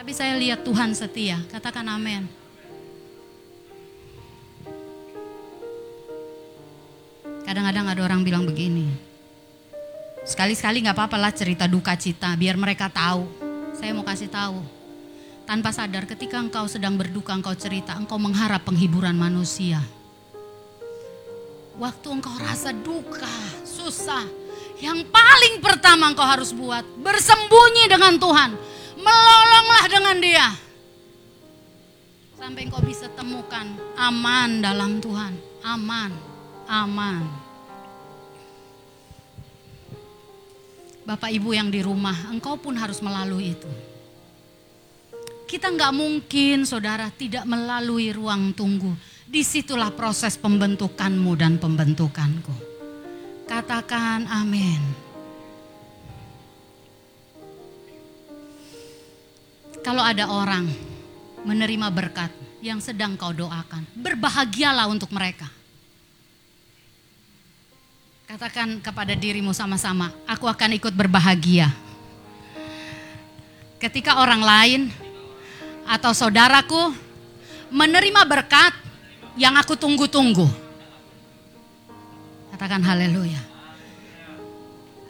Tapi 0.00 0.12
saya 0.16 0.34
lihat 0.34 0.66
Tuhan 0.66 0.96
setia, 0.98 1.38
katakan 1.52 1.86
amin. 1.86 2.41
Kadang-kadang 7.52 7.84
ada 7.84 8.00
orang 8.08 8.24
bilang 8.24 8.48
begini. 8.48 8.88
Sekali-sekali 10.24 10.88
nggak 10.88 10.96
apa-apa 10.96 11.20
lah 11.20 11.36
cerita 11.36 11.68
duka 11.68 11.92
cita 12.00 12.32
biar 12.32 12.56
mereka 12.56 12.88
tahu. 12.88 13.28
Saya 13.76 13.92
mau 13.92 14.00
kasih 14.08 14.32
tahu. 14.32 14.56
Tanpa 15.44 15.68
sadar 15.68 16.08
ketika 16.08 16.40
engkau 16.40 16.64
sedang 16.64 16.96
berduka 16.96 17.36
engkau 17.36 17.52
cerita, 17.52 17.92
engkau 17.92 18.16
mengharap 18.16 18.64
penghiburan 18.64 19.12
manusia. 19.12 19.84
Waktu 21.76 22.08
engkau 22.08 22.32
rasa 22.40 22.72
duka, 22.72 23.28
susah, 23.68 24.24
Yang 24.80 25.12
paling 25.12 25.60
pertama 25.60 26.08
engkau 26.08 26.24
harus 26.24 26.56
buat, 26.56 26.88
bersembunyi 27.04 27.84
dengan 27.84 28.16
Tuhan. 28.16 28.56
Melolonglah 28.96 29.84
dengan 29.92 30.16
dia. 30.24 30.48
Sampai 32.40 32.64
engkau 32.64 32.80
bisa 32.80 33.12
temukan 33.12 33.76
aman 34.00 34.64
dalam 34.64 35.04
Tuhan. 35.04 35.36
Aman, 35.60 36.16
aman. 36.64 37.41
Bapak 41.02 41.34
Ibu 41.34 41.50
yang 41.50 41.66
di 41.66 41.82
rumah, 41.82 42.30
engkau 42.30 42.54
pun 42.54 42.78
harus 42.78 43.02
melalui 43.02 43.58
itu. 43.58 43.70
Kita 45.50 45.68
nggak 45.68 45.92
mungkin, 45.92 46.64
saudara, 46.64 47.10
tidak 47.12 47.44
melalui 47.44 48.14
ruang 48.14 48.54
tunggu. 48.54 48.94
Di 49.26 49.42
situlah 49.42 49.90
proses 49.92 50.38
pembentukanmu 50.38 51.32
dan 51.36 51.58
pembentukanku. 51.58 52.54
Katakan 53.44 54.30
amin. 54.30 54.80
Kalau 59.82 60.00
ada 60.06 60.30
orang 60.30 60.70
menerima 61.42 61.90
berkat 61.90 62.30
yang 62.62 62.78
sedang 62.78 63.18
kau 63.18 63.34
doakan, 63.34 63.82
berbahagialah 63.98 64.86
untuk 64.86 65.10
mereka. 65.10 65.50
Katakan 68.32 68.80
kepada 68.80 69.12
dirimu 69.12 69.52
sama-sama, 69.52 70.08
aku 70.24 70.48
akan 70.48 70.72
ikut 70.80 70.96
berbahagia. 70.96 71.68
Ketika 73.76 74.24
orang 74.24 74.40
lain 74.40 74.80
atau 75.84 76.16
saudaraku 76.16 76.96
menerima 77.68 78.24
berkat 78.24 78.72
yang 79.36 79.52
aku 79.60 79.76
tunggu-tunggu. 79.76 80.48
Katakan 82.56 82.80
haleluya. 82.80 83.36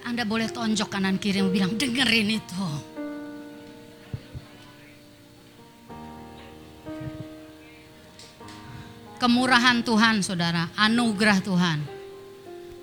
Anda 0.02 0.26
boleh 0.26 0.50
tonjok 0.50 0.90
kanan 0.90 1.14
kiri 1.22 1.46
bilang 1.46 1.78
dengerin 1.78 2.42
itu. 2.42 2.66
Kemurahan 9.22 9.78
Tuhan 9.86 10.26
saudara, 10.26 10.74
anugerah 10.74 11.38
Tuhan. 11.38 11.91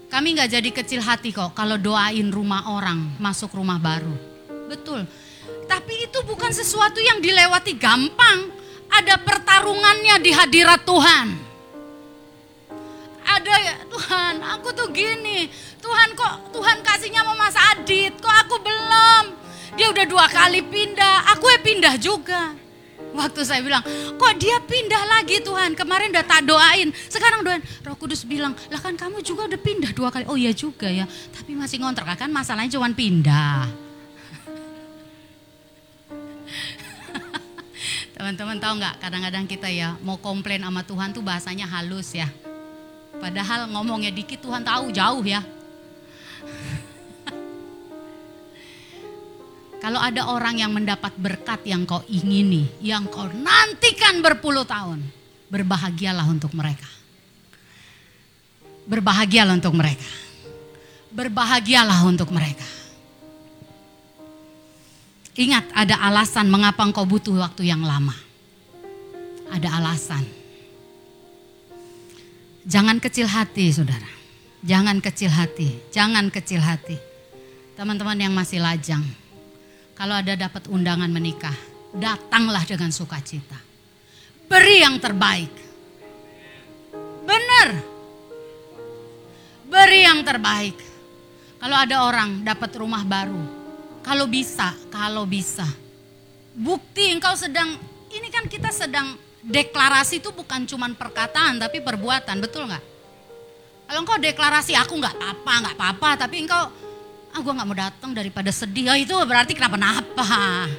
Kami 0.09 0.33
nggak 0.33 0.49
jadi 0.57 0.69
kecil 0.73 1.05
hati 1.05 1.29
kok 1.29 1.53
kalau 1.53 1.77
doain 1.77 2.33
rumah 2.33 2.65
orang 2.73 3.13
masuk 3.21 3.53
rumah 3.53 3.77
baru. 3.77 4.17
Betul. 4.65 5.05
Tapi 5.69 6.09
itu 6.09 6.19
bukan 6.25 6.49
sesuatu 6.49 6.97
yang 6.97 7.21
dilewati 7.21 7.77
gampang. 7.77 8.49
Ada 8.89 9.21
pertarungannya 9.21 10.17
di 10.17 10.33
hadirat 10.33 10.81
Tuhan. 10.81 11.27
Ada 13.21 13.53
ya 13.61 13.75
Tuhan, 13.85 14.33
aku 14.57 14.73
tuh 14.73 14.89
gini. 14.89 15.45
Tuhan 15.77 16.17
kok 16.17 16.57
Tuhan 16.57 16.81
kasihnya 16.81 17.21
sama 17.21 17.37
Mas 17.37 17.53
Adit, 17.53 18.17
kok 18.17 18.33
aku 18.33 18.57
belum. 18.65 19.23
Dia 19.77 19.93
udah 19.93 20.05
dua 20.09 20.25
kali 20.25 20.65
pindah, 20.65 21.29
aku 21.37 21.45
ya 21.53 21.59
pindah 21.61 21.95
juga. 22.01 22.57
Waktu 23.09 23.41
saya 23.41 23.65
bilang, 23.65 23.81
kok 24.15 24.33
dia 24.37 24.61
pindah 24.61 25.03
lagi 25.17 25.41
Tuhan, 25.41 25.73
kemarin 25.73 26.13
udah 26.13 26.25
tak 26.25 26.45
doain, 26.45 26.93
sekarang 27.09 27.41
doain. 27.41 27.61
Roh 27.81 27.97
Kudus 27.97 28.21
bilang, 28.21 28.53
lah 28.69 28.77
kan 28.77 28.93
kamu 28.93 29.25
juga 29.25 29.49
udah 29.49 29.59
pindah 29.59 29.91
dua 29.97 30.13
kali. 30.13 30.29
Oh 30.29 30.37
iya 30.37 30.53
juga 30.53 30.85
ya, 30.87 31.09
tapi 31.33 31.57
masih 31.57 31.81
ngontrak 31.81 32.15
kan 32.15 32.29
masalahnya 32.29 32.77
cuma 32.77 32.85
pindah. 32.93 33.65
Teman-teman 38.15 38.61
tahu 38.61 38.77
nggak 38.77 39.01
kadang-kadang 39.01 39.45
kita 39.49 39.73
ya 39.73 39.97
mau 40.05 40.21
komplain 40.21 40.61
sama 40.61 40.85
Tuhan 40.85 41.09
tuh 41.09 41.25
bahasanya 41.25 41.65
halus 41.65 42.13
ya. 42.13 42.29
Padahal 43.19 43.67
ngomongnya 43.73 44.13
dikit 44.13 44.39
Tuhan 44.39 44.63
tahu 44.63 44.93
jauh 44.93 45.25
ya. 45.25 45.41
Kalau 49.79 49.99
ada 50.03 50.27
orang 50.27 50.59
yang 50.59 50.75
mendapat 50.75 51.15
berkat 51.15 51.63
yang 51.63 51.87
kau 51.87 52.03
ingini, 52.11 52.67
yang 52.83 53.07
kau 53.07 53.31
nantikan 53.31 54.19
berpuluh 54.19 54.67
tahun, 54.67 54.99
berbahagialah 55.47 56.27
untuk 56.27 56.51
mereka. 56.51 56.87
Berbahagialah 58.83 59.55
untuk 59.55 59.71
mereka. 59.71 60.09
Berbahagialah 61.15 61.99
untuk 62.03 62.29
mereka. 62.35 62.67
Ingat 65.39 65.71
ada 65.71 65.95
alasan 66.03 66.51
mengapa 66.51 66.83
engkau 66.83 67.07
butuh 67.07 67.39
waktu 67.39 67.71
yang 67.71 67.79
lama. 67.79 68.11
Ada 69.47 69.79
alasan. 69.79 70.27
Jangan 72.67 72.99
kecil 72.99 73.31
hati 73.31 73.71
saudara. 73.71 74.11
Jangan 74.59 74.99
kecil 74.99 75.31
hati. 75.31 75.79
Jangan 75.95 76.27
kecil 76.27 76.59
hati. 76.59 76.99
Teman-teman 77.79 78.19
yang 78.19 78.35
masih 78.35 78.59
lajang. 78.59 79.07
Kalau 79.99 80.15
ada 80.15 80.33
dapat 80.39 80.71
undangan 80.71 81.11
menikah. 81.11 81.55
Datanglah 81.91 82.63
dengan 82.63 82.87
sukacita. 82.87 83.59
Beri 84.47 84.79
yang 84.79 84.95
terbaik. 84.95 85.51
Benar. 87.27 87.67
Beri 89.67 90.01
yang 90.07 90.23
terbaik. 90.23 90.77
Kalau 91.59 91.75
ada 91.75 92.07
orang 92.07 92.39
dapat 92.47 92.71
rumah 92.79 93.03
baru, 93.03 93.43
kalau 93.99 94.31
bisa, 94.31 94.71
kalau 94.87 95.27
bisa. 95.27 95.67
Bukti 96.55 97.11
engkau 97.11 97.35
sedang, 97.35 97.75
ini 98.15 98.31
kan 98.31 98.47
kita 98.47 98.71
sedang 98.71 99.19
deklarasi 99.43 100.23
itu 100.23 100.31
bukan 100.31 100.63
cuma 100.63 100.87
perkataan 100.95 101.59
tapi 101.59 101.83
perbuatan, 101.83 102.39
betul 102.39 102.71
nggak? 102.71 102.83
Kalau 103.91 103.99
engkau 103.99 104.15
deklarasi 104.15 104.71
aku 104.79 105.03
nggak 105.03 105.17
apa, 105.19 105.53
nggak 105.67 105.75
apa-apa, 105.75 106.09
tapi 106.23 106.47
engkau, 106.47 106.71
ah 107.33 107.39
gue 107.39 107.53
nggak 107.53 107.67
mau 107.67 107.77
datang 107.77 108.11
daripada 108.11 108.49
sedih, 108.49 108.89
oh, 108.89 108.97
itu 108.97 109.13
berarti 109.25 109.53
kenapa-napa. 109.53 110.25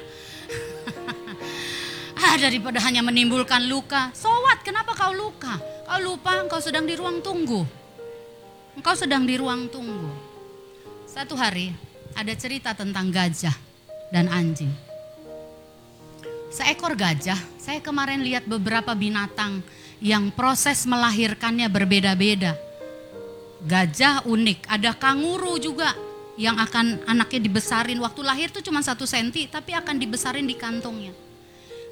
ah 2.25 2.35
daripada 2.37 2.79
hanya 2.83 3.01
menimbulkan 3.01 3.65
luka, 3.67 4.11
so 4.11 4.27
what? 4.27 4.59
Kenapa 4.61 4.93
kau 4.93 5.15
luka? 5.15 5.57
Kau 5.87 5.99
lupa 5.99 6.39
engkau 6.43 6.59
sedang 6.59 6.87
di 6.87 6.95
ruang 6.95 7.19
tunggu. 7.23 7.63
Engkau 8.75 8.95
sedang 8.95 9.27
di 9.27 9.35
ruang 9.35 9.67
tunggu. 9.67 10.11
Satu 11.07 11.35
hari 11.35 11.75
ada 12.15 12.31
cerita 12.35 12.71
tentang 12.71 13.11
gajah 13.11 13.55
dan 14.11 14.31
anjing. 14.31 14.71
Seekor 16.51 16.99
gajah, 16.99 17.39
saya 17.55 17.79
kemarin 17.79 18.23
lihat 18.23 18.43
beberapa 18.43 18.91
binatang 18.91 19.63
yang 20.03 20.35
proses 20.35 20.83
melahirkannya 20.83 21.71
berbeda-beda. 21.71 22.59
Gajah 23.63 24.27
unik, 24.27 24.67
ada 24.67 24.91
kanguru 24.91 25.55
juga 25.61 25.95
yang 26.41 26.57
akan 26.57 27.05
anaknya 27.05 27.45
dibesarin. 27.45 28.01
Waktu 28.01 28.21
lahir 28.25 28.49
tuh 28.49 28.65
cuma 28.65 28.81
satu 28.81 29.05
senti, 29.05 29.45
tapi 29.45 29.77
akan 29.77 30.01
dibesarin 30.01 30.49
di 30.49 30.57
kantongnya. 30.57 31.13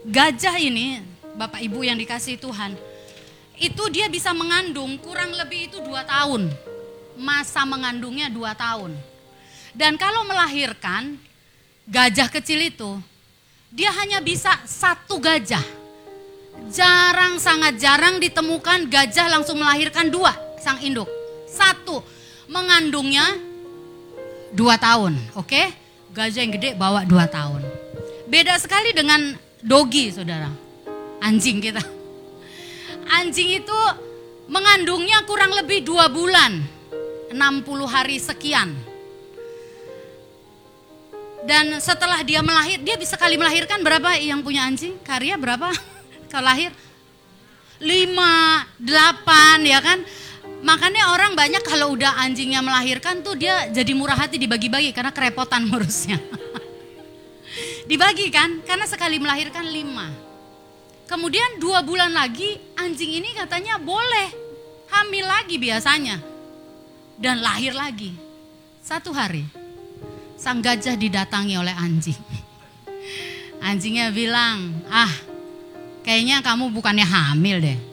Gajah 0.10 0.58
ini, 0.58 1.06
Bapak 1.38 1.62
Ibu 1.62 1.86
yang 1.86 2.02
dikasih 2.02 2.42
Tuhan, 2.42 2.74
itu 3.62 3.84
dia 3.94 4.10
bisa 4.10 4.34
mengandung 4.34 4.98
kurang 4.98 5.38
lebih 5.38 5.70
itu 5.70 5.78
dua 5.86 6.02
tahun. 6.02 6.50
Masa 7.14 7.62
mengandungnya 7.70 8.34
dua 8.34 8.58
tahun. 8.58 8.98
Dan 9.78 10.02
kalau 10.02 10.26
melahirkan 10.26 11.14
gajah 11.86 12.32
kecil 12.34 12.58
itu, 12.74 12.98
dia 13.70 13.94
hanya 14.02 14.18
bisa 14.18 14.50
satu 14.66 15.22
gajah. 15.22 15.62
Jarang, 16.74 17.38
sangat 17.38 17.78
jarang 17.78 18.18
ditemukan 18.18 18.90
gajah 18.90 19.30
langsung 19.30 19.62
melahirkan 19.62 20.10
dua 20.10 20.34
sang 20.58 20.82
induk. 20.82 21.08
Satu, 21.46 22.02
mengandungnya 22.50 23.49
dua 24.54 24.76
tahun, 24.78 25.18
oke? 25.36 25.62
Gajah 26.14 26.42
yang 26.42 26.54
gede 26.58 26.70
bawa 26.74 27.06
dua 27.06 27.30
tahun. 27.30 27.62
Beda 28.26 28.58
sekali 28.58 28.94
dengan 28.94 29.38
dogi, 29.62 30.10
saudara. 30.14 30.50
Anjing 31.22 31.62
kita. 31.62 31.82
Anjing 33.10 33.62
itu 33.62 33.80
mengandungnya 34.50 35.26
kurang 35.26 35.54
lebih 35.54 35.86
dua 35.86 36.10
bulan. 36.10 36.78
60 37.30 37.38
hari 37.86 38.18
sekian 38.18 38.74
dan 41.48 41.80
setelah 41.80 42.20
dia 42.26 42.44
melahir, 42.44 42.82
dia 42.84 43.00
bisa 43.00 43.16
kali 43.16 43.40
melahirkan 43.40 43.80
berapa 43.80 44.20
yang 44.20 44.44
punya 44.44 44.68
anjing? 44.68 45.00
Karya 45.02 45.40
berapa? 45.40 45.72
Kalau 46.32 46.46
lahir? 46.46 46.72
lima 47.80 48.68
delapan 48.76 49.64
ya 49.64 49.80
kan? 49.80 50.04
Makanya 50.60 51.16
orang 51.16 51.40
banyak 51.40 51.64
kalau 51.64 51.96
udah 51.96 52.20
anjingnya 52.20 52.60
melahirkan 52.60 53.24
tuh 53.24 53.40
dia 53.40 53.72
jadi 53.72 53.96
murah 53.96 54.20
hati 54.20 54.36
dibagi-bagi 54.36 54.92
karena 54.92 55.16
kerepotan 55.16 55.68
ngurusnya. 55.72 56.20
Dibagi 57.90 58.28
kan? 58.30 58.62
Karena 58.68 58.86
sekali 58.86 59.18
melahirkan 59.18 59.66
lima 59.66 60.30
Kemudian 61.10 61.58
dua 61.58 61.82
bulan 61.82 62.14
lagi 62.14 62.54
anjing 62.78 63.18
ini 63.18 63.34
katanya 63.34 63.82
boleh 63.82 64.30
hamil 64.94 65.26
lagi 65.26 65.58
biasanya. 65.58 66.22
Dan 67.18 67.42
lahir 67.42 67.74
lagi. 67.74 68.14
Satu 68.86 69.10
hari 69.10 69.42
sang 70.38 70.62
gajah 70.62 70.94
didatangi 70.94 71.58
oleh 71.58 71.74
anjing. 71.74 72.16
Anjingnya 73.68 74.14
bilang, 74.14 74.72
ah 74.88 75.10
kayaknya 76.06 76.46
kamu 76.46 76.70
bukannya 76.72 77.04
hamil 77.10 77.58
deh. 77.58 77.89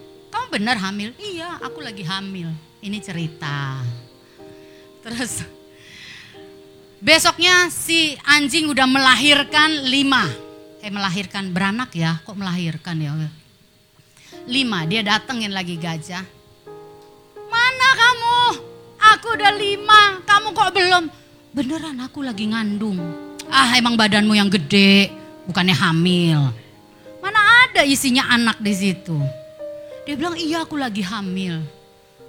Benar 0.57 0.81
hamil? 0.81 1.13
Iya, 1.21 1.61
aku 1.61 1.85
lagi 1.85 2.01
hamil. 2.01 2.49
Ini 2.81 2.97
cerita. 3.05 3.85
Terus 5.05 5.45
Besoknya 6.97 7.69
si 7.69 8.17
anjing 8.25 8.73
udah 8.73 8.89
melahirkan 8.89 9.69
lima. 9.85 10.25
Eh 10.81 10.89
melahirkan 10.89 11.53
beranak 11.53 11.93
ya, 11.93 12.17
kok 12.25 12.33
melahirkan 12.33 12.97
ya? 12.97 13.13
Lima, 14.49 14.89
dia 14.89 15.05
datengin 15.05 15.53
lagi 15.53 15.77
gajah. 15.77 16.25
Mana 17.53 17.89
kamu? 18.01 18.41
Aku 19.13 19.29
udah 19.37 19.53
lima, 19.61 20.25
kamu 20.25 20.49
kok 20.57 20.73
belum? 20.73 21.05
Beneran 21.53 22.01
aku 22.01 22.25
lagi 22.25 22.49
ngandung. 22.49 22.97
Ah 23.53 23.77
emang 23.77 23.93
badanmu 23.93 24.33
yang 24.33 24.49
gede, 24.49 25.13
bukannya 25.45 25.77
hamil. 25.77 26.49
Mana 27.21 27.69
ada 27.69 27.85
isinya 27.85 28.25
anak 28.33 28.57
di 28.57 28.73
situ? 28.73 29.21
Dia 30.07 30.15
bilang 30.15 30.39
iya 30.39 30.63
aku 30.63 30.79
lagi 30.79 31.03
hamil. 31.03 31.59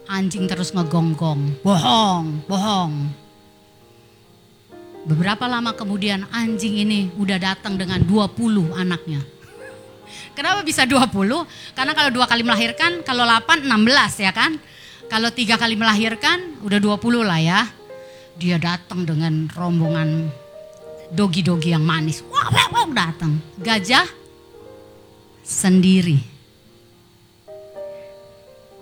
Anjing 0.10 0.50
terus 0.50 0.74
ngegonggong, 0.74 1.62
bohong, 1.62 2.42
bohong. 2.50 2.94
Beberapa 5.06 5.46
lama 5.46 5.78
kemudian 5.78 6.26
anjing 6.34 6.82
ini 6.82 7.14
udah 7.22 7.38
datang 7.38 7.78
dengan 7.78 8.02
20 8.02 8.74
anaknya. 8.74 9.22
Kenapa 10.34 10.66
bisa 10.66 10.90
20? 10.90 11.06
Karena 11.78 11.94
kalau 11.94 12.10
dua 12.10 12.26
kali 12.26 12.42
melahirkan, 12.42 13.06
kalau 13.06 13.30
8 13.30 13.62
16 13.62 14.26
ya 14.26 14.34
kan. 14.34 14.58
Kalau 15.08 15.32
tiga 15.32 15.56
kali 15.56 15.78
melahirkan 15.78 16.60
udah 16.66 16.80
20 16.82 17.24
lah 17.24 17.40
ya. 17.40 17.62
Dia 18.42 18.58
datang 18.58 19.06
dengan 19.06 19.48
rombongan 19.54 20.28
dogi-dogi 21.14 21.72
yang 21.78 21.86
manis. 21.86 22.26
Wah, 22.28 22.50
wah, 22.50 22.68
wah 22.74 22.86
datang. 22.90 23.38
Gajah 23.62 24.08
sendiri. 25.46 26.37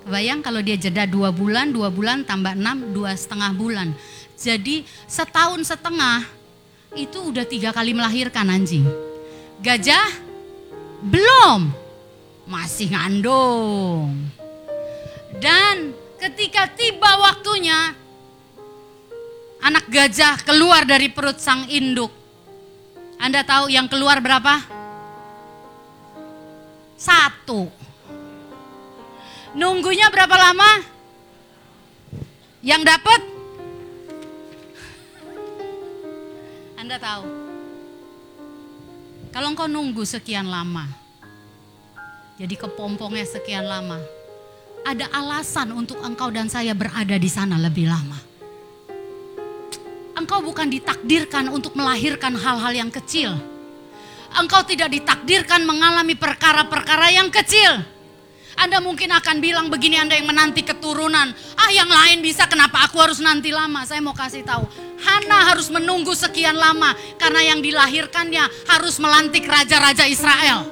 Kebayang 0.06 0.46
kalau 0.46 0.62
dia 0.62 0.78
jeda 0.78 1.10
dua 1.10 1.34
bulan, 1.34 1.74
dua 1.74 1.90
bulan 1.90 2.22
tambah 2.22 2.54
enam, 2.54 2.94
dua 2.94 3.18
setengah 3.18 3.58
bulan. 3.58 3.90
Jadi 4.38 4.86
setahun 5.10 5.66
setengah 5.66 6.22
itu 6.94 7.34
udah 7.34 7.42
tiga 7.42 7.74
kali 7.74 7.98
melahirkan 7.98 8.46
anjing. 8.54 8.86
Gajah 9.66 10.06
belum, 11.02 11.74
masih 12.46 12.94
ngandung. 12.94 14.14
Dan 15.42 15.98
ketika 16.22 16.70
tiba 16.70 17.10
waktunya 17.26 17.98
anak 19.66 19.90
gajah 19.90 20.38
keluar 20.46 20.86
dari 20.86 21.10
perut 21.10 21.42
sang 21.42 21.66
induk. 21.66 22.14
Anda 23.18 23.42
tahu 23.42 23.74
yang 23.74 23.90
keluar 23.90 24.22
berapa? 24.22 24.62
Satu. 26.94 27.85
Nunggunya 29.56 30.12
berapa 30.12 30.36
lama? 30.36 30.84
Yang 32.60 32.82
dapat 32.92 33.22
Anda 36.76 37.00
tahu. 37.00 37.26
Kalau 39.32 39.48
engkau 39.52 39.68
nunggu 39.72 40.04
sekian 40.04 40.48
lama, 40.52 40.86
jadi 42.36 42.56
kepompongnya 42.60 43.24
sekian 43.24 43.64
lama, 43.64 44.00
ada 44.84 45.08
alasan 45.16 45.72
untuk 45.72 46.04
engkau 46.04 46.28
dan 46.30 46.52
saya 46.52 46.76
berada 46.76 47.16
di 47.16 47.32
sana 47.32 47.56
lebih 47.56 47.88
lama. 47.88 48.20
Engkau 50.20 50.44
bukan 50.44 50.68
ditakdirkan 50.68 51.48
untuk 51.48 51.80
melahirkan 51.80 52.36
hal-hal 52.36 52.76
yang 52.76 52.92
kecil. 52.92 53.36
Engkau 54.36 54.68
tidak 54.68 54.92
ditakdirkan 54.92 55.64
mengalami 55.64 56.16
perkara-perkara 56.16 57.08
yang 57.12 57.32
kecil. 57.32 57.95
Anda 58.56 58.80
mungkin 58.80 59.12
akan 59.12 59.44
bilang 59.44 59.68
begini 59.68 60.00
Anda 60.00 60.16
yang 60.16 60.32
menanti 60.32 60.64
keturunan. 60.64 61.36
Ah 61.60 61.72
yang 61.72 61.92
lain 61.92 62.24
bisa 62.24 62.48
kenapa 62.48 62.88
aku 62.88 62.98
harus 63.04 63.20
nanti 63.20 63.52
lama? 63.52 63.84
Saya 63.84 64.00
mau 64.00 64.16
kasih 64.16 64.48
tahu. 64.48 64.64
Hana 65.04 65.52
harus 65.52 65.68
menunggu 65.68 66.16
sekian 66.16 66.56
lama 66.56 66.96
karena 67.20 67.56
yang 67.56 67.60
dilahirkannya 67.60 68.48
harus 68.72 68.96
melantik 68.98 69.44
raja-raja 69.44 70.08
Israel. 70.08 70.72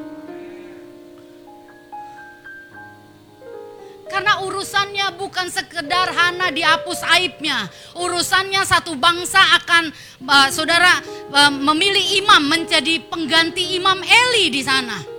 Karena 4.13 4.45
urusannya 4.45 5.17
bukan 5.17 5.49
sekedar 5.49 6.13
Hana 6.13 6.53
dihapus 6.53 7.01
aibnya. 7.17 7.65
Urusannya 7.97 8.61
satu 8.61 8.93
bangsa 8.93 9.41
akan 9.57 9.89
uh, 10.29 10.47
saudara 10.53 11.01
uh, 11.33 11.49
memilih 11.49 12.21
imam 12.21 12.45
menjadi 12.45 13.01
pengganti 13.09 13.73
imam 13.73 13.97
Eli 14.05 14.53
di 14.53 14.61
sana. 14.61 15.12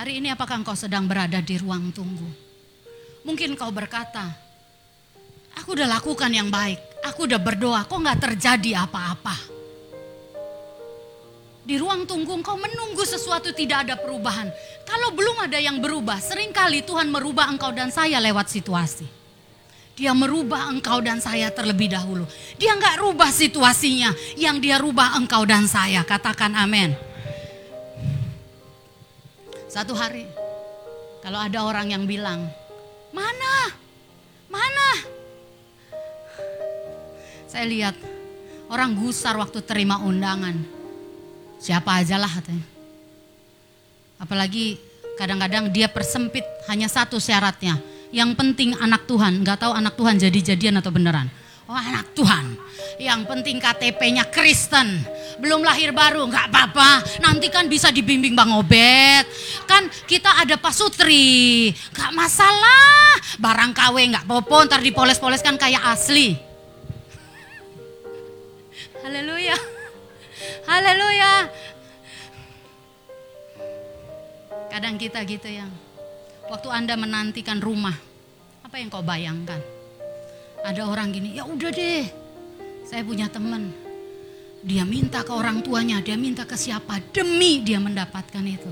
Hari 0.00 0.16
ini 0.16 0.32
apakah 0.32 0.64
engkau 0.64 0.72
sedang 0.72 1.04
berada 1.04 1.44
di 1.44 1.60
ruang 1.60 1.92
tunggu? 1.92 2.24
Mungkin 3.20 3.52
kau 3.52 3.68
berkata, 3.68 4.32
aku 5.52 5.76
udah 5.76 6.00
lakukan 6.00 6.32
yang 6.32 6.48
baik. 6.48 6.80
Aku 7.04 7.28
udah 7.28 7.36
berdoa, 7.36 7.84
kok 7.84 8.00
nggak 8.00 8.16
terjadi 8.16 8.88
apa-apa. 8.88 9.36
Di 11.68 11.76
ruang 11.76 12.08
tunggu 12.08 12.32
engkau 12.32 12.56
menunggu 12.56 13.04
sesuatu 13.04 13.52
tidak 13.52 13.84
ada 13.84 14.00
perubahan. 14.00 14.48
Kalau 14.88 15.12
belum 15.12 15.36
ada 15.36 15.60
yang 15.60 15.76
berubah, 15.84 16.16
sering 16.16 16.48
kali 16.48 16.80
Tuhan 16.80 17.12
merubah 17.12 17.52
engkau 17.52 17.68
dan 17.68 17.92
saya 17.92 18.24
lewat 18.24 18.48
situasi. 18.48 19.04
Dia 20.00 20.16
merubah 20.16 20.64
engkau 20.72 21.04
dan 21.04 21.20
saya 21.20 21.52
terlebih 21.52 21.92
dahulu. 21.92 22.24
Dia 22.56 22.72
nggak 22.72 23.04
rubah 23.04 23.28
situasinya, 23.28 24.16
yang 24.40 24.64
dia 24.64 24.80
rubah 24.80 25.12
engkau 25.20 25.44
dan 25.44 25.68
saya. 25.68 26.00
Katakan 26.08 26.56
amin. 26.56 27.09
Satu 29.70 29.94
hari, 29.94 30.26
kalau 31.22 31.38
ada 31.38 31.62
orang 31.62 31.94
yang 31.94 32.02
bilang, 32.02 32.50
mana, 33.14 33.54
mana? 34.50 34.90
Saya 37.46 37.70
lihat 37.70 37.94
orang 38.66 38.98
gusar 38.98 39.38
waktu 39.38 39.62
terima 39.62 40.02
undangan 40.02 40.80
Siapa 41.60 42.00
aja 42.00 42.16
lah 42.16 42.32
katanya. 42.32 42.64
Apalagi 44.16 44.80
kadang-kadang 45.20 45.68
dia 45.68 45.92
persempit 45.92 46.42
hanya 46.72 46.88
satu 46.88 47.20
syaratnya. 47.20 47.76
Yang 48.10 48.32
penting 48.40 48.72
anak 48.80 49.04
Tuhan, 49.04 49.44
nggak 49.44 49.68
tahu 49.68 49.72
anak 49.76 49.94
Tuhan 49.94 50.16
jadi-jadian 50.16 50.80
atau 50.80 50.88
beneran. 50.88 51.28
Oh 51.70 51.78
anak 51.78 52.18
Tuhan, 52.18 52.58
yang 52.98 53.22
penting 53.30 53.62
KTP-nya 53.62 54.26
Kristen, 54.26 55.06
belum 55.38 55.62
lahir 55.62 55.94
baru, 55.94 56.26
nggak 56.26 56.50
apa-apa. 56.50 57.22
Nanti 57.22 57.46
kan 57.46 57.70
bisa 57.70 57.94
dibimbing 57.94 58.34
Bang 58.34 58.50
Obet. 58.58 59.22
Kan 59.70 59.86
kita 60.10 60.42
ada 60.42 60.58
Pak 60.58 60.74
Sutri, 60.74 61.70
nggak 61.70 62.10
masalah. 62.10 63.14
Barang 63.38 63.70
KW 63.70 64.02
nggak 64.02 64.26
popo, 64.26 64.66
ntar 64.66 64.82
dipoles-poles 64.82 65.46
kan 65.46 65.54
kayak 65.54 65.94
asli. 65.94 66.34
Haleluya. 69.06 69.54
Haleluya. 70.66 71.32
Kadang 74.74 74.98
kita 74.98 75.22
gitu 75.22 75.46
ya. 75.46 75.70
Waktu 76.50 76.66
Anda 76.66 76.98
menantikan 76.98 77.62
rumah, 77.62 77.94
apa 78.66 78.74
yang 78.74 78.90
kau 78.90 79.06
bayangkan? 79.06 79.62
Ada 80.64 80.84
orang 80.84 81.12
gini, 81.14 81.36
ya 81.36 81.48
udah 81.48 81.70
deh. 81.72 82.04
Saya 82.84 83.02
punya 83.06 83.30
teman. 83.32 83.72
Dia 84.60 84.84
minta 84.84 85.24
ke 85.24 85.32
orang 85.32 85.64
tuanya, 85.64 86.04
dia 86.04 86.20
minta 86.20 86.44
ke 86.44 86.52
siapa 86.52 87.00
demi 87.12 87.64
dia 87.64 87.80
mendapatkan 87.80 88.44
itu. 88.44 88.68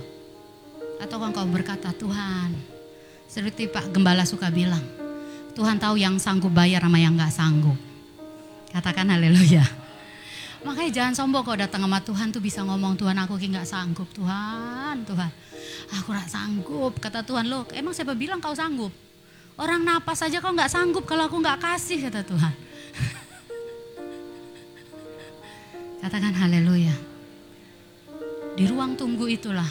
Atau 1.00 1.16
kau 1.16 1.48
berkata, 1.48 1.94
Tuhan, 1.96 2.52
seperti 3.24 3.70
Pak 3.72 3.96
Gembala 3.96 4.28
suka 4.28 4.52
bilang, 4.52 4.82
Tuhan 5.56 5.80
tahu 5.80 5.96
yang 5.96 6.20
sanggup 6.20 6.52
bayar 6.52 6.84
sama 6.84 7.00
yang 7.00 7.16
gak 7.16 7.32
sanggup. 7.32 7.78
Katakan 8.68 9.08
haleluya. 9.08 9.64
Makanya 10.66 10.90
jangan 10.90 11.14
sombong 11.14 11.46
kalau 11.46 11.58
datang 11.58 11.86
sama 11.86 12.02
Tuhan 12.02 12.34
tuh 12.34 12.42
bisa 12.42 12.66
ngomong 12.66 12.98
Tuhan 12.98 13.14
aku 13.14 13.38
nggak 13.38 13.62
sanggup 13.62 14.10
Tuhan 14.10 15.06
Tuhan 15.06 15.30
aku 15.94 16.08
nggak 16.10 16.26
sanggup 16.26 16.92
kata 16.98 17.22
Tuhan 17.22 17.46
lo 17.46 17.62
emang 17.70 17.94
siapa 17.94 18.18
bilang 18.18 18.42
kau 18.42 18.58
sanggup 18.58 18.90
orang 19.58 19.82
napas 19.84 20.22
saja 20.22 20.38
kau 20.40 20.54
nggak 20.54 20.70
sanggup 20.70 21.04
kalau 21.04 21.26
aku 21.26 21.42
nggak 21.42 21.60
kasih 21.60 22.08
kata 22.08 22.22
Tuhan 22.24 22.54
katakan 26.02 26.34
haleluya 26.34 26.94
di 28.54 28.64
ruang 28.70 28.94
tunggu 28.94 29.28
itulah 29.28 29.68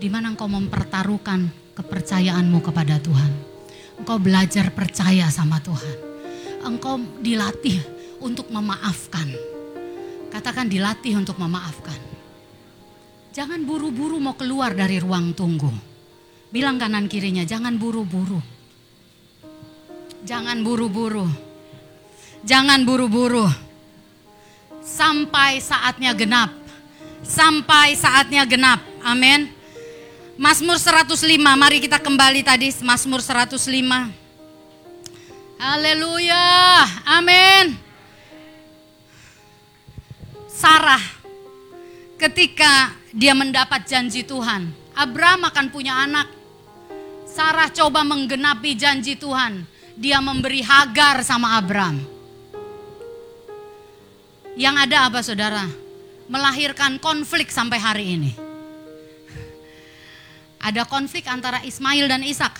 di 0.00 0.08
mana 0.08 0.32
engkau 0.32 0.48
mempertaruhkan 0.48 1.46
kepercayaanmu 1.76 2.58
kepada 2.64 2.96
Tuhan 2.98 3.32
engkau 4.00 4.16
belajar 4.16 4.72
percaya 4.72 5.28
sama 5.28 5.60
Tuhan 5.60 5.96
engkau 6.64 6.98
dilatih 7.20 7.78
untuk 8.24 8.48
memaafkan 8.48 9.50
Katakan 10.30 10.70
dilatih 10.70 11.18
untuk 11.18 11.42
memaafkan. 11.42 11.98
Jangan 13.34 13.66
buru-buru 13.66 14.22
mau 14.22 14.38
keluar 14.38 14.70
dari 14.78 15.02
ruang 15.02 15.34
tunggu. 15.34 15.70
Bilang 16.54 16.78
kanan 16.78 17.10
kirinya, 17.10 17.42
jangan 17.42 17.74
buru-buru. 17.74 18.38
Jangan 20.20 20.60
buru-buru. 20.60 21.24
Jangan 22.44 22.84
buru-buru. 22.84 23.48
Sampai 24.84 25.60
saatnya 25.60 26.12
genap. 26.12 26.52
Sampai 27.24 27.96
saatnya 27.96 28.44
genap. 28.44 28.80
Amin. 29.00 29.48
Mazmur 30.40 30.80
105, 30.80 31.36
mari 31.36 31.84
kita 31.84 32.00
kembali 32.00 32.40
tadi 32.40 32.72
Mazmur 32.80 33.20
105. 33.20 33.60
Haleluya. 35.60 36.48
Amin. 37.04 37.76
Sarah 40.48 41.00
ketika 42.16 42.92
dia 43.12 43.36
mendapat 43.36 43.84
janji 43.84 44.24
Tuhan, 44.24 44.72
Abraham 44.96 45.48
akan 45.48 45.66
punya 45.68 45.96
anak. 46.08 46.28
Sarah 47.28 47.68
coba 47.72 48.00
menggenapi 48.04 48.76
janji 48.76 49.16
Tuhan. 49.16 49.64
Dia 50.00 50.16
memberi 50.24 50.64
Hagar 50.64 51.20
sama 51.20 51.60
Abraham. 51.60 52.00
Yang 54.56 54.76
ada 54.88 54.96
apa 55.12 55.20
saudara? 55.20 55.68
Melahirkan 56.24 56.96
konflik 56.96 57.52
sampai 57.52 57.76
hari 57.76 58.16
ini. 58.16 58.32
Ada 60.56 60.88
konflik 60.88 61.28
antara 61.28 61.60
Ismail 61.68 62.08
dan 62.08 62.24
Ishak. 62.24 62.56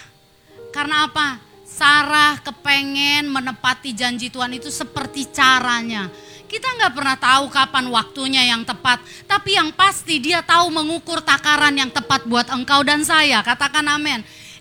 Karena 0.68 1.08
apa? 1.08 1.40
Sarah 1.64 2.36
kepengen 2.44 3.32
menepati 3.32 3.96
janji 3.96 4.28
Tuhan 4.28 4.60
itu 4.60 4.68
seperti 4.68 5.24
caranya. 5.32 6.12
Kita 6.44 6.66
nggak 6.76 6.92
pernah 6.92 7.16
tahu 7.16 7.48
kapan 7.48 7.88
waktunya 7.88 8.52
yang 8.52 8.68
tepat, 8.68 9.00
tapi 9.24 9.56
yang 9.56 9.72
pasti 9.72 10.20
dia 10.20 10.44
tahu 10.44 10.68
mengukur 10.68 11.24
takaran 11.24 11.72
yang 11.72 11.88
tepat 11.88 12.26
buat 12.28 12.52
engkau 12.52 12.84
dan 12.84 13.00
saya. 13.00 13.40
Katakan 13.40 13.86
amin. 13.86 14.20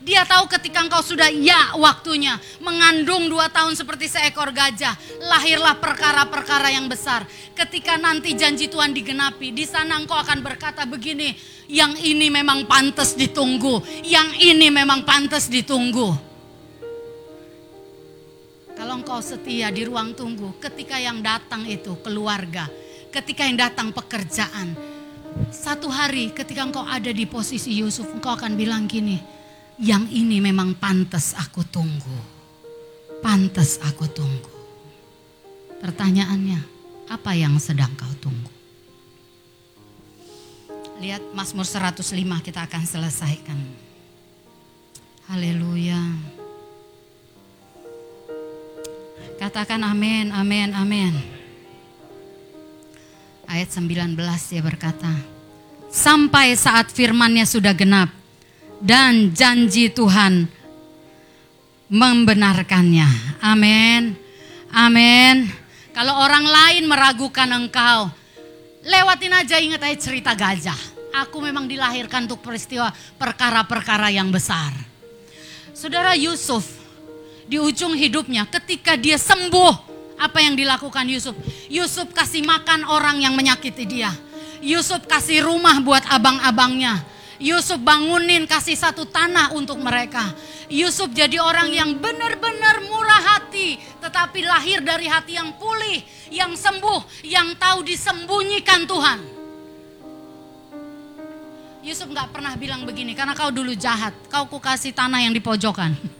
Dia 0.10 0.26
tahu 0.26 0.50
ketika 0.50 0.82
engkau 0.82 1.06
sudah 1.06 1.30
ya 1.30 1.78
waktunya 1.78 2.34
mengandung 2.66 3.30
dua 3.30 3.46
tahun 3.46 3.78
seperti 3.78 4.10
seekor 4.10 4.50
gajah, 4.50 4.98
lahirlah 5.22 5.78
perkara-perkara 5.78 6.74
yang 6.74 6.90
besar. 6.90 7.30
Ketika 7.54 7.94
nanti 8.02 8.34
janji 8.34 8.66
Tuhan 8.66 8.90
digenapi, 8.90 9.54
di 9.54 9.70
sana 9.70 10.02
engkau 10.02 10.18
akan 10.18 10.42
berkata 10.42 10.90
begini, 10.90 11.38
yang 11.70 11.94
ini 11.94 12.34
memang 12.34 12.66
pantas 12.66 13.14
ditunggu, 13.14 13.86
yang 14.02 14.34
ini 14.34 14.74
memang 14.74 15.06
pantas 15.06 15.46
ditunggu. 15.46 16.10
Kalau 18.74 18.98
engkau 18.98 19.22
setia 19.22 19.70
di 19.70 19.86
ruang 19.86 20.18
tunggu, 20.18 20.58
ketika 20.58 20.98
yang 20.98 21.22
datang 21.22 21.70
itu 21.70 21.94
keluarga, 22.02 22.66
ketika 23.14 23.46
yang 23.46 23.62
datang 23.62 23.94
pekerjaan. 23.94 24.74
Satu 25.54 25.86
hari 25.86 26.34
ketika 26.34 26.66
engkau 26.66 26.82
ada 26.82 27.14
di 27.14 27.30
posisi 27.30 27.78
Yusuf, 27.78 28.10
engkau 28.10 28.34
akan 28.34 28.58
bilang 28.58 28.90
gini, 28.90 29.38
yang 29.80 30.12
ini 30.12 30.44
memang 30.44 30.76
pantas 30.76 31.32
aku 31.40 31.64
tunggu. 31.64 32.20
Pantas 33.24 33.80
aku 33.80 34.12
tunggu. 34.12 34.52
Pertanyaannya, 35.80 36.60
apa 37.08 37.32
yang 37.32 37.56
sedang 37.64 37.96
kau 37.96 38.12
tunggu? 38.20 38.52
Lihat 41.00 41.32
Mazmur 41.32 41.64
105 41.64 42.12
kita 42.44 42.68
akan 42.68 42.84
selesaikan. 42.84 43.60
Haleluya. 45.32 46.00
Katakan 49.40 49.80
amin, 49.88 50.36
amin, 50.36 50.76
amin. 50.76 51.16
Ayat 53.48 53.72
19 53.72 54.20
dia 54.20 54.60
berkata, 54.60 55.16
sampai 55.88 56.60
saat 56.60 56.92
firmannya 56.92 57.48
sudah 57.48 57.72
genap 57.72 58.19
dan 58.80 59.36
janji 59.36 59.92
Tuhan 59.92 60.48
membenarkannya. 61.92 63.40
Amin. 63.44 64.16
Amin. 64.72 65.50
Kalau 65.92 66.16
orang 66.16 66.46
lain 66.46 66.84
meragukan 66.88 67.50
engkau, 67.50 68.08
lewatin 68.86 69.36
aja 69.36 69.60
ingat 69.60 69.82
aja 69.84 69.98
cerita 70.00 70.32
gajah. 70.32 70.78
Aku 71.26 71.42
memang 71.42 71.66
dilahirkan 71.66 72.30
untuk 72.30 72.40
peristiwa 72.46 72.94
perkara-perkara 73.18 74.14
yang 74.14 74.30
besar. 74.30 74.72
Saudara 75.74 76.14
Yusuf 76.14 76.80
di 77.50 77.58
ujung 77.58 77.98
hidupnya 77.98 78.46
ketika 78.46 78.94
dia 78.94 79.18
sembuh 79.18 79.74
apa 80.22 80.38
yang 80.44 80.54
dilakukan 80.54 81.08
Yusuf 81.10 81.34
Yusuf 81.66 82.14
kasih 82.14 82.46
makan 82.46 82.86
orang 82.86 83.24
yang 83.24 83.34
menyakiti 83.34 83.90
dia 83.90 84.14
Yusuf 84.62 85.08
kasih 85.10 85.48
rumah 85.48 85.82
buat 85.82 86.06
abang-abangnya 86.12 87.02
Yusuf 87.40 87.80
bangunin 87.80 88.44
kasih 88.44 88.76
satu 88.76 89.08
tanah 89.08 89.56
untuk 89.56 89.80
mereka 89.80 90.28
Yusuf 90.68 91.08
jadi 91.16 91.40
orang 91.40 91.72
yang 91.72 91.96
benar-benar 91.96 92.84
murah 92.92 93.24
hati 93.36 93.80
tetapi 94.04 94.44
lahir 94.44 94.84
dari 94.84 95.08
hati 95.08 95.40
yang 95.40 95.56
pulih 95.56 96.04
yang 96.30 96.52
sembuh 96.54 97.24
yang 97.24 97.56
tahu 97.56 97.88
disembunyikan 97.88 98.84
Tuhan 98.84 99.20
Yusuf 101.80 102.12
nggak 102.12 102.36
pernah 102.36 102.60
bilang 102.60 102.84
begini 102.84 103.16
karena 103.16 103.32
kau 103.32 103.56
dulu 103.56 103.72
jahat 103.72 104.12
kau 104.28 104.52
ku 104.52 104.60
kasih 104.60 104.92
tanah 104.92 105.24
yang 105.24 105.32
di 105.32 105.40
pojokan 105.40 105.96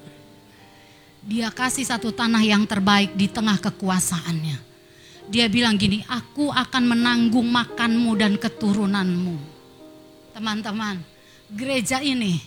dia 1.30 1.52
kasih 1.52 1.84
satu 1.84 2.16
tanah 2.16 2.42
yang 2.42 2.64
terbaik 2.64 3.14
di 3.14 3.28
tengah 3.28 3.60
kekuasaannya. 3.60 4.72
Dia 5.30 5.46
bilang 5.46 5.78
gini, 5.78 6.02
aku 6.10 6.50
akan 6.50 6.90
menanggung 6.90 7.46
makanmu 7.46 8.18
dan 8.18 8.34
keturunanmu. 8.42 9.59
Teman-teman, 10.40 10.96
gereja 11.52 12.00
ini 12.00 12.40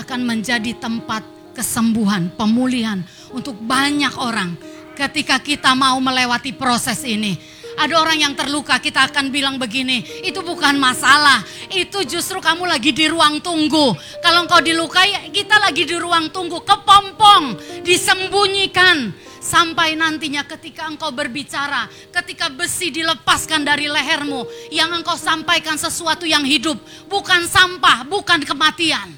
akan 0.00 0.24
menjadi 0.24 0.80
tempat 0.80 1.20
kesembuhan, 1.52 2.32
pemulihan 2.32 3.04
untuk 3.36 3.60
banyak 3.60 4.16
orang 4.16 4.56
ketika 4.96 5.36
kita 5.44 5.76
mau 5.76 6.00
melewati 6.00 6.56
proses 6.56 7.04
ini. 7.04 7.36
Ada 7.76 8.00
orang 8.00 8.16
yang 8.24 8.32
terluka, 8.32 8.80
kita 8.80 9.12
akan 9.12 9.28
bilang 9.28 9.60
begini, 9.60 10.24
itu 10.24 10.40
bukan 10.40 10.80
masalah. 10.80 11.44
Itu 11.68 12.00
justru 12.08 12.40
kamu 12.40 12.64
lagi 12.64 12.96
di 12.96 13.12
ruang 13.12 13.44
tunggu. 13.44 13.92
Kalau 14.24 14.48
engkau 14.48 14.64
dilukai, 14.64 15.28
kita 15.28 15.60
lagi 15.60 15.84
di 15.84 16.00
ruang 16.00 16.32
tunggu, 16.32 16.64
kepompong, 16.64 17.60
disembunyikan. 17.84 19.12
Sampai 19.44 19.92
nantinya 19.92 20.40
ketika 20.48 20.88
engkau 20.88 21.12
berbicara, 21.12 21.84
ketika 22.08 22.48
besi 22.48 22.88
dilepaskan 22.88 23.60
dari 23.60 23.92
lehermu, 23.92 24.48
yang 24.72 24.88
engkau 24.96 25.20
sampaikan 25.20 25.76
sesuatu 25.76 26.24
yang 26.24 26.48
hidup, 26.48 26.80
bukan 27.12 27.44
sampah, 27.44 28.08
bukan 28.08 28.40
kematian. 28.40 29.12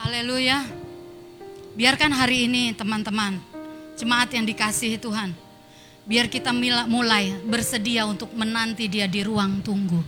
Haleluya. 0.00 0.64
Biarkan 1.76 2.08
hari 2.08 2.48
ini 2.48 2.72
teman-teman, 2.72 3.36
jemaat 4.00 4.32
yang 4.32 4.48
dikasihi 4.48 4.96
Tuhan. 4.96 5.36
Biar 6.08 6.24
kita 6.24 6.56
mulai 6.88 7.36
bersedia 7.44 8.08
untuk 8.08 8.32
menanti 8.32 8.88
dia 8.88 9.04
di 9.04 9.20
ruang 9.20 9.60
tunggu. 9.60 10.00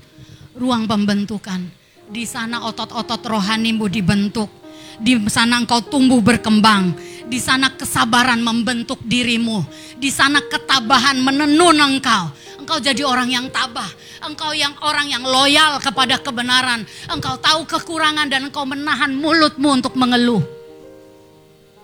Ruang 0.57 0.89
pembentukan. 0.89 1.61
Di 2.09 2.25
sana 2.25 2.65
otot-otot 2.65 3.21
rohanimu 3.21 3.85
dibentuk. 3.93 4.62
Di 5.03 5.19
sana 5.27 5.59
engkau 5.59 5.83
tumbuh 5.83 6.23
berkembang. 6.23 6.95
Di 7.27 7.43
sana 7.43 7.75
kesabaran 7.75 8.39
membentuk 8.39 9.03
dirimu. 9.03 9.67
Di 9.99 10.09
sana 10.09 10.39
ketabahan 10.39 11.19
menenun 11.19 11.77
engkau. 11.83 12.31
Engkau 12.63 12.79
jadi 12.79 13.03
orang 13.03 13.29
yang 13.29 13.47
tabah. 13.51 13.91
Engkau 14.23 14.55
yang 14.55 14.73
orang 14.87 15.11
yang 15.11 15.27
loyal 15.27 15.83
kepada 15.83 16.23
kebenaran. 16.23 16.87
Engkau 17.11 17.35
tahu 17.43 17.67
kekurangan 17.67 18.31
dan 18.31 18.47
engkau 18.47 18.63
menahan 18.63 19.11
mulutmu 19.11 19.83
untuk 19.83 19.99
mengeluh. 19.99 20.41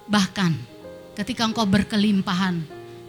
Bahkan 0.09 0.79
Ketika 1.19 1.51
engkau 1.51 1.67
berkelimpahan, 1.67 2.63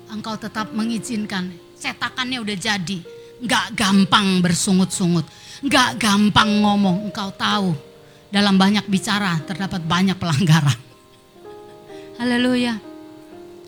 engkau 0.10 0.34
tetap 0.34 0.74
mengizinkan 0.74 1.54
cetakannya 1.78 2.42
udah 2.42 2.58
jadi. 2.58 3.06
Gak 3.46 3.78
gampang 3.78 4.42
bersungut-sungut, 4.42 5.30
gak 5.70 6.02
gampang 6.02 6.50
ngomong. 6.66 7.06
Engkau 7.06 7.30
tahu 7.30 7.78
dalam 8.30 8.56
banyak 8.56 8.86
bicara 8.86 9.42
terdapat 9.46 9.82
banyak 9.84 10.18
pelanggaran. 10.18 10.78
Haleluya. 12.22 12.78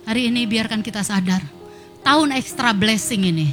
Hari 0.06 0.34
ini 0.34 0.50
biarkan 0.50 0.82
kita 0.82 1.06
sadar, 1.06 1.42
tahun 2.02 2.34
extra 2.34 2.74
blessing 2.74 3.30
ini 3.30 3.48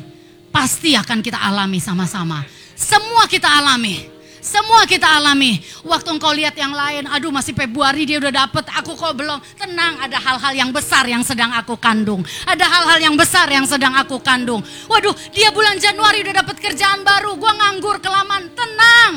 pasti 0.48 0.96
akan 0.96 1.20
kita 1.20 1.36
alami 1.36 1.76
sama-sama. 1.80 2.44
Semua 2.72 3.28
kita 3.28 3.48
alami. 3.48 4.16
Semua 4.38 4.86
kita 4.88 5.04
alami. 5.18 5.60
Waktu 5.84 6.08
engkau 6.14 6.32
lihat 6.32 6.56
yang 6.56 6.72
lain, 6.72 7.04
aduh 7.10 7.28
masih 7.28 7.52
Februari 7.52 8.08
dia 8.08 8.16
udah 8.16 8.32
dapet, 8.46 8.64
aku 8.70 8.96
kok 8.96 9.12
belum. 9.18 9.36
Tenang, 9.58 9.98
ada 10.00 10.16
hal-hal 10.16 10.54
yang 10.56 10.70
besar 10.72 11.04
yang 11.04 11.20
sedang 11.26 11.52
aku 11.52 11.76
kandung. 11.76 12.24
Ada 12.48 12.64
hal-hal 12.64 12.98
yang 13.02 13.14
besar 13.18 13.50
yang 13.50 13.68
sedang 13.68 13.92
aku 13.98 14.22
kandung. 14.24 14.64
Waduh, 14.88 15.12
dia 15.34 15.52
bulan 15.52 15.76
Januari 15.76 16.24
udah 16.24 16.42
dapet 16.42 16.56
kerjaan 16.64 17.04
baru, 17.04 17.36
gua 17.36 17.52
nganggur 17.60 18.00
kelamaan. 18.00 18.48
Tenang, 18.56 19.12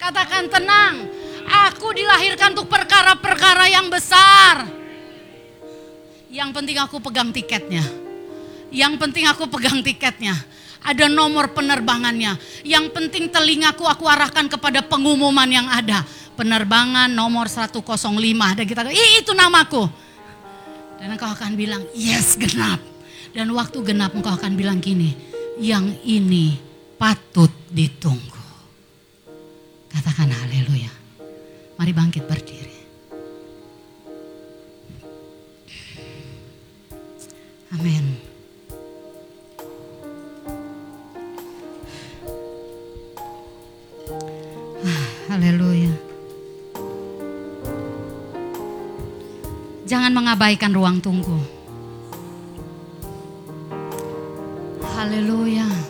katakan 0.00 0.48
tenang. 0.48 0.94
Aku 1.50 1.90
dilahirkan 1.90 2.54
untuk 2.54 2.70
perkara-perkara 2.70 3.66
yang 3.66 3.90
besar. 3.90 4.70
Yang 6.30 6.50
penting 6.54 6.78
aku 6.78 7.02
pegang 7.02 7.34
tiketnya. 7.34 7.82
Yang 8.70 9.02
penting 9.02 9.26
aku 9.26 9.50
pegang 9.50 9.82
tiketnya 9.82 10.38
ada 10.84 11.06
nomor 11.08 11.52
penerbangannya. 11.52 12.36
Yang 12.64 12.84
penting 12.92 13.28
telingaku 13.28 13.84
aku 13.84 14.08
arahkan 14.08 14.48
kepada 14.48 14.80
pengumuman 14.84 15.48
yang 15.48 15.68
ada. 15.68 16.04
Penerbangan 16.36 17.12
nomor 17.12 17.52
105 17.52 17.84
dan 18.56 18.64
kita 18.64 18.88
itu 18.88 19.32
namaku. 19.36 19.84
Dan 20.96 21.16
engkau 21.16 21.28
akan 21.28 21.52
bilang, 21.56 21.84
yes 21.92 22.36
genap. 22.36 22.80
Dan 23.36 23.52
waktu 23.52 23.80
genap 23.84 24.16
engkau 24.16 24.32
akan 24.32 24.56
bilang 24.56 24.80
gini, 24.80 25.16
yang 25.60 25.84
ini 26.04 26.56
patut 26.96 27.52
ditunggu. 27.68 28.40
Katakan 29.92 30.32
haleluya. 30.32 30.99
Mari 31.80 31.96
bangkit 31.96 32.28
berdiri. 32.28 32.76
Amin. 37.72 38.20
Ah, 44.84 45.06
haleluya. 45.32 45.88
Jangan 49.88 50.12
mengabaikan 50.12 50.76
ruang 50.76 51.00
tunggu. 51.00 51.40
Haleluya. 54.84 55.89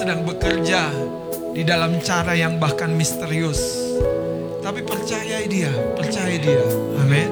Sedang 0.00 0.24
bekerja 0.24 0.88
di 1.52 1.60
dalam 1.60 2.00
cara 2.00 2.32
yang 2.32 2.56
bahkan 2.56 2.88
misterius. 2.88 3.60
Tapi 4.64 4.80
percaya 4.80 5.44
dia, 5.44 5.68
percaya 5.92 6.40
dia. 6.40 6.64
Amin. 7.04 7.28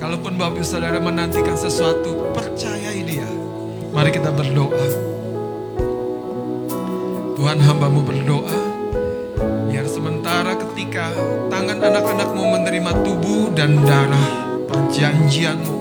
Kalaupun 0.00 0.40
Bapak 0.40 0.56
Ibu 0.56 0.64
Saudara 0.64 0.96
menantikan 0.96 1.60
sesuatu, 1.60 2.32
percayai 2.32 3.04
dia. 3.04 3.28
Mari 3.92 4.16
kita 4.16 4.32
berdoa. 4.32 4.88
Tuhan 7.36 7.60
hambamu 7.60 8.00
berdoa, 8.00 8.60
biar 9.68 9.84
sementara 9.84 10.56
ketika 10.56 11.12
tangan 11.52 11.84
anak-anakmu 11.84 12.42
menerima 12.48 12.92
tubuh 13.04 13.52
dan 13.52 13.76
darah 13.84 14.56
perjanjianmu, 14.72 15.78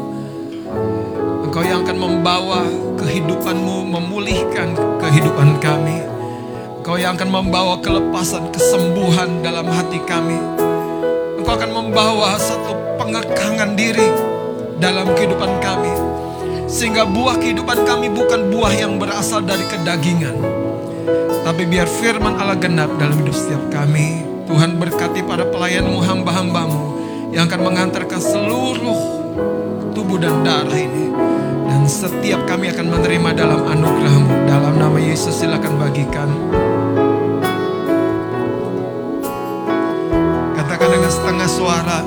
Engkau 1.47 1.63
yang 1.63 1.87
akan 1.87 1.97
membawa 2.01 2.82
kehidupanmu, 3.03 3.91
memulihkan 3.91 4.71
kehidupan 5.03 5.59
kami. 5.59 5.99
Engkau 6.79 6.95
yang 6.95 7.19
akan 7.19 7.29
membawa 7.31 7.79
kelepasan, 7.83 8.51
kesembuhan 8.55 9.43
dalam 9.43 9.67
hati 9.67 9.99
kami. 10.07 10.39
Engkau 11.39 11.53
akan 11.59 11.71
membawa 11.71 12.39
satu 12.39 12.75
pengekangan 12.95 13.75
diri 13.75 14.07
dalam 14.79 15.11
kehidupan 15.15 15.51
kami. 15.59 15.91
Sehingga 16.67 17.03
buah 17.05 17.37
kehidupan 17.37 17.83
kami 17.83 18.07
bukan 18.09 18.49
buah 18.49 18.73
yang 18.73 18.97
berasal 18.97 19.43
dari 19.43 19.63
kedagingan. 19.67 20.35
Tapi 21.43 21.67
biar 21.67 21.85
firman 21.85 22.39
Allah 22.39 22.55
genap 22.55 22.89
dalam 22.95 23.19
hidup 23.19 23.35
setiap 23.35 23.63
kami. 23.67 24.23
Tuhan 24.47 24.79
berkati 24.79 25.23
para 25.23 25.47
pelayanmu, 25.47 26.03
hamba-hambamu 26.03 26.81
yang 27.35 27.47
akan 27.47 27.61
mengantarkan 27.67 28.19
seluruh 28.19 28.99
tubuh 29.95 30.19
dan 30.19 30.43
darah 30.43 30.75
ini. 30.75 31.02
Setiap 31.83 32.47
kami 32.47 32.71
akan 32.71 32.87
menerima 32.87 33.29
dalam 33.35 33.61
anugerahmu. 33.67 34.47
Dalam 34.47 34.79
nama 34.79 34.97
Yesus 35.03 35.35
silakan 35.35 35.75
bagikan. 35.75 36.29
Katakan 40.55 40.89
dengan 40.89 41.11
setengah 41.11 41.49
suara. 41.51 41.99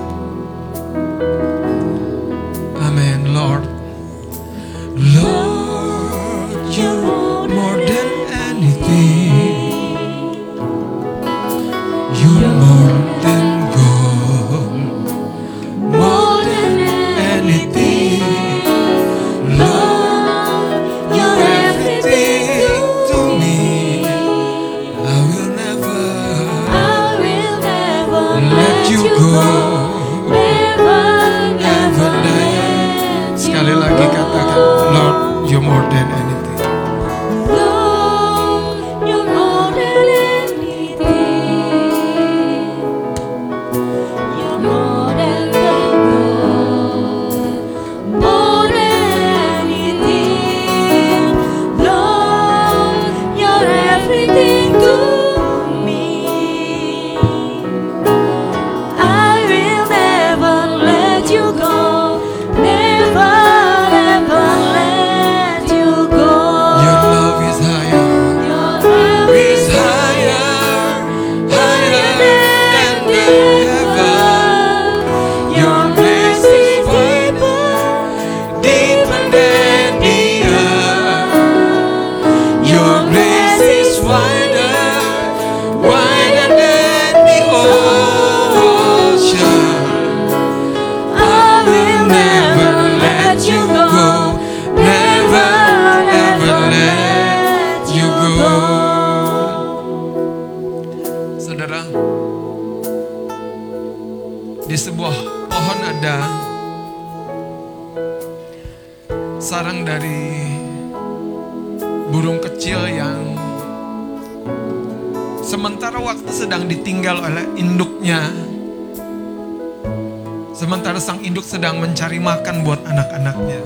Sementara 120.97 121.13
sang 121.13 121.29
induk 121.29 121.45
sedang 121.45 121.77
mencari 121.77 122.17
makan 122.17 122.65
buat 122.65 122.81
anak-anaknya. 122.89 123.61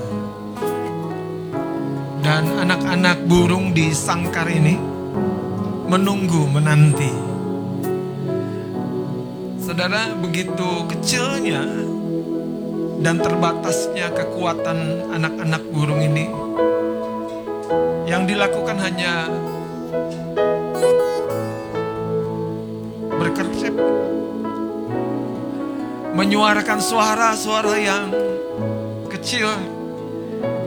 Dan 2.27 2.43
anak-anak 2.59 3.23
burung 3.31 3.70
di 3.70 3.94
sangkar 3.94 4.51
ini 4.51 4.74
menunggu, 5.86 6.51
menanti. 6.51 7.15
Saudara, 9.62 10.11
begitu 10.19 10.90
kecilnya 10.90 11.62
dan 12.98 13.23
terbatasnya 13.23 14.11
kekuatan 14.11 15.15
anak-anak 15.15 15.62
burung 15.70 16.02
ini, 16.02 16.27
yang 18.11 18.27
dilakukan 18.27 18.74
hanya 18.74 19.31
berkercep 23.23 23.74
menyuarakan 26.11 26.82
suara-suara 26.82 27.74
yang 27.78 28.11
kecil 29.07 29.47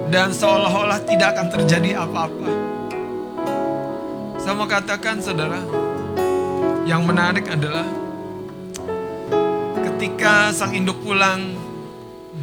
dan 0.08 0.32
seolah-olah 0.32 1.04
tidak 1.04 1.36
akan 1.36 1.48
terjadi 1.52 2.06
apa-apa. 2.06 2.52
Saya 4.40 4.54
mau 4.56 4.68
katakan 4.68 5.20
saudara, 5.24 5.60
yang 6.84 7.04
menarik 7.08 7.48
adalah 7.48 7.88
ketika 9.88 10.52
sang 10.52 10.76
induk 10.76 11.00
pulang 11.00 11.56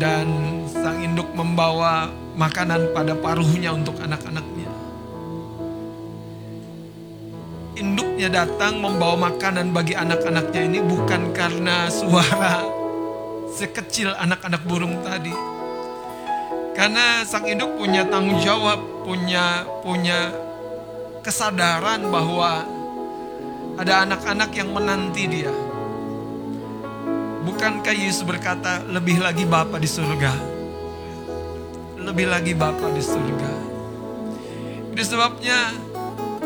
dan 0.00 0.26
sang 0.68 1.00
induk 1.00 1.28
membawa 1.36 2.08
makanan 2.36 2.92
pada 2.96 3.12
paruhnya 3.16 3.76
untuk 3.76 4.00
anak-anaknya. 4.00 4.68
Induknya 7.80 8.28
datang 8.28 8.80
membawa 8.80 9.30
makanan 9.32 9.72
bagi 9.72 9.96
anak-anaknya 9.96 10.60
ini 10.68 10.80
bukan 10.84 11.32
karena 11.32 11.88
suara 11.88 12.79
sekecil 13.60 14.16
anak-anak 14.16 14.64
burung 14.64 15.04
tadi. 15.04 15.32
Karena 16.72 17.28
sang 17.28 17.44
induk 17.44 17.76
punya 17.76 18.08
tanggung 18.08 18.40
jawab, 18.40 18.80
punya 19.04 19.68
punya 19.84 20.32
kesadaran 21.20 22.08
bahwa 22.08 22.64
ada 23.76 24.08
anak-anak 24.08 24.50
yang 24.56 24.72
menanti 24.72 25.28
dia. 25.28 25.52
Bukankah 27.44 27.92
Yesus 27.92 28.24
berkata, 28.24 28.80
lebih 28.88 29.20
lagi 29.20 29.44
Bapa 29.44 29.76
di 29.76 29.88
surga? 29.88 30.32
Lebih 32.00 32.32
lagi 32.32 32.56
Bapa 32.56 32.88
di 32.96 33.04
surga. 33.04 33.52
Itu 34.96 35.04
sebabnya 35.04 35.72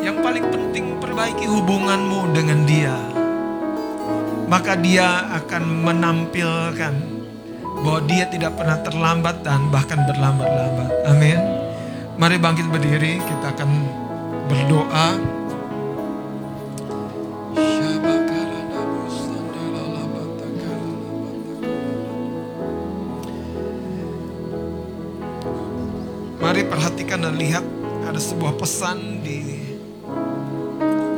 yang 0.02 0.18
paling 0.18 0.50
penting 0.50 0.98
perbaiki 0.98 1.46
hubunganmu 1.46 2.34
dengan 2.34 2.66
dia. 2.66 2.94
Maka 4.54 4.78
dia 4.78 5.34
akan 5.34 5.82
menampilkan 5.82 6.94
bahwa 7.82 8.00
dia 8.06 8.22
tidak 8.30 8.54
pernah 8.54 8.78
terlambat 8.86 9.42
dan 9.42 9.66
bahkan 9.74 9.98
berlambat-lambat. 10.06 11.10
Amin. 11.10 11.42
Mari 12.14 12.38
bangkit 12.38 12.70
berdiri, 12.70 13.18
kita 13.18 13.50
akan 13.50 13.70
berdoa. 14.46 15.18
Mari 26.38 26.62
perhatikan 26.70 27.26
dan 27.26 27.34
lihat 27.34 27.66
ada 28.06 28.22
sebuah 28.22 28.54
pesan 28.54 29.18
di 29.18 29.66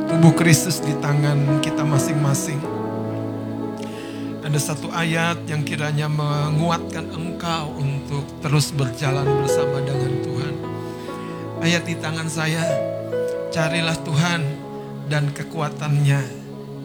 tubuh 0.08 0.32
Kristus 0.32 0.80
di 0.80 0.96
tangan 1.04 1.60
kita 1.60 1.84
masing-masing. 1.84 2.75
Ada 4.56 4.72
satu 4.72 4.88
ayat 4.88 5.44
yang 5.52 5.68
kiranya 5.68 6.08
menguatkan 6.08 7.12
engkau 7.12 7.76
untuk 7.76 8.24
terus 8.40 8.72
berjalan 8.72 9.28
bersama 9.44 9.84
dengan 9.84 10.16
Tuhan. 10.24 10.54
Ayat 11.60 11.84
di 11.84 11.92
tangan 11.92 12.24
saya, 12.24 12.64
carilah 13.52 13.92
Tuhan 14.00 14.40
dan 15.12 15.28
kekuatannya, 15.36 16.24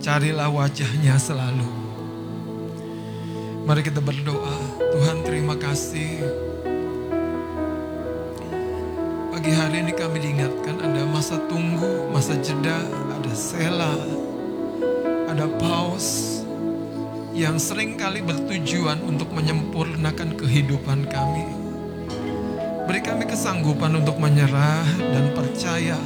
carilah 0.04 0.52
wajahnya 0.52 1.16
selalu. 1.16 1.72
Mari 3.64 3.88
kita 3.88 4.04
berdoa, 4.04 4.60
Tuhan 4.92 5.24
terima 5.24 5.56
kasih. 5.56 6.28
Pagi 9.32 9.52
hari 9.56 9.88
ini 9.88 9.96
kami 9.96 10.20
diingatkan 10.20 10.76
ada 10.76 11.08
masa 11.08 11.40
tunggu, 11.48 12.12
masa 12.12 12.36
jeda, 12.36 12.84
ada 13.16 13.32
sela, 13.32 13.96
ada 15.32 15.48
pause 15.56 16.41
yang 17.42 17.58
sering 17.58 17.98
kali 17.98 18.22
bertujuan 18.22 19.02
untuk 19.02 19.34
menyempurnakan 19.34 20.38
kehidupan 20.38 21.10
kami. 21.10 21.50
Beri 22.86 23.02
kami 23.02 23.26
kesanggupan 23.26 23.98
untuk 23.98 24.22
menyerah 24.22 24.86
dan 25.02 25.34
percaya. 25.34 25.98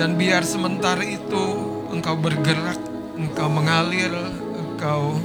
Dan 0.00 0.16
biar 0.16 0.40
sementara 0.40 1.04
itu 1.04 1.44
engkau 1.92 2.16
bergerak, 2.16 2.80
engkau 3.12 3.52
mengalir, 3.52 4.08
engkau 4.56 5.20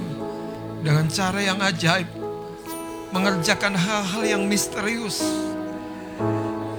dengan 0.83 1.07
cara 1.07 1.39
yang 1.39 1.63
ajaib 1.63 2.11
mengerjakan 3.15 3.79
hal-hal 3.79 4.23
yang 4.27 4.43
misterius. 4.43 5.23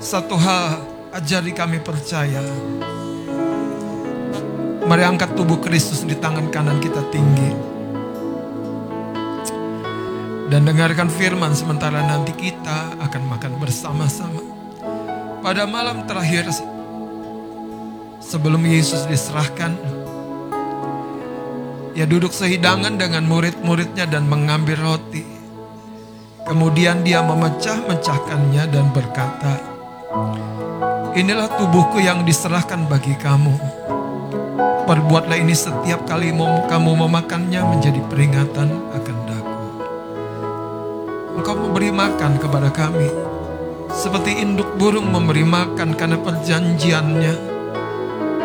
Satu 0.05 0.37
hal 0.37 0.85
ajari 1.17 1.57
kami 1.57 1.81
percaya. 1.81 2.45
Mari 4.85 5.03
angkat 5.07 5.33
tubuh 5.33 5.57
Kristus 5.65 6.05
di 6.05 6.13
tangan 6.13 6.53
kanan 6.53 6.77
kita 6.77 7.09
tinggi. 7.09 7.70
Dan 10.51 10.67
dengarkan 10.67 11.07
firman 11.07 11.55
sementara 11.55 12.03
nanti 12.03 12.35
kita 12.35 12.99
akan 12.99 13.23
makan 13.31 13.55
bersama-sama. 13.63 14.43
Pada 15.47 15.63
malam 15.63 16.03
terakhir 16.11 16.51
sebelum 18.19 18.59
Yesus 18.67 19.07
diserahkan, 19.07 19.79
ia 21.95 22.03
duduk 22.03 22.35
sehidangan 22.35 22.99
dengan 22.99 23.31
murid-muridnya 23.31 24.11
dan 24.11 24.27
mengambil 24.27 24.75
roti. 24.83 25.23
Kemudian 26.43 27.07
dia 27.07 27.23
memecah-mecahkannya 27.23 28.65
dan 28.75 28.91
berkata, 28.91 29.55
Inilah 31.15 31.47
tubuhku 31.63 32.03
yang 32.03 32.27
diserahkan 32.27 32.91
bagi 32.91 33.15
kamu. 33.23 33.55
Perbuatlah 34.83 35.39
ini 35.39 35.55
setiap 35.55 36.11
kali 36.11 36.35
kamu 36.67 36.91
memakannya 37.07 37.63
menjadi 37.71 38.03
peringatan 38.11 38.90
makan 42.01 42.41
kepada 42.41 42.73
kami. 42.73 43.13
Seperti 43.93 44.41
induk 44.41 44.79
burung 44.81 45.13
memberi 45.13 45.45
makan 45.45 45.93
karena 45.93 46.17
perjanjiannya. 46.17 47.35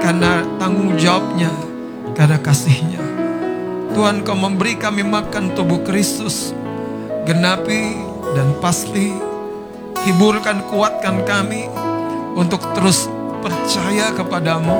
Karena 0.03 0.43
tanggung 0.59 0.99
jawabnya. 0.99 1.51
Karena 2.11 2.35
kasihnya. 2.43 2.99
Tuhan 3.95 4.27
kau 4.27 4.35
memberi 4.35 4.75
kami 4.75 5.07
makan 5.07 5.55
tubuh 5.55 5.79
Kristus. 5.87 6.51
Genapi 7.23 7.95
dan 8.35 8.59
pasti. 8.59 9.15
Hiburkan 10.03 10.67
kuatkan 10.69 11.23
kami 11.25 11.65
untuk 12.37 12.61
terus 12.77 13.09
percaya 13.41 14.13
kepadamu 14.13 14.77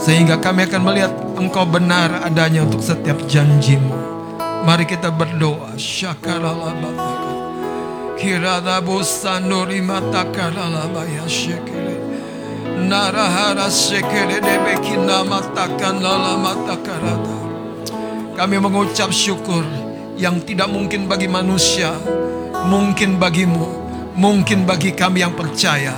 sehingga 0.00 0.40
kami 0.40 0.64
akan 0.64 0.80
melihat 0.80 1.12
engkau 1.36 1.68
benar 1.68 2.24
adanya 2.24 2.64
untuk 2.64 2.80
setiap 2.80 3.20
janjimu. 3.28 3.92
Mari 4.64 4.88
kita 4.88 5.12
berdoa. 5.12 5.76
Syakaralalabaka. 8.20 8.28
Kiradabu 8.28 9.04
sanduri 9.04 9.80
matakaralabaya 9.80 11.24
shekere. 11.28 11.96
Narahara 12.88 13.70
shekere 13.70 14.40
debekina 14.40 15.24
matakan 15.24 16.00
lala 16.00 16.36
matakarada. 16.36 17.38
Kami 18.36 18.56
mengucap 18.60 19.12
syukur 19.12 19.64
yang 20.16 20.40
tidak 20.44 20.68
mungkin 20.68 21.08
bagi 21.08 21.28
manusia, 21.28 21.92
mungkin 22.68 23.20
bagimu, 23.20 23.68
mungkin 24.16 24.64
bagi 24.64 24.92
kami 24.92 25.20
yang 25.20 25.32
percaya. 25.36 25.92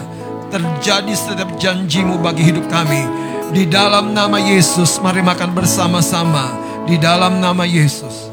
Terjadi 0.51 1.15
setiap 1.17 1.57
janjimu 1.57 2.21
bagi 2.21 2.45
hidup 2.45 2.69
kami. 2.69 3.03
Di 3.53 3.65
dalam 3.69 4.13
nama 4.13 4.37
Yesus, 4.37 5.01
mari 5.01 5.25
makan 5.25 5.57
bersama-sama. 5.57 6.61
Di 6.85 6.99
dalam 6.99 7.41
nama 7.41 7.65
Yesus. 7.65 8.32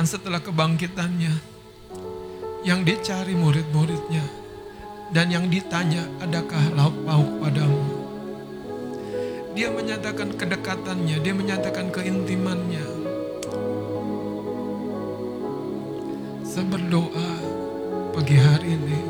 Bahkan 0.00 0.16
setelah 0.16 0.40
kebangkitannya, 0.40 1.34
yang 2.64 2.88
dicari 2.88 3.36
murid-muridnya, 3.36 4.24
dan 5.12 5.28
yang 5.28 5.52
ditanya, 5.52 6.08
adakah 6.24 6.72
lauk 6.72 6.96
pauk 7.04 7.28
padamu? 7.36 7.84
Dia 9.52 9.68
menyatakan 9.68 10.32
kedekatannya, 10.40 11.20
dia 11.20 11.36
menyatakan 11.36 11.92
keintimannya. 11.92 12.80
Saya 16.48 16.64
berdoa 16.64 17.28
pagi 18.16 18.40
hari 18.40 18.80
ini, 18.80 19.00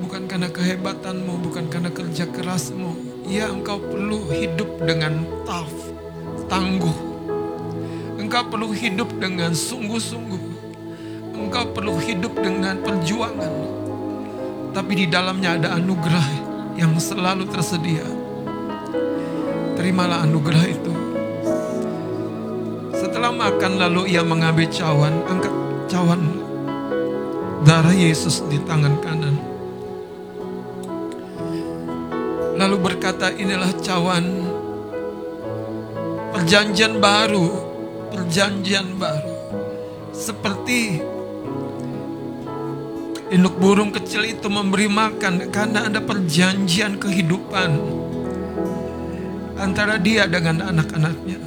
bukan 0.00 0.32
karena 0.32 0.48
kehebatanmu, 0.48 1.44
bukan 1.44 1.68
karena 1.68 1.92
kerja 1.92 2.24
kerasmu. 2.24 2.96
Ya 3.28 3.52
engkau 3.52 3.76
perlu 3.76 4.32
hidup 4.32 4.80
dengan 4.80 5.28
tough, 5.44 5.92
tangguh. 6.48 7.01
Engkau 8.32 8.48
perlu 8.48 8.72
hidup 8.72 9.12
dengan 9.20 9.52
sungguh-sungguh. 9.52 10.44
Engkau 11.36 11.68
perlu 11.76 12.00
hidup 12.00 12.32
dengan 12.40 12.80
perjuangan. 12.80 13.52
Tapi 14.72 14.92
di 14.96 15.04
dalamnya 15.04 15.60
ada 15.60 15.76
anugerah 15.76 16.28
yang 16.80 16.96
selalu 16.96 17.44
tersedia. 17.52 18.00
Terimalah 19.76 20.24
anugerah 20.24 20.64
itu. 20.64 20.92
Setelah 22.96 23.36
makan 23.36 23.76
lalu 23.76 24.16
ia 24.16 24.24
mengambil 24.24 24.64
cawan, 24.72 25.12
angkat 25.28 25.52
cawan 25.92 26.24
darah 27.68 27.92
Yesus 27.92 28.48
di 28.48 28.56
tangan 28.64 28.96
kanan. 29.04 29.36
Lalu 32.56 32.76
berkata 32.80 33.28
inilah 33.28 33.76
cawan 33.84 34.24
perjanjian 36.32 36.96
baru, 36.96 37.71
perjanjian 38.12 39.00
baru. 39.00 39.36
Seperti 40.12 41.00
induk 43.32 43.56
burung 43.56 43.88
kecil 43.88 44.28
itu 44.28 44.52
memberi 44.52 44.92
makan 44.92 45.48
karena 45.48 45.88
ada 45.88 46.04
perjanjian 46.04 47.00
kehidupan 47.00 47.80
antara 49.56 49.96
dia 49.96 50.28
dengan 50.28 50.68
anak-anaknya. 50.68 51.40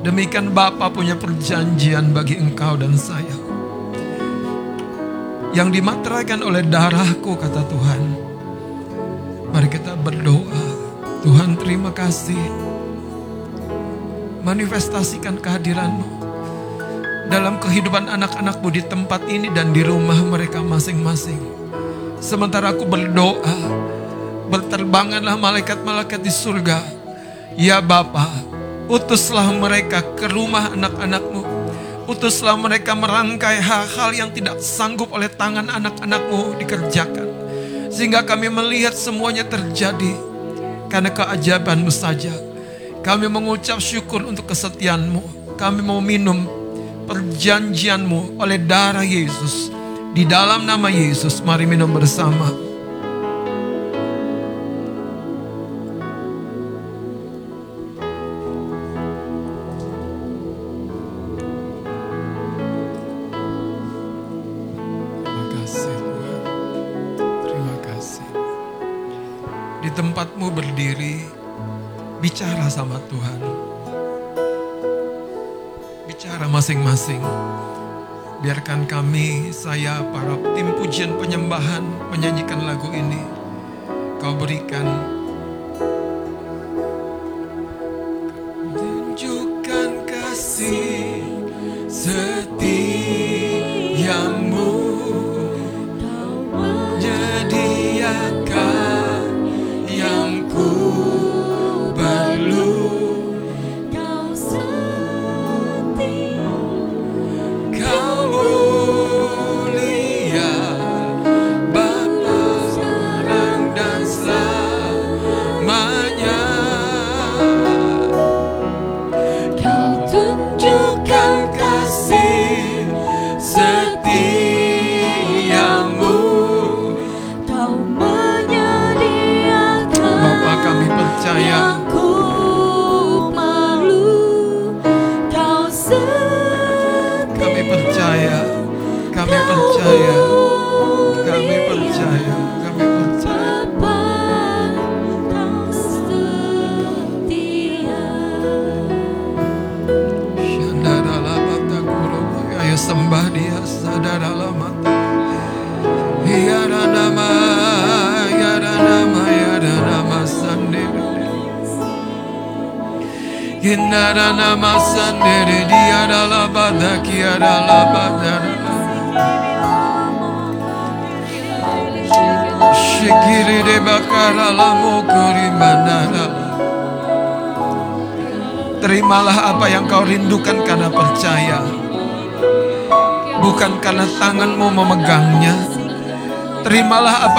Demikian 0.00 0.56
Bapa 0.56 0.88
punya 0.88 1.12
perjanjian 1.12 2.16
bagi 2.16 2.40
engkau 2.40 2.80
dan 2.80 2.96
saya. 2.96 3.36
yang 5.50 5.74
dimateraikan 5.74 6.46
oleh 6.46 6.62
darahku 6.62 7.34
kata 7.34 7.66
Tuhan. 7.66 8.02
Mari 9.50 9.66
kita 9.66 9.98
berdoa. 9.98 10.62
Tuhan 11.26 11.58
terima 11.58 11.90
kasih. 11.90 12.69
Manifestasikan 14.40 15.36
kehadiranmu 15.36 16.20
dalam 17.28 17.60
kehidupan 17.60 18.08
anak-anakmu 18.08 18.72
di 18.72 18.82
tempat 18.82 19.20
ini 19.28 19.52
dan 19.52 19.70
di 19.76 19.84
rumah 19.84 20.16
mereka 20.24 20.64
masing-masing. 20.64 21.38
Sementara 22.24 22.72
aku 22.72 22.88
berdoa, 22.88 23.56
berterbanganlah 24.48 25.36
malaikat-malaikat 25.36 26.24
di 26.24 26.32
surga. 26.32 26.80
Ya 27.52 27.84
Bapa, 27.84 28.32
utuslah 28.88 29.46
mereka 29.52 30.00
ke 30.16 30.26
rumah 30.32 30.72
anak-anakmu. 30.72 31.44
Utuslah 32.08 32.56
mereka 32.56 32.96
merangkai 32.96 33.60
hal-hal 33.60 34.10
yang 34.16 34.30
tidak 34.32 34.56
sanggup 34.58 35.12
oleh 35.12 35.28
tangan 35.28 35.68
anak-anakmu 35.68 36.58
dikerjakan. 36.58 37.28
Sehingga 37.92 38.24
kami 38.24 38.48
melihat 38.48 38.96
semuanya 38.96 39.44
terjadi 39.44 40.16
karena 40.88 41.12
keajaibanmu 41.12 41.92
saja. 41.92 42.49
Kami 43.00 43.32
mengucap 43.32 43.80
syukur 43.80 44.28
untuk 44.28 44.52
kesetiaanmu. 44.52 45.56
Kami 45.56 45.80
mau 45.80 46.04
minum 46.04 46.44
perjanjianmu 47.08 48.36
oleh 48.36 48.60
darah 48.60 49.00
Yesus. 49.00 49.72
Di 50.12 50.28
dalam 50.28 50.68
nama 50.68 50.92
Yesus, 50.92 51.40
mari 51.40 51.64
minum 51.64 51.88
bersama. 51.96 52.52
Terima 67.48 67.76
kasih. 67.80 68.28
Di 69.80 69.88
tempatmu 69.88 70.52
berdiri, 70.52 71.39
bicara 72.20 72.68
sama 72.68 73.00
Tuhan. 73.08 73.40
Bicara 76.04 76.44
masing-masing. 76.52 77.24
Biarkan 78.44 78.84
kami, 78.84 79.52
saya, 79.52 80.04
para 80.12 80.36
tim 80.52 80.68
pujian 80.76 81.16
penyembahan 81.16 81.84
menyanyikan 82.12 82.60
lagu 82.68 82.92
ini. 82.92 83.20
Kau 84.20 84.36
berikan 84.36 85.19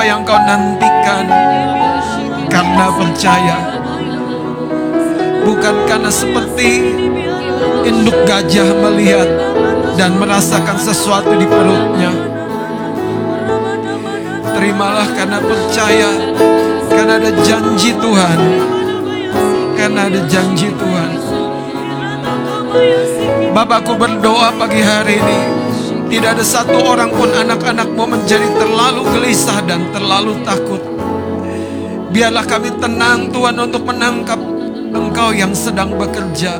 apa 0.02 0.10
yang 0.10 0.26
kau 0.26 0.34
nantikan? 0.34 1.30
Karena 2.49 2.90
percaya. 2.90 3.57
Bukan 5.45 5.76
karena 5.86 6.10
seperti 6.10 6.90
Induk 7.86 8.18
gajah 8.26 8.78
melihat 8.82 9.30
Dan 9.94 10.18
merasakan 10.18 10.73
sesuatu 10.82 11.38
di 11.38 11.45
perutnya. 11.45 12.10
Terimalah 14.57 15.06
karena 15.14 15.38
percaya 15.38 16.10
Karena 16.90 17.22
ada 17.22 17.32
janji 17.45 17.94
Tuhan. 17.94 18.40
Karena 19.78 20.10
ada 20.10 20.22
janji 20.26 20.73
Tuhan. 20.82 21.11
Bapakku 23.53 23.94
berdoa 24.02 24.49
pagi 24.57 24.82
hari 24.82 25.22
ini 25.22 25.60
Tidak 26.11 26.27
ada 26.27 26.43
satu 26.43 26.75
orang 26.91 27.07
pun 27.15 27.31
anak-anakmu 27.31 28.03
menjadi 28.03 28.43
terlalu 28.59 29.07
gelisah 29.15 29.63
dan 29.63 29.88
terlalu 29.95 30.43
takut. 30.43 30.83
Biarlah 32.11 32.43
kami 32.43 32.75
tenang 32.83 33.31
Tuhan 33.31 33.55
untuk 33.55 33.88
menangkap 33.88 34.35
Engkau 34.91 35.31
yang 35.31 35.55
sedang 35.55 35.95
bekerja. 35.95 36.59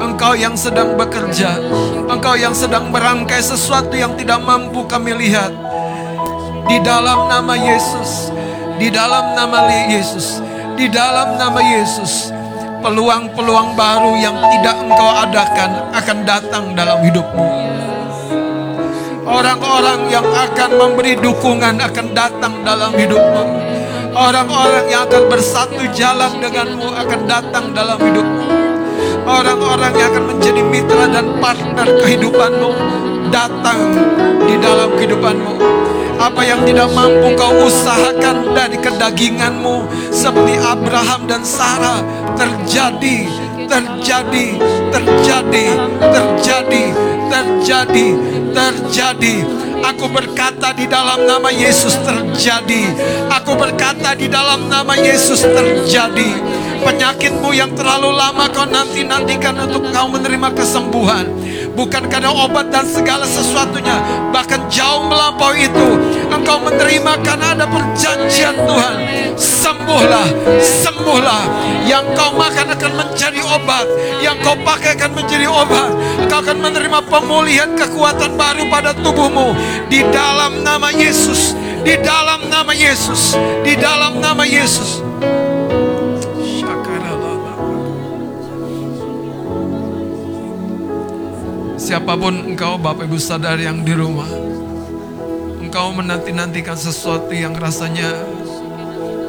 Engkau 0.00 0.32
yang 0.32 0.56
sedang 0.56 0.96
bekerja. 0.96 1.60
Engkau 2.08 2.40
yang 2.40 2.56
sedang 2.56 2.88
merangkai 2.88 3.44
sesuatu 3.44 3.92
yang 3.92 4.16
tidak 4.16 4.40
mampu 4.40 4.88
kami 4.88 5.12
lihat. 5.12 5.52
Di 6.66 6.82
dalam 6.82 7.30
nama 7.30 7.54
Yesus 7.54 8.34
Di 8.82 8.90
dalam 8.90 9.38
nama 9.38 9.70
Yesus 9.86 10.42
Di 10.74 10.90
dalam 10.90 11.38
nama 11.38 11.62
Yesus 11.62 12.34
Peluang-peluang 12.82 13.78
baru 13.78 14.18
yang 14.18 14.34
tidak 14.50 14.74
engkau 14.82 15.10
adakan 15.14 15.70
Akan 15.94 16.26
datang 16.26 16.74
dalam 16.74 17.06
hidupmu 17.06 17.66
Orang-orang 19.36 20.08
yang 20.08 20.24
akan 20.24 20.80
memberi 20.80 21.12
dukungan 21.20 21.76
akan 21.76 22.06
datang 22.16 22.64
dalam 22.64 22.96
hidupmu. 22.96 23.44
Orang-orang 24.16 24.88
yang 24.88 25.04
akan 25.04 25.28
bersatu 25.28 25.84
jalan 25.92 26.40
denganmu 26.40 26.88
akan 26.96 27.20
datang 27.28 27.76
dalam 27.76 28.00
hidupmu. 28.00 28.48
Orang-orang 29.28 29.92
yang 29.92 30.08
akan 30.08 30.24
menjadi 30.32 30.62
mitra 30.64 31.04
dan 31.12 31.36
partner 31.36 31.84
kehidupanmu 32.00 32.70
datang 33.28 33.92
di 34.48 34.56
dalam 34.56 34.96
kehidupanmu. 34.96 35.54
Apa 36.16 36.40
yang 36.40 36.64
tidak 36.64 36.88
mampu 36.96 37.36
kau 37.36 37.68
usahakan 37.68 38.56
dari 38.56 38.80
kedaginganmu 38.80 39.84
seperti 40.16 40.56
Abraham 40.64 41.28
dan 41.28 41.44
Sarah 41.44 42.00
terjadi, 42.40 43.28
terjadi, 43.68 44.56
terjadi, 44.88 45.66
terjadi, 46.00 46.84
terjadi, 47.30 48.08
terjadi. 48.54 49.36
Aku 49.86 50.08
berkata 50.10 50.72
di 50.72 50.88
dalam 50.88 51.28
nama 51.28 51.52
Yesus 51.52 51.94
terjadi. 52.00 52.82
Aku 53.30 53.54
berkata 53.54 54.16
di 54.16 54.26
dalam 54.26 54.66
nama 54.66 54.96
Yesus 54.98 55.44
terjadi. 55.44 56.30
Penyakitmu 56.82 57.50
yang 57.54 57.74
terlalu 57.74 58.14
lama 58.14 58.50
kau 58.50 58.66
nanti-nantikan 58.66 59.54
untuk 59.68 59.90
kau 59.92 60.10
menerima 60.10 60.48
kesembuhan. 60.54 61.26
Bukan 61.76 62.08
karena 62.08 62.32
obat 62.32 62.72
dan 62.72 62.88
segala 62.88 63.28
sesuatunya, 63.28 64.00
bahkan 64.32 64.64
jauh 64.72 65.04
melampaui 65.06 65.68
itu. 65.68 65.88
Engkau 66.32 66.58
menerima 66.64 67.12
karena 67.20 67.52
ada 67.52 67.68
perjanjian 67.68 68.56
Tuhan. 68.56 68.96
Sembuhlah, 69.36 70.26
sembuhlah. 70.64 71.42
Yang 71.86 72.04
kau 72.16 72.32
makan 72.34 72.66
akan 72.74 72.92
menjadi 72.96 73.40
obat, 73.44 73.86
yang 74.24 74.34
kau 74.42 74.56
pakai 74.64 74.96
akan 74.96 75.12
menjadi 75.14 75.46
obat. 75.46 75.92
Engkau 76.26 76.40
akan 76.42 76.58
menerima 76.58 76.98
pemulihan 77.06 77.70
kekuatan 77.76 78.34
baru 78.34 78.66
pada 78.72 78.96
tubuhmu 78.96 79.54
di 79.92 80.02
dalam 80.10 80.64
nama 80.64 80.90
Yesus, 80.90 81.54
di 81.84 81.94
dalam 82.00 82.48
nama 82.50 82.72
Yesus, 82.74 83.36
di 83.62 83.78
dalam 83.78 84.18
nama 84.18 84.42
Yesus. 84.42 85.05
Siapa 91.96 92.12
pun 92.12 92.52
engkau 92.52 92.76
Bapak 92.76 93.08
Ibu 93.08 93.16
Saudara 93.16 93.56
yang 93.56 93.80
di 93.80 93.96
rumah 93.96 94.28
Engkau 95.64 95.96
menanti-nantikan 95.96 96.76
sesuatu 96.76 97.32
yang 97.32 97.56
rasanya 97.56 98.12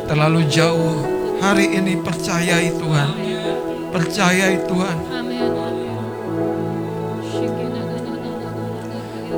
terlalu 0.04 0.44
jauh. 0.52 1.00
Hari 1.40 1.80
ini 1.80 1.96
percayai 1.96 2.76
Tuhan. 2.76 3.10
Percayai 3.96 4.68
Tuhan. 4.68 4.98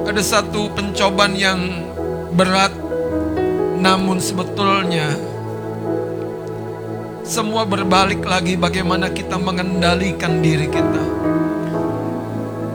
Ada 0.10 0.24
satu 0.26 0.74
pencobaan 0.74 1.38
yang 1.38 1.86
berat 2.34 2.74
Namun 3.78 4.18
sebetulnya 4.18 5.14
Semua 7.22 7.62
berbalik 7.70 8.26
lagi 8.26 8.58
bagaimana 8.58 9.14
kita 9.14 9.38
mengendalikan 9.38 10.42
diri 10.42 10.66
kita 10.66 11.39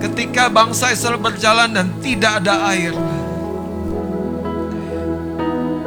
ketika 0.04 0.52
bangsa 0.52 0.92
Israel 0.92 1.16
berjalan 1.16 1.72
dan 1.72 1.88
tidak 2.04 2.44
ada 2.44 2.68
air. 2.76 2.92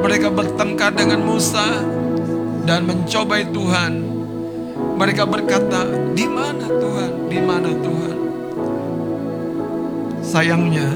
Mereka 0.01 0.33
bertengkar 0.33 0.97
dengan 0.97 1.21
Musa 1.21 1.85
dan 2.65 2.89
mencobai 2.89 3.45
Tuhan. 3.53 3.93
Mereka 4.97 5.23
berkata, 5.29 5.85
"Di 6.17 6.25
mana 6.25 6.65
Tuhan? 6.65 7.11
Di 7.29 7.39
mana 7.41 7.69
Tuhan?" 7.69 8.17
Sayangnya, 10.25 10.89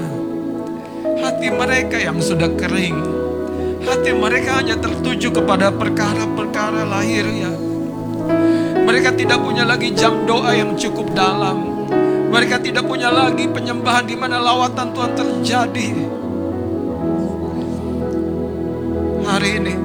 hati 1.21 1.53
mereka 1.53 2.01
yang 2.01 2.17
sudah 2.17 2.49
kering, 2.57 2.97
hati 3.85 4.11
mereka 4.17 4.65
hanya 4.65 4.81
tertuju 4.81 5.29
kepada 5.29 5.69
perkara-perkara 5.69 6.89
lahirnya. 6.89 7.53
Mereka 8.81 9.13
tidak 9.13 9.39
punya 9.45 9.61
lagi 9.63 9.93
jam 9.93 10.25
doa 10.25 10.57
yang 10.57 10.73
cukup 10.73 11.13
dalam. 11.13 11.70
Mereka 12.31 12.63
tidak 12.63 12.87
punya 12.87 13.11
lagi 13.11 13.43
penyembahan 13.43 14.07
di 14.07 14.15
mana 14.15 14.39
lawatan 14.39 14.95
Tuhan 14.95 15.11
terjadi. 15.19 15.87
Hari 19.27 19.49
ini, 19.59 19.75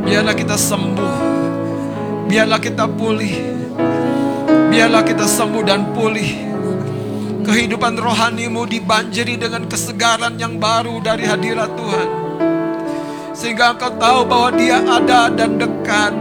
biarlah 0.00 0.32
kita 0.32 0.56
sembuh. 0.56 1.16
Biarlah 2.24 2.56
kita 2.56 2.88
pulih. 2.88 3.36
Biarlah 4.72 5.04
kita 5.04 5.28
sembuh 5.28 5.60
dan 5.60 5.92
pulih. 5.92 6.32
Kehidupan 7.44 8.00
rohanimu 8.00 8.64
dibanjiri 8.64 9.36
dengan 9.36 9.68
kesegaran 9.68 10.40
yang 10.40 10.56
baru 10.56 11.04
dari 11.04 11.28
hadirat 11.28 11.68
Tuhan. 11.76 12.08
Sehingga 13.36 13.76
engkau 13.76 13.92
tahu 14.00 14.24
bahwa 14.24 14.56
dia 14.56 14.80
ada 14.80 15.28
dan 15.28 15.60
dekat. 15.60 16.16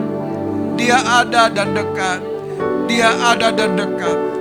Dia 0.75 0.99
ada 1.23 1.47
dan 1.47 1.71
dekat. 1.71 2.19
Dia 2.91 3.15
ada 3.15 3.47
dan 3.55 3.79
dekat 3.79 4.40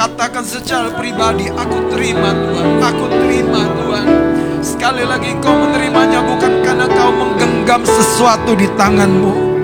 Katakan 0.00 0.40
secara 0.40 0.88
pribadi, 0.96 1.52
aku 1.52 1.92
terima 1.92 2.32
Tuhan, 2.32 2.80
aku 2.80 3.04
terima 3.20 3.68
Tuhan. 3.68 4.06
Sekali 4.64 5.04
lagi 5.04 5.36
kau 5.44 5.52
menerimanya 5.52 6.24
bukan 6.24 6.64
karena 6.64 6.88
kau 6.88 7.12
menggenggam 7.12 7.84
sesuatu 7.84 8.56
di 8.56 8.64
tanganmu. 8.80 9.60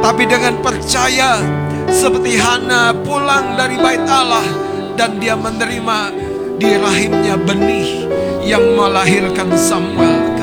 Tapi 0.00 0.24
dengan 0.24 0.56
percaya 0.64 1.44
seperti 1.92 2.40
Hana 2.40 2.96
pulang 3.04 3.60
dari 3.60 3.76
bait 3.76 4.00
Allah 4.08 4.48
dan 4.96 5.20
dia 5.20 5.36
menerima 5.36 6.08
di 6.56 6.80
rahimnya 6.80 7.36
benih 7.36 8.08
yang 8.40 8.64
melahirkan 8.80 9.52
Samuel. 9.60 10.40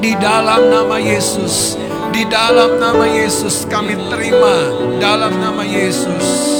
Di 0.00 0.12
dalam 0.16 0.60
nama 0.72 0.96
Yesus, 0.96 1.76
di 2.16 2.24
dalam 2.32 2.80
nama 2.80 3.04
Yesus 3.04 3.68
kami 3.68 3.92
terima 4.08 4.72
dalam 4.96 5.36
nama 5.36 5.60
Yesus. 5.60 6.56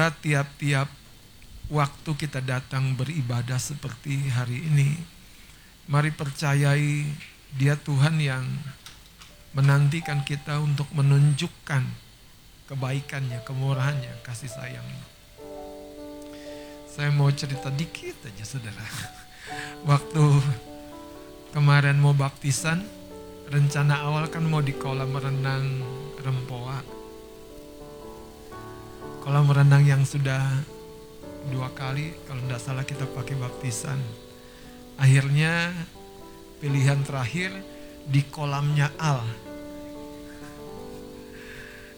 Saudara 0.05 0.21
tiap-tiap 0.21 0.85
waktu 1.65 2.11
kita 2.13 2.37
datang 2.37 2.93
beribadah 2.93 3.57
seperti 3.57 4.29
hari 4.29 4.61
ini. 4.61 5.01
Mari 5.89 6.13
percayai 6.13 7.09
dia 7.57 7.73
Tuhan 7.73 8.21
yang 8.21 8.45
menantikan 9.57 10.21
kita 10.21 10.61
untuk 10.61 10.85
menunjukkan 10.93 11.89
kebaikannya, 12.69 13.41
kemurahannya, 13.49 14.13
kasih 14.21 14.45
sayangnya. 14.45 15.05
Saya 16.85 17.09
mau 17.09 17.33
cerita 17.33 17.73
dikit 17.73 18.29
aja 18.29 18.45
saudara. 18.45 18.85
Waktu 19.89 20.21
kemarin 21.49 21.97
mau 21.97 22.13
baptisan, 22.13 22.85
rencana 23.49 24.05
awal 24.05 24.29
kan 24.29 24.45
mau 24.45 24.61
di 24.61 24.77
kolam 24.77 25.17
renang 25.17 25.81
Rempoa. 26.21 26.94
Kolam 29.25 29.49
renang 29.49 29.81
yang 29.81 30.05
sudah 30.05 30.37
dua 31.49 31.73
kali, 31.73 32.13
kalau 32.29 32.45
tidak 32.45 32.61
salah 32.61 32.85
kita 32.85 33.09
pakai 33.09 33.33
baptisan. 33.33 33.97
Akhirnya 35.01 35.73
pilihan 36.61 37.01
terakhir 37.01 37.49
di 38.05 38.21
kolamnya 38.29 38.93
Al. 39.01 39.25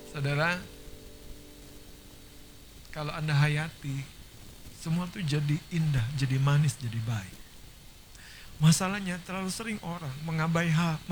Saudara, 0.08 0.56
kalau 2.96 3.12
Anda 3.12 3.36
hayati, 3.36 4.08
semua 4.80 5.12
tuh 5.12 5.20
jadi 5.20 5.60
indah, 5.76 6.08
jadi 6.16 6.40
manis, 6.40 6.80
jadi 6.80 7.04
baik. 7.04 7.36
Masalahnya 8.64 9.20
terlalu 9.28 9.52
sering 9.52 9.84
orang 9.84 10.16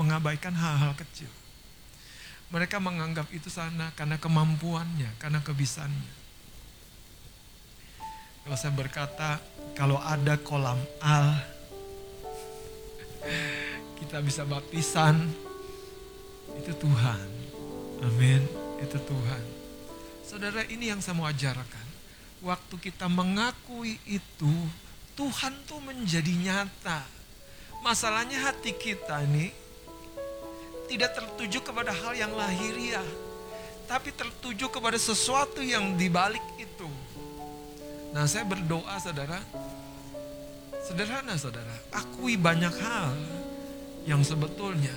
mengabaikan 0.00 0.56
hal-hal 0.56 0.96
kecil. 0.96 1.28
Mereka 2.46 2.78
menganggap 2.78 3.26
itu 3.34 3.50
sana 3.50 3.90
karena 3.98 4.16
kemampuannya, 4.22 5.18
karena 5.18 5.42
kebisaannya. 5.42 6.14
Kalau 8.46 8.56
saya 8.56 8.72
berkata, 8.78 9.42
kalau 9.74 9.98
ada 9.98 10.38
kolam 10.38 10.78
al, 11.02 11.34
kita 13.98 14.22
bisa 14.22 14.46
baptisan, 14.46 15.26
itu 16.54 16.70
Tuhan. 16.78 17.28
Amin, 18.06 18.46
itu 18.78 18.98
Tuhan. 19.02 19.44
Saudara 20.22 20.62
ini 20.70 20.94
yang 20.94 21.02
saya 21.02 21.18
mau 21.18 21.26
ajarkan. 21.26 21.86
Waktu 22.46 22.74
kita 22.78 23.10
mengakui 23.10 23.98
itu, 24.06 24.54
Tuhan 25.18 25.54
tuh 25.66 25.82
menjadi 25.82 26.30
nyata. 26.30 27.02
Masalahnya 27.82 28.46
hati 28.46 28.70
kita 28.76 29.26
ini 29.26 29.65
tidak 30.86 31.18
tertuju 31.18 31.58
kepada 31.62 31.90
hal 31.90 32.14
yang 32.14 32.32
lahiriah, 32.34 33.04
tapi 33.90 34.10
tertuju 34.14 34.70
kepada 34.70 34.98
sesuatu 34.98 35.62
yang 35.62 35.94
dibalik 35.98 36.42
itu. 36.58 36.88
Nah, 38.14 38.24
saya 38.24 38.46
berdoa, 38.46 38.96
saudara, 39.02 39.42
sederhana, 40.80 41.34
saudara, 41.36 41.74
akui 41.92 42.38
banyak 42.38 42.72
hal 42.80 43.12
yang 44.06 44.22
sebetulnya 44.22 44.94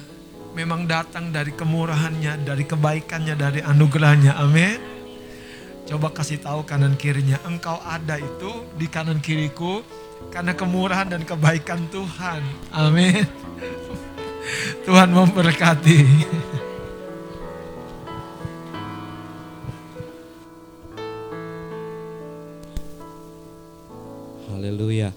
memang 0.54 0.86
datang 0.86 1.30
dari 1.34 1.54
kemurahannya, 1.54 2.46
dari 2.46 2.64
kebaikannya, 2.66 3.36
dari 3.38 3.60
anugerahnya. 3.62 4.38
Amin. 4.38 4.80
Coba 5.90 6.14
kasih 6.14 6.38
tahu 6.38 6.62
kanan 6.70 6.94
kirinya, 6.94 7.42
engkau 7.50 7.82
ada 7.82 8.22
itu 8.22 8.70
di 8.78 8.86
kanan 8.86 9.18
kiriku 9.18 9.82
karena 10.30 10.54
kemurahan 10.54 11.10
dan 11.10 11.26
kebaikan 11.26 11.90
Tuhan. 11.90 12.42
Amin. 12.70 13.26
Tuhan 14.88 15.10
memberkati. 15.12 16.00
Haleluya. 24.50 25.12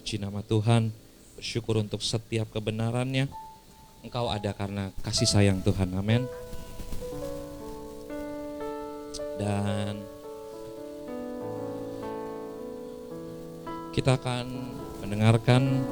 Puji 0.00 0.16
nama 0.20 0.40
Tuhan. 0.44 0.92
Bersyukur 1.36 1.80
untuk 1.80 2.00
setiap 2.00 2.48
kebenarannya. 2.52 3.28
Engkau 4.04 4.28
ada 4.28 4.52
karena 4.52 4.92
kasih 5.00 5.28
sayang 5.28 5.64
Tuhan. 5.64 5.92
Amin. 5.96 6.28
Dan 9.40 10.04
kita 13.94 14.18
akan 14.18 14.46
mendengarkan 15.02 15.86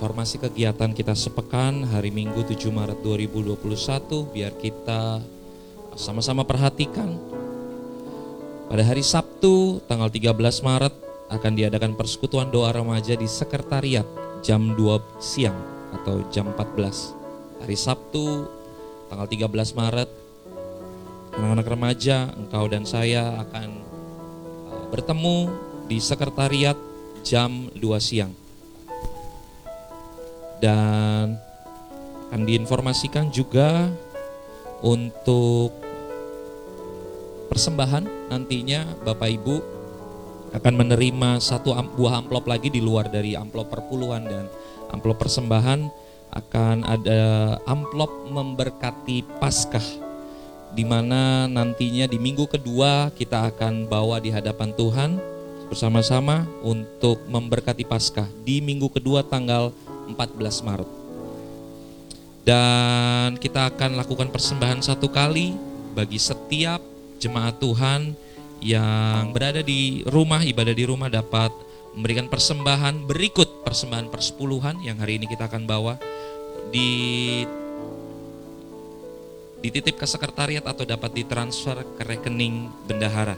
informasi 0.00 0.40
kegiatan 0.40 0.96
kita 0.96 1.12
sepekan 1.12 1.84
hari 1.84 2.08
Minggu 2.08 2.40
7 2.40 2.72
Maret 2.72 3.04
2021 3.04 4.32
biar 4.32 4.56
kita 4.56 5.20
sama-sama 5.92 6.40
perhatikan 6.40 7.20
pada 8.72 8.80
hari 8.80 9.04
Sabtu 9.04 9.84
tanggal 9.84 10.08
13 10.08 10.40
Maret 10.40 10.94
akan 11.28 11.52
diadakan 11.52 12.00
persekutuan 12.00 12.48
doa 12.48 12.72
remaja 12.72 13.12
di 13.12 13.28
sekretariat 13.28 14.08
jam 14.40 14.72
2 14.72 15.20
siang 15.20 15.60
atau 15.92 16.24
jam 16.32 16.48
14. 16.48 17.60
Hari 17.60 17.76
Sabtu 17.76 18.48
tanggal 19.12 19.28
13 19.28 19.52
Maret 19.76 20.08
anak-anak 21.36 21.66
remaja 21.76 22.32
engkau 22.40 22.64
dan 22.72 22.88
saya 22.88 23.36
akan 23.44 23.68
uh, 24.64 24.84
bertemu 24.88 25.52
di 25.92 26.00
sekretariat 26.00 26.80
jam 27.20 27.68
2 27.76 27.84
siang. 28.00 28.32
Dan 30.60 31.40
akan 32.30 32.46
diinformasikan 32.46 33.32
juga 33.32 33.90
untuk 34.84 35.74
persembahan 37.50 38.30
nantinya 38.30 38.86
Bapak 39.02 39.30
Ibu 39.34 39.56
akan 40.54 40.74
menerima 40.78 41.42
satu 41.42 41.74
buah 41.74 42.22
amplop 42.22 42.46
lagi 42.46 42.70
di 42.70 42.78
luar 42.78 43.10
dari 43.10 43.34
amplop 43.34 43.72
perpuluhan 43.72 44.22
dan 44.28 44.44
amplop 44.94 45.18
persembahan. 45.18 45.90
Akan 46.30 46.86
ada 46.86 47.58
amplop 47.66 48.30
memberkati 48.30 49.42
Paskah 49.42 49.82
di 50.70 50.86
mana 50.86 51.50
nantinya 51.50 52.06
di 52.06 52.22
minggu 52.22 52.46
kedua 52.46 53.10
kita 53.10 53.50
akan 53.50 53.90
bawa 53.90 54.22
di 54.22 54.30
hadapan 54.30 54.70
Tuhan 54.70 55.18
bersama-sama 55.66 56.46
untuk 56.62 57.22
memberkati 57.26 57.82
Paskah. 57.82 58.26
Di 58.46 58.62
minggu 58.62 58.90
kedua 58.90 59.26
tanggal 59.26 59.74
14 60.14 60.66
Maret. 60.66 60.90
Dan 62.40 63.36
kita 63.36 63.68
akan 63.68 64.00
lakukan 64.00 64.32
persembahan 64.32 64.80
satu 64.80 65.12
kali 65.12 65.54
bagi 65.92 66.16
setiap 66.16 66.80
jemaat 67.20 67.60
Tuhan 67.60 68.16
yang 68.64 69.32
berada 69.32 69.60
di 69.60 70.04
rumah, 70.08 70.40
ibadah 70.44 70.72
di 70.72 70.84
rumah 70.88 71.08
dapat 71.08 71.52
memberikan 71.94 72.30
persembahan 72.30 73.08
berikut 73.08 73.66
persembahan 73.66 74.08
persepuluhan 74.08 74.78
yang 74.86 74.96
hari 75.02 75.18
ini 75.18 75.26
kita 75.26 75.50
akan 75.50 75.66
bawa 75.66 75.98
di 76.70 77.42
dititip 79.60 80.00
ke 80.00 80.06
sekretariat 80.08 80.64
atau 80.64 80.88
dapat 80.88 81.12
ditransfer 81.12 81.84
ke 81.98 82.02
rekening 82.06 82.72
bendahara. 82.88 83.36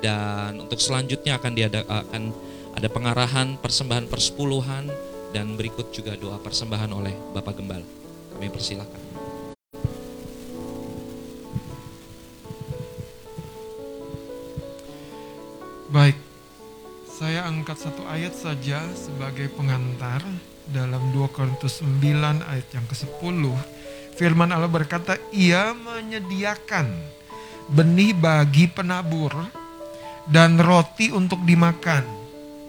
Dan 0.00 0.58
untuk 0.64 0.80
selanjutnya 0.80 1.36
akan 1.38 1.52
diada, 1.52 1.84
akan 1.84 2.32
ada 2.72 2.88
pengarahan 2.88 3.60
persembahan 3.60 4.08
persepuluhan 4.08 4.88
dan 5.32 5.56
berikut 5.56 5.88
juga 5.90 6.12
doa 6.14 6.36
persembahan 6.36 6.92
oleh 6.92 7.16
Bapak 7.32 7.58
Gembala. 7.58 7.88
Kami 8.36 8.52
persilakan. 8.52 9.00
Baik, 15.92 16.16
saya 17.04 17.44
angkat 17.44 17.76
satu 17.76 18.00
ayat 18.08 18.32
saja 18.32 18.80
sebagai 18.96 19.52
pengantar 19.52 20.24
dalam 20.72 21.12
2 21.12 21.28
Korintus 21.28 21.84
9 21.84 22.40
ayat 22.48 22.68
yang 22.72 22.86
ke-10. 22.88 23.40
Firman 24.16 24.52
Allah 24.56 24.72
berkata, 24.72 25.20
ia 25.32 25.76
menyediakan 25.76 26.88
benih 27.68 28.16
bagi 28.16 28.72
penabur 28.72 29.32
dan 30.32 30.56
roti 30.56 31.12
untuk 31.12 31.44
dimakan. 31.44 32.04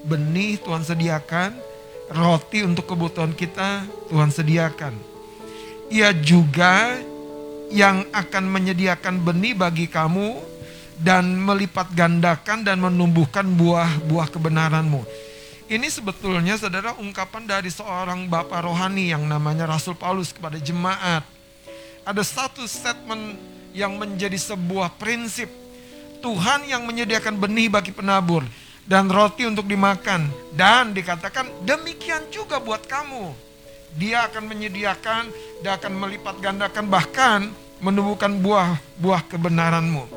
Benih 0.04 0.60
Tuhan 0.60 0.84
sediakan, 0.84 1.56
roti 2.14 2.62
untuk 2.62 2.86
kebutuhan 2.86 3.34
kita 3.34 3.84
Tuhan 4.08 4.30
sediakan. 4.30 4.94
Ia 5.90 6.14
juga 6.14 6.98
yang 7.74 8.06
akan 8.14 8.44
menyediakan 8.50 9.22
benih 9.26 9.58
bagi 9.58 9.90
kamu 9.90 10.38
dan 11.02 11.26
melipat 11.42 11.90
gandakan 11.98 12.62
dan 12.62 12.78
menumbuhkan 12.78 13.44
buah-buah 13.58 14.30
kebenaranmu. 14.30 15.02
Ini 15.68 15.88
sebetulnya 15.90 16.54
saudara 16.60 16.94
ungkapan 17.02 17.50
dari 17.50 17.74
seorang 17.74 18.30
bapak 18.30 18.62
rohani 18.62 19.10
yang 19.10 19.26
namanya 19.26 19.66
Rasul 19.66 19.98
Paulus 19.98 20.30
kepada 20.30 20.62
jemaat. 20.62 21.26
Ada 22.06 22.22
satu 22.22 22.62
statement 22.70 23.40
yang 23.74 23.98
menjadi 23.98 24.38
sebuah 24.38 24.94
prinsip. 25.02 25.50
Tuhan 26.24 26.70
yang 26.72 26.88
menyediakan 26.88 27.36
benih 27.36 27.68
bagi 27.68 27.92
penabur 27.92 28.48
dan 28.84 29.08
roti 29.08 29.48
untuk 29.48 29.68
dimakan. 29.68 30.28
Dan 30.54 30.92
dikatakan 30.92 31.50
demikian 31.64 32.28
juga 32.30 32.60
buat 32.60 32.84
kamu. 32.86 33.34
Dia 33.94 34.26
akan 34.30 34.44
menyediakan, 34.50 35.24
dia 35.62 35.78
akan 35.78 35.94
melipat 35.94 36.36
gandakan 36.42 36.86
bahkan 36.90 37.40
menumbuhkan 37.84 38.34
buah-buah 38.42 39.22
kebenaranmu. 39.30 40.08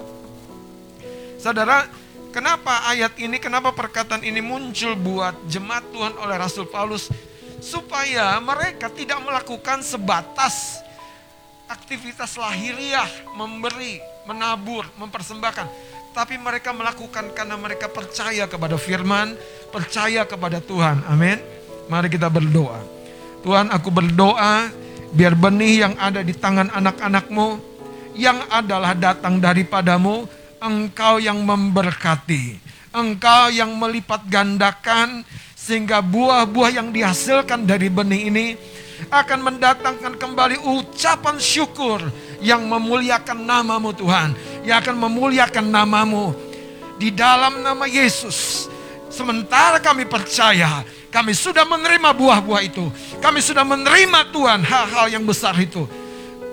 Saudara, 1.37 1.85
kenapa 2.33 2.89
ayat 2.89 3.13
ini, 3.21 3.37
kenapa 3.37 3.75
perkataan 3.77 4.25
ini 4.25 4.41
muncul 4.41 4.97
buat 4.97 5.37
jemaat 5.51 5.85
Tuhan 5.93 6.15
oleh 6.17 6.37
Rasul 6.41 6.65
Paulus? 6.71 7.13
Supaya 7.61 8.39
mereka 8.41 8.89
tidak 8.89 9.21
melakukan 9.21 9.83
sebatas 9.85 10.81
aktivitas 11.67 12.39
lahiriah, 12.39 13.07
memberi, 13.35 13.99
menabur, 14.25 14.87
mempersembahkan. 14.97 15.67
Tapi 16.17 16.41
mereka 16.41 16.73
melakukan 16.73 17.29
karena 17.37 17.61
mereka 17.61 17.93
percaya 17.93 18.49
kepada 18.49 18.81
firman, 18.81 19.37
percaya 19.69 20.25
kepada 20.25 20.65
Tuhan. 20.65 21.05
Amin. 21.13 21.37
Mari 21.93 22.09
kita 22.09 22.33
berdoa. 22.33 22.81
Tuhan 23.45 23.69
aku 23.69 23.93
berdoa 23.93 24.73
biar 25.13 25.37
benih 25.37 25.85
yang 25.85 25.95
ada 26.01 26.25
di 26.25 26.33
tangan 26.33 26.73
anak-anakmu 26.73 27.61
yang 28.17 28.41
adalah 28.49 28.97
datang 28.97 29.37
daripadamu, 29.37 30.25
engkau 30.57 31.21
yang 31.21 31.37
memberkati. 31.45 32.65
Engkau 32.97 33.53
yang 33.53 33.77
melipat 33.77 34.25
gandakan 34.25 35.21
sehingga 35.53 36.01
buah-buah 36.01 36.81
yang 36.81 36.97
dihasilkan 36.97 37.69
dari 37.69 37.93
benih 37.93 38.33
ini 38.33 38.47
akan 39.13 39.53
mendatangkan 39.53 40.17
kembali 40.17 40.65
ucapan 40.65 41.37
syukur 41.37 42.01
yang 42.41 42.65
memuliakan 42.65 43.45
namamu 43.45 43.93
Tuhan. 43.93 44.33
Yang 44.67 44.77
akan 44.83 44.97
memuliakan 44.99 45.67
namamu 45.71 46.35
di 46.99 47.15
dalam 47.15 47.63
nama 47.63 47.87
Yesus. 47.87 48.67
Sementara 49.07 49.79
kami 49.79 50.05
percaya, 50.05 50.83
kami 51.09 51.33
sudah 51.33 51.63
menerima 51.63 52.11
buah-buah 52.13 52.63
itu. 52.67 52.91
Kami 53.23 53.41
sudah 53.41 53.63
menerima 53.63 54.35
Tuhan 54.35 54.61
hal-hal 54.67 55.07
yang 55.09 55.25
besar 55.25 55.55
itu. 55.57 55.87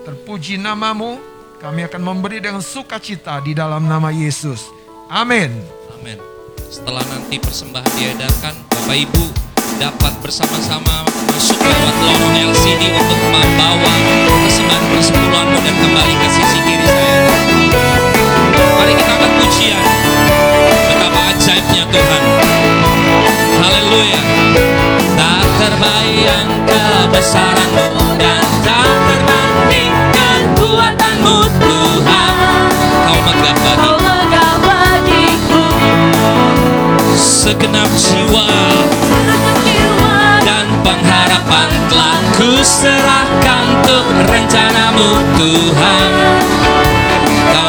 Terpuji 0.06 0.56
namamu, 0.56 1.18
kami 1.58 1.84
akan 1.90 2.00
memberi 2.00 2.38
dengan 2.38 2.62
sukacita 2.62 3.42
di 3.42 3.52
dalam 3.52 3.84
nama 3.84 4.14
Yesus. 4.14 4.70
Amin. 5.10 5.50
Amin. 5.98 6.16
Setelah 6.70 7.02
nanti 7.10 7.36
persembahan 7.42 7.92
diedarkan, 7.98 8.54
Bapak 8.70 8.96
Ibu 8.96 9.24
dapat 9.82 10.14
bersama-sama 10.22 11.02
masuk 11.34 11.58
lewat 11.58 11.96
lorong 11.98 12.36
LCD 12.52 12.82
untuk 12.94 13.18
membawa 13.26 13.92
persembahan 14.46 14.84
persepuluhanmu 14.92 15.58
dan 15.66 15.74
kembali 15.82 16.14
ke 16.14 16.28
sisi 16.30 16.58
kiri 16.62 16.86
saya. 16.86 18.03
Mari 18.74 18.92
kita 18.98 19.12
angkat 19.14 19.32
pujian. 19.38 19.82
Betapa 20.90 21.20
ajaibnya 21.30 21.84
Tuhan. 21.88 22.22
Haleluya. 23.62 24.20
Tak 25.14 25.44
terbayang 25.62 26.48
kebesaranmu 26.66 27.86
dan 28.18 28.42
tak 28.66 28.88
terbanding 29.08 29.92
kekuatanmu 30.14 31.36
Tuhan. 31.62 32.34
Kau 33.06 33.20
megah 33.22 33.56
bagi 33.62 33.78
Kau 33.78 33.96
megah 33.98 34.54
bagiku 34.64 35.64
segenap 37.14 37.90
jiwa 37.94 38.46
Segenap 38.48 39.56
jiwa 39.64 40.16
dan 40.42 40.66
pengharapan 40.82 41.68
telah 41.92 42.18
ku 42.36 42.50
serahkan 42.64 43.64
untuk 43.84 44.06
rencanamu 44.28 45.10
Tuhan 45.38 46.10
Kau 47.52 47.68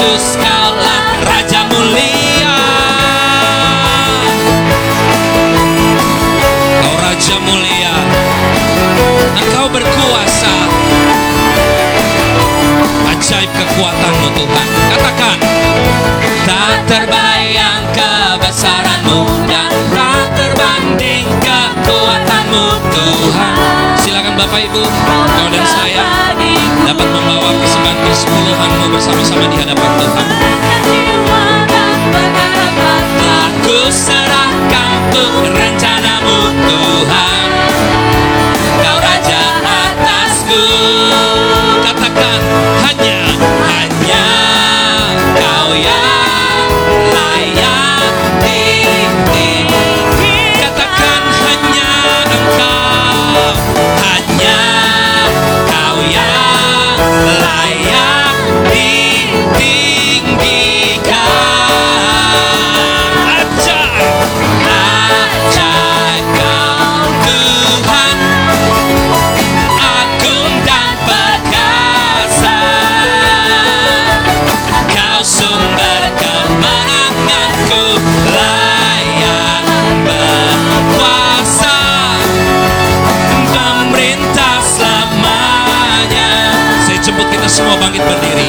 Yesus 0.00 0.40
kaulah 0.40 1.04
Raja 1.28 1.60
mulia. 1.68 2.56
Kau 6.80 6.96
Raja 7.04 7.36
mulia 7.44 7.92
Engkau 9.36 9.68
berkuasa. 9.68 10.56
Ajaib 13.12 13.50
kekuatanmu 13.52 14.28
Tuhan. 14.40 14.68
Katakan 14.88 15.38
Tak 16.48 16.76
terbayang 16.88 17.84
kebesaranmu 17.92 19.20
Dan 19.44 19.68
tak 19.92 20.24
terbanding 20.32 21.28
kekuatanmu 21.44 22.64
Tuhan. 22.88 23.56
Silakan 24.00 24.32
Bapak 24.32 24.64
Ibu 24.64 24.80
Kau 24.80 25.48
dan 25.52 25.64
saya 25.68 26.29
Dapat 26.90 27.06
membawa 27.06 27.54
persembahan 27.54 28.02
persepuluhanmu 28.02 28.86
bersama-sama 28.90 29.46
di 29.46 29.62
hadapan 29.62 29.90
Tuhan. 29.94 30.26
Aku 33.46 33.78
serahkan 33.94 34.86
untuk 34.98 35.54
rencanamu 35.54 36.50
Tuhan. 36.50 37.46
Kau 38.82 38.98
Raja 38.98 39.42
atasku 39.62 40.62
Katakan 41.86 42.42
semua 87.70 87.86
bangkit 87.86 88.02
berdiri. 88.02 88.39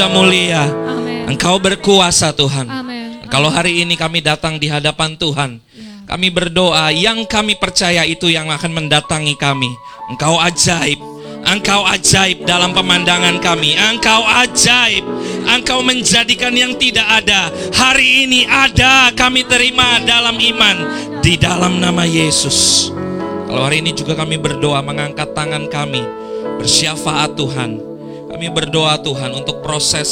Raja 0.00 0.16
mulia. 0.16 0.64
Amin. 0.64 1.28
Engkau 1.28 1.60
berkuasa 1.60 2.32
Tuhan. 2.32 2.72
Amin. 2.72 3.20
Kalau 3.28 3.52
hari 3.52 3.84
ini 3.84 4.00
kami 4.00 4.24
datang 4.24 4.56
di 4.56 4.64
hadapan 4.64 5.12
Tuhan, 5.12 5.60
kami 6.08 6.32
berdoa 6.32 6.88
yang 6.88 7.28
kami 7.28 7.60
percaya 7.60 8.08
itu 8.08 8.32
yang 8.32 8.48
akan 8.48 8.80
mendatangi 8.80 9.36
kami. 9.36 9.68
Engkau 10.08 10.40
ajaib. 10.40 10.96
Engkau 11.44 11.84
ajaib 11.84 12.48
dalam 12.48 12.72
pemandangan 12.72 13.44
kami. 13.44 13.76
Engkau 13.76 14.24
ajaib. 14.24 15.04
Engkau 15.44 15.84
menjadikan 15.84 16.56
yang 16.56 16.80
tidak 16.80 17.04
ada. 17.20 17.52
Hari 17.76 18.24
ini 18.24 18.48
ada 18.48 19.12
kami 19.12 19.44
terima 19.44 20.00
dalam 20.00 20.40
iman 20.40 20.76
di 21.20 21.36
dalam 21.36 21.76
nama 21.76 22.08
Yesus. 22.08 22.88
Kalau 23.52 23.68
hari 23.68 23.84
ini 23.84 23.92
juga 23.92 24.16
kami 24.16 24.40
berdoa 24.40 24.80
mengangkat 24.80 25.36
tangan 25.36 25.68
kami 25.68 26.00
bersyafaat 26.56 27.36
Tuhan. 27.36 27.89
Kami 28.40 28.56
berdoa 28.56 28.96
Tuhan 29.04 29.36
untuk 29.36 29.60
proses 29.60 30.08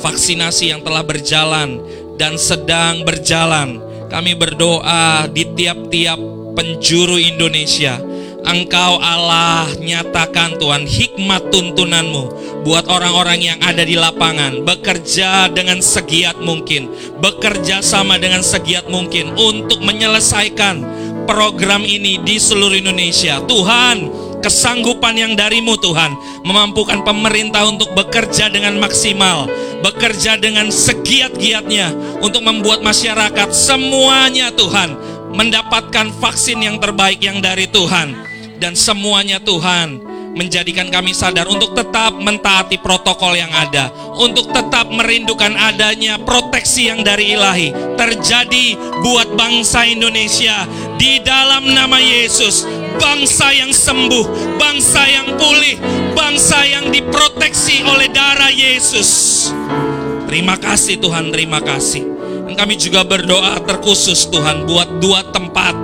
vaksinasi 0.00 0.72
yang 0.72 0.80
telah 0.80 1.04
berjalan 1.04 1.84
dan 2.16 2.40
sedang 2.40 3.04
berjalan. 3.04 3.76
Kami 4.08 4.32
berdoa 4.32 5.28
di 5.28 5.44
tiap-tiap 5.52 6.16
penjuru 6.56 7.20
Indonesia. 7.20 8.00
Engkau 8.48 8.96
Allah 9.04 9.68
nyatakan 9.76 10.56
Tuhan 10.56 10.88
hikmat 10.88 11.52
tuntunanmu 11.52 12.24
buat 12.64 12.88
orang-orang 12.88 13.44
yang 13.44 13.60
ada 13.60 13.84
di 13.84 14.00
lapangan 14.00 14.64
bekerja 14.64 15.52
dengan 15.52 15.84
segiat 15.84 16.40
mungkin, 16.40 16.88
bekerja 17.20 17.84
sama 17.84 18.16
dengan 18.16 18.40
segiat 18.40 18.88
mungkin 18.88 19.28
untuk 19.36 19.84
menyelesaikan 19.84 20.80
program 21.28 21.84
ini 21.84 22.16
di 22.16 22.40
seluruh 22.40 22.80
Indonesia. 22.80 23.44
Tuhan, 23.44 24.08
kesanggupan 24.42 25.14
yang 25.14 25.32
darimu 25.38 25.78
Tuhan 25.78 26.12
memampukan 26.42 27.06
pemerintah 27.06 27.64
untuk 27.70 27.94
bekerja 27.94 28.50
dengan 28.50 28.76
maksimal, 28.82 29.46
bekerja 29.80 30.36
dengan 30.36 30.68
segiat-giatnya 30.68 32.18
untuk 32.20 32.42
membuat 32.42 32.82
masyarakat 32.82 33.48
semuanya 33.54 34.50
Tuhan 34.52 34.98
mendapatkan 35.32 36.12
vaksin 36.20 36.60
yang 36.60 36.76
terbaik 36.76 37.22
yang 37.24 37.40
dari 37.40 37.70
Tuhan 37.70 38.12
dan 38.60 38.76
semuanya 38.76 39.40
Tuhan 39.40 40.12
menjadikan 40.32 40.88
kami 40.88 41.12
sadar 41.12 41.44
untuk 41.44 41.76
tetap 41.76 42.16
mentaati 42.16 42.80
protokol 42.80 43.36
yang 43.36 43.52
ada, 43.52 43.92
untuk 44.16 44.48
tetap 44.48 44.88
merindukan 44.88 45.52
adanya 45.52 46.16
proteksi 46.16 46.88
yang 46.88 47.04
dari 47.04 47.36
ilahi 47.36 47.68
terjadi 48.00 48.76
buat 49.04 49.36
bangsa 49.36 49.84
Indonesia 49.84 50.64
di 50.96 51.20
dalam 51.20 51.68
nama 51.76 52.00
Yesus. 52.00 52.64
Bangsa 53.02 53.50
yang 53.50 53.74
sembuh, 53.74 54.56
bangsa 54.62 55.02
yang 55.10 55.34
pulih, 55.34 55.74
bangsa 56.14 56.62
yang 56.62 56.86
diproteksi 56.94 57.82
oleh 57.82 58.06
darah 58.14 58.54
Yesus. 58.54 59.50
Terima 60.30 60.54
kasih 60.54 61.02
Tuhan, 61.02 61.34
terima 61.34 61.58
kasih. 61.58 62.06
Dan 62.46 62.54
kami 62.54 62.78
juga 62.78 63.02
berdoa 63.02 63.58
terkhusus 63.66 64.30
Tuhan 64.30 64.70
buat 64.70 65.02
dua 65.02 65.26
tempat, 65.34 65.74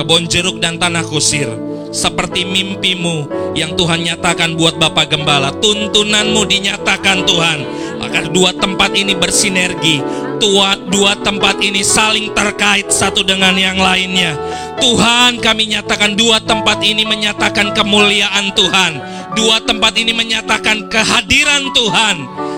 kebon 0.00 0.24
jeruk 0.24 0.64
dan 0.64 0.80
tanah 0.80 1.04
kusir 1.04 1.52
seperti 1.92 2.48
mimpimu 2.48 3.28
yang 3.52 3.76
Tuhan 3.76 4.00
nyatakan 4.02 4.56
buat 4.56 4.80
Bapak 4.80 5.12
Gembala. 5.12 5.52
Tuntunanmu 5.60 6.42
dinyatakan 6.48 7.28
Tuhan. 7.28 7.58
Agar 8.02 8.32
dua 8.32 8.50
tempat 8.56 8.96
ini 8.96 9.14
bersinergi. 9.14 10.00
Tua, 10.42 10.74
dua 10.74 11.14
tempat 11.22 11.62
ini 11.62 11.86
saling 11.86 12.34
terkait 12.34 12.90
satu 12.90 13.22
dengan 13.22 13.54
yang 13.54 13.78
lainnya. 13.78 14.34
Tuhan 14.82 15.38
kami 15.38 15.70
nyatakan 15.70 16.18
dua 16.18 16.42
tempat 16.42 16.82
ini 16.82 17.06
menyatakan 17.06 17.70
kemuliaan 17.70 18.50
Tuhan. 18.50 18.98
Dua 19.38 19.62
tempat 19.62 19.94
ini 19.94 20.10
menyatakan 20.10 20.90
kehadiran 20.90 21.70
Tuhan. 21.70 22.16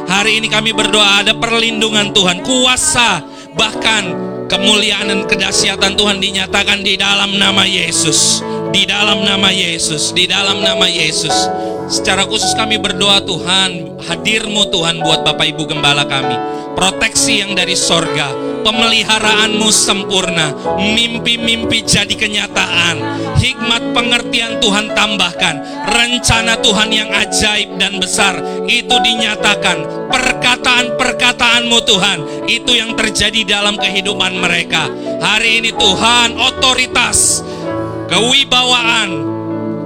Hari 0.09 0.41
ini 0.41 0.49
kami 0.49 0.73
berdoa 0.73 1.21
ada 1.21 1.37
perlindungan 1.37 2.09
Tuhan. 2.17 2.41
Kuasa 2.41 3.21
bahkan 3.53 4.17
kemuliaan 4.49 5.13
dan 5.13 5.21
kedahsyatan 5.29 5.93
Tuhan 5.93 6.25
dinyatakan 6.25 6.81
di 6.81 6.97
dalam 6.97 7.37
nama 7.37 7.69
Yesus 7.69 8.41
di 8.75 8.83
dalam 8.91 9.23
nama 9.23 9.55
Yesus, 9.55 10.11
di 10.11 10.27
dalam 10.27 10.59
nama 10.59 10.91
Yesus. 10.91 11.47
Secara 11.87 12.27
khusus 12.27 12.51
kami 12.59 12.75
berdoa 12.83 13.23
Tuhan, 13.23 14.03
hadirmu 14.03 14.67
Tuhan 14.75 14.99
buat 14.99 15.23
Bapak 15.23 15.47
Ibu 15.55 15.71
Gembala 15.71 16.03
kami. 16.11 16.35
Proteksi 16.75 17.39
yang 17.39 17.55
dari 17.55 17.79
sorga, 17.79 18.35
pemeliharaanmu 18.67 19.71
sempurna, 19.71 20.51
mimpi-mimpi 20.75 21.87
jadi 21.87 22.11
kenyataan, 22.19 22.99
hikmat 23.39 23.95
pengertian 23.95 24.59
Tuhan 24.59 24.91
tambahkan, 24.91 25.87
rencana 25.87 26.59
Tuhan 26.59 26.91
yang 26.91 27.15
ajaib 27.15 27.79
dan 27.79 28.03
besar, 28.03 28.43
itu 28.67 28.91
dinyatakan, 28.91 30.11
perkataan-perkataanmu 30.11 31.79
Tuhan, 31.87 32.19
itu 32.51 32.75
yang 32.75 32.99
terjadi 32.99 33.47
dalam 33.47 33.79
kehidupan 33.79 34.35
mereka. 34.35 34.91
Hari 35.23 35.63
ini 35.63 35.71
Tuhan, 35.79 36.35
otoritas, 36.43 37.39
kewibawaan, 38.09 39.11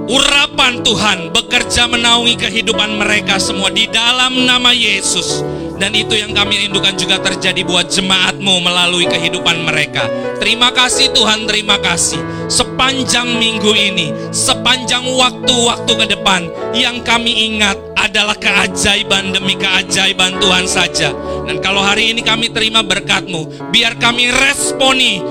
urapan 0.09 0.81
Tuhan 0.81 1.29
bekerja 1.29 1.85
menaungi 1.85 2.35
kehidupan 2.35 2.97
mereka 2.97 3.37
semua 3.37 3.69
di 3.69 3.85
dalam 3.87 4.45
nama 4.45 4.73
Yesus. 4.73 5.45
Dan 5.79 5.95
itu 5.95 6.11
yang 6.11 6.35
kami 6.35 6.67
rindukan 6.67 6.91
juga 6.99 7.23
terjadi 7.23 7.63
buat 7.63 7.87
jemaatmu 7.87 8.59
melalui 8.59 9.07
kehidupan 9.07 9.63
mereka. 9.63 10.11
Terima 10.35 10.75
kasih 10.75 11.15
Tuhan, 11.15 11.47
terima 11.47 11.79
kasih. 11.79 12.19
Sepanjang 12.51 13.39
minggu 13.39 13.71
ini, 13.71 14.11
sepanjang 14.35 15.07
waktu-waktu 15.07 15.91
ke 15.95 16.05
depan, 16.19 16.51
yang 16.75 16.99
kami 17.07 17.47
ingat 17.47 17.79
adalah 17.95 18.35
keajaiban 18.35 19.31
demi 19.31 19.55
keajaiban 19.55 20.35
Tuhan 20.43 20.67
saja. 20.67 21.15
Dan 21.47 21.63
kalau 21.63 21.79
hari 21.79 22.11
ini 22.11 22.27
kami 22.27 22.51
terima 22.51 22.83
berkatmu, 22.83 23.71
biar 23.71 23.95
kami 23.95 24.35
responi 24.35 25.23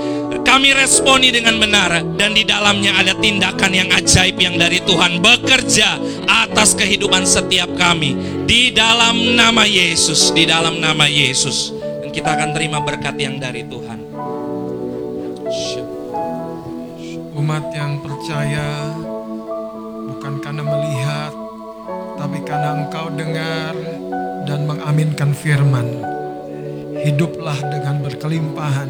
kami 0.49 0.73
responi 0.73 1.29
dengan 1.29 1.61
benar 1.61 2.01
dan 2.17 2.33
di 2.33 2.41
dalamnya 2.41 2.97
ada 2.97 3.13
tindakan 3.13 3.69
yang 3.69 3.93
ajaib 3.93 4.33
yang 4.41 4.57
dari 4.57 4.81
Tuhan 4.81 5.21
bekerja 5.21 6.01
atas 6.25 6.73
kehidupan 6.73 7.21
setiap 7.21 7.69
kami. 7.77 8.17
Di 8.49 8.73
dalam 8.73 9.37
nama 9.37 9.61
Yesus 9.69 10.33
di 10.33 10.49
dalam 10.49 10.81
nama 10.81 11.05
Yesus. 11.05 11.69
Dan 12.01 12.09
kita 12.09 12.33
akan 12.33 12.49
terima 12.57 12.81
berkat 12.81 13.13
yang 13.21 13.37
dari 13.37 13.61
Tuhan. 13.61 14.01
Umat 17.37 17.69
yang 17.69 18.01
percaya 18.01 18.89
bukan 20.09 20.33
karena 20.41 20.63
melihat, 20.65 21.33
tapi 22.17 22.41
karena 22.41 22.69
engkau 22.73 23.05
dengar 23.13 23.77
dan 24.49 24.65
mengaminkan 24.65 25.29
firman. 25.37 25.87
Hiduplah 27.05 27.57
dengan 27.69 28.01
berkelimpahan, 28.01 28.89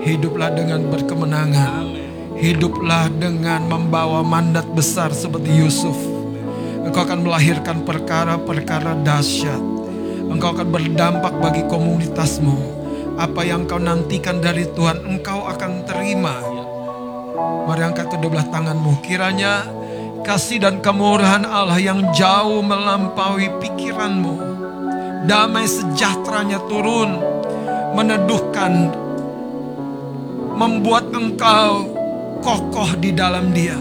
hiduplah 0.00 0.50
dengan 0.52 0.88
berkemenangan, 0.88 1.84
hiduplah 2.40 3.12
dengan 3.20 3.68
membawa 3.68 4.24
mandat 4.24 4.64
besar 4.72 5.12
seperti 5.12 5.52
Yusuf. 5.52 5.96
Engkau 6.80 7.04
akan 7.04 7.20
melahirkan 7.22 7.84
perkara-perkara 7.84 9.04
dahsyat. 9.04 9.60
Engkau 10.30 10.56
akan 10.56 10.68
berdampak 10.72 11.36
bagi 11.38 11.62
komunitasmu. 11.68 12.80
Apa 13.20 13.44
yang 13.44 13.68
kau 13.68 13.76
nantikan 13.76 14.40
dari 14.40 14.64
Tuhan, 14.64 15.04
engkau 15.04 15.44
akan 15.44 15.84
terima. 15.84 16.40
Mari 17.68 17.82
angkat 17.84 18.16
kedua 18.16 18.40
tanganmu. 18.48 19.04
Kiranya 19.04 19.68
kasih 20.24 20.64
dan 20.64 20.80
kemurahan 20.80 21.44
Allah 21.44 21.76
yang 21.76 22.00
jauh 22.16 22.64
melampaui 22.64 23.52
pikiranmu. 23.60 24.34
Damai 25.28 25.68
sejahteranya 25.68 26.64
turun. 26.64 27.20
Meneduhkan. 27.92 28.88
Membuat 30.60 31.08
engkau 31.16 31.88
kokoh 32.44 32.92
di 33.00 33.16
dalam 33.16 33.48
dia. 33.56 33.80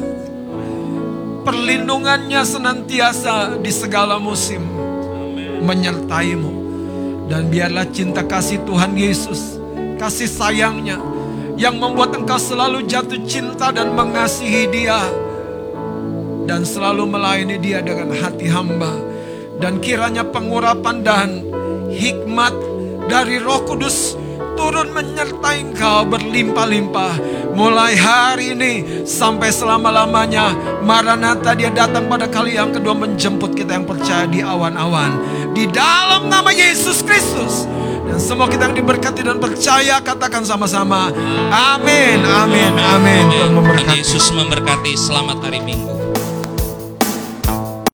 Perlindungannya 1.44 2.40
senantiasa 2.40 3.60
di 3.60 3.68
segala 3.68 4.16
musim. 4.16 4.64
Menyertaimu. 5.60 6.72
Dan 7.28 7.52
biarlah 7.52 7.84
cinta 7.92 8.24
kasih 8.24 8.64
Tuhan 8.64 8.96
Yesus. 8.96 9.60
Kasih 10.00 10.32
sayangnya 10.32 11.04
yang 11.60 11.76
membuat 11.76 12.16
engkau 12.16 12.40
selalu 12.40 12.88
jatuh 12.88 13.20
cinta 13.28 13.76
dan 13.76 13.92
mengasihi 13.92 14.72
dia 14.72 15.04
dan 16.48 16.64
selalu 16.64 17.04
melayani 17.04 17.60
dia 17.60 17.84
dengan 17.84 18.16
hati 18.16 18.48
hamba 18.48 18.96
dan 19.60 19.84
kiranya 19.84 20.24
pengurapan 20.24 21.04
dan 21.04 21.44
hikmat 21.92 22.56
dari 23.12 23.44
Roh 23.44 23.68
Kudus 23.68 24.16
turun 24.60 24.92
menyertai 24.92 25.72
engkau 25.72 26.04
berlimpah-limpah. 26.12 27.16
Mulai 27.56 27.96
hari 27.96 28.52
ini 28.52 29.04
sampai 29.08 29.56
selama-lamanya 29.56 30.52
Maranatha 30.84 31.56
dia 31.56 31.72
datang 31.72 32.12
pada 32.12 32.28
kali 32.28 32.60
yang 32.60 32.76
kedua 32.76 32.92
menjemput 32.92 33.56
kita 33.56 33.80
yang 33.80 33.88
percaya 33.88 34.28
di 34.28 34.44
awan-awan. 34.44 35.16
Di 35.56 35.64
dalam 35.72 36.28
nama 36.28 36.52
Yesus 36.52 37.00
Kristus. 37.00 37.64
Dan 38.04 38.18
semua 38.18 38.50
kita 38.50 38.68
yang 38.68 38.76
diberkati 38.84 39.22
dan 39.22 39.38
percaya 39.38 40.02
katakan 40.02 40.42
sama-sama 40.42 41.14
amin 41.54 42.26
amin 42.26 42.74
amin. 42.74 43.24
Tuhan 43.30 43.38
Tuhan 43.38 43.52
memberkati. 43.54 43.96
Yesus 44.02 44.26
memberkati. 44.34 44.92
Selamat 44.98 45.38
hari 45.46 45.62
Minggu 45.62 45.99